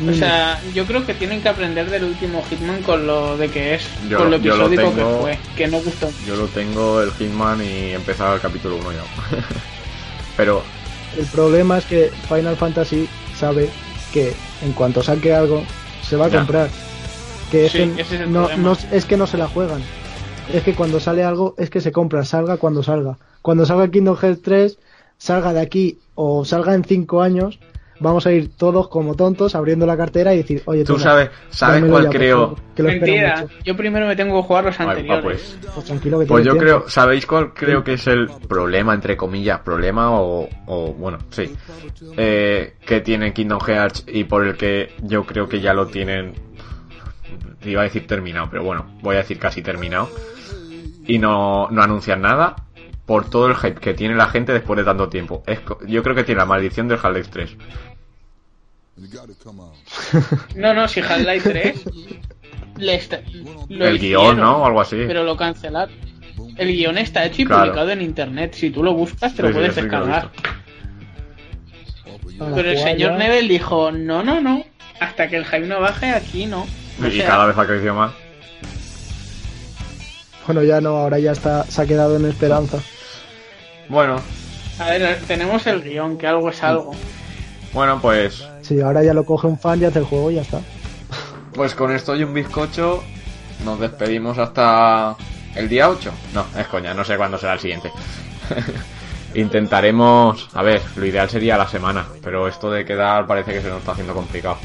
[0.08, 3.74] O sea, yo creo que tienen que aprender del último Hitman con lo de que
[3.74, 6.10] es, Yo- con lo episódico tengo- que fue, que no gustó.
[6.26, 9.02] Yo lo tengo el Hitman y he empezado el capítulo 1 ya.
[10.36, 10.62] Pero
[11.18, 13.08] El problema es que Final Fantasy
[13.38, 13.68] sabe
[14.12, 14.32] que
[14.62, 15.62] en cuanto saque algo
[16.02, 16.38] se va a Ya.
[16.38, 16.70] comprar.
[17.50, 19.82] Que es, que ese es el no, no- es que no se la juegan.
[20.52, 23.18] Es que cuando sale algo es que se compra, salga cuando salga.
[23.42, 24.78] Cuando salga Kingdom Hearts 3,
[25.18, 27.58] salga de aquí o salga en 5 años,
[28.02, 31.30] vamos a ir todos como tontos abriendo la cartera y decir, oye, tú toma, sabes,
[31.50, 32.56] ¿sabes cuál creo?
[32.74, 35.22] que Mentira, yo primero me tengo que jugar los anteriores.
[35.22, 35.58] pues.
[35.74, 36.88] Pues tranquilo que Pues yo creo.
[36.88, 41.54] ¿sabéis cuál creo que es el problema, entre comillas, problema o, o bueno, sí,
[42.16, 46.32] eh, que tiene Kingdom Hearts y por el que yo creo que ya lo tienen,
[47.64, 50.08] iba a decir terminado, pero bueno, voy a decir casi terminado,
[51.06, 52.56] y no, no anuncian nada
[53.06, 55.42] por todo el hype que tiene la gente después de tanto tiempo.
[55.46, 57.56] Es, yo creo que tiene la maldición del Half-Life 3.
[60.56, 61.84] No, no, si Half-Life 3
[62.78, 63.20] le está-
[63.68, 64.58] lo el guion, ¿no?
[64.58, 64.96] O algo así.
[65.06, 65.94] Pero lo cancelaron.
[66.56, 67.62] El guion está hecho y Claro.
[67.64, 68.54] publicado en internet.
[68.54, 70.30] Si tú lo buscas, te lo sí, puedes sí descargar.
[72.38, 74.64] Pero el señor Neville dijo, no, no, no.
[75.00, 76.66] Hasta que el hype no baje, aquí no.
[77.02, 78.12] O Y sea, cada vez ha crecido más.
[80.46, 82.78] Bueno, ya no, ahora ya está, se ha quedado en esperanza.
[83.88, 84.20] Bueno,
[84.78, 86.92] A ver, tenemos el guion, que algo es algo.
[87.72, 90.42] bueno, pues Sí, ahora ya lo coge un fan y hace el juego y ya
[90.42, 90.60] está.
[91.54, 93.02] Pues con esto y un bizcocho
[93.64, 95.16] nos despedimos hasta
[95.54, 96.10] el día 8.
[96.34, 97.90] No, es coña, no sé cuándo será el siguiente.
[99.34, 103.68] Intentaremos, a ver, lo ideal sería la semana, pero esto de quedar parece que se
[103.68, 104.56] nos está haciendo complicado.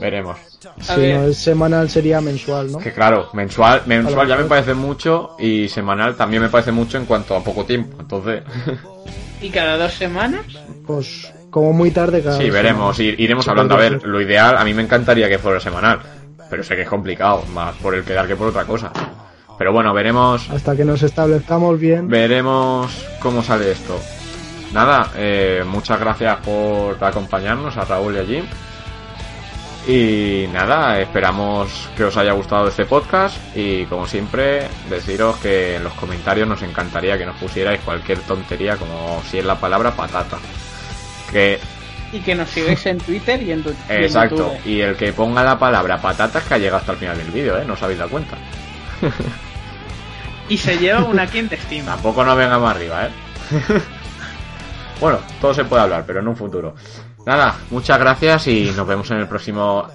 [0.00, 0.38] Veremos.
[0.80, 1.16] Si ver.
[1.16, 2.78] no es semanal sería mensual, ¿no?
[2.78, 7.06] Que claro, mensual, mensual ya me parece mucho y semanal también me parece mucho en
[7.06, 7.96] cuanto a poco tiempo.
[8.00, 8.42] Entonces,
[9.40, 10.46] Y cada dos semanas,
[10.86, 13.76] Pues como muy tarde cada sí, veremos, iremos hablando.
[13.76, 16.00] A ver, lo ideal, a mí me encantaría que fuera semanal,
[16.50, 18.92] pero sé que es complicado, más por el quedar que por otra cosa.
[19.56, 22.10] Pero bueno, veremos Hasta que nos establezcamos bien.
[22.10, 23.98] Veremos cómo sale esto.
[24.74, 28.44] Nada, eh, muchas gracias por acompañarnos a Raúl y a Jim.
[29.88, 35.84] Y nada, esperamos que os haya gustado este podcast y como siempre deciros que en
[35.84, 40.36] los comentarios nos encantaría que nos pusierais cualquier tontería como si es la palabra patata.
[41.30, 41.58] Que
[42.12, 45.12] y que nos sigáis en Twitter y en, tu, y en exacto, y el que
[45.12, 47.64] ponga la palabra patata es que ha llegado hasta el final del vídeo, ¿eh?
[47.66, 48.36] No os habéis dado cuenta.
[50.48, 51.92] Y se lleva una quinta estima.
[51.92, 53.10] Tampoco nos venga más arriba, ¿eh?
[55.00, 56.74] bueno, todo se puede hablar, pero en un futuro.
[57.26, 59.88] Nada, muchas gracias y nos vemos en el próximo.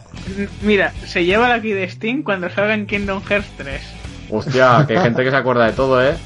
[0.62, 3.82] Mira, se lleva la de Steam cuando salga en Kingdom Hearts 3.
[4.30, 6.18] Hostia, que hay gente que se acuerda de todo, ¿eh?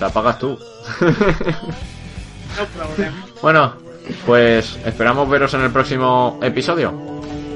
[0.00, 0.58] La pagas tú.
[1.00, 3.24] No problema.
[3.42, 3.87] bueno,
[4.26, 6.92] pues esperamos veros en el próximo episodio.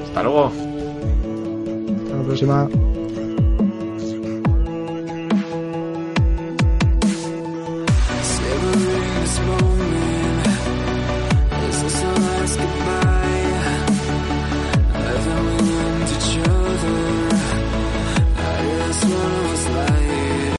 [0.04, 0.52] Hasta luego.
[2.04, 2.91] Hasta la próxima.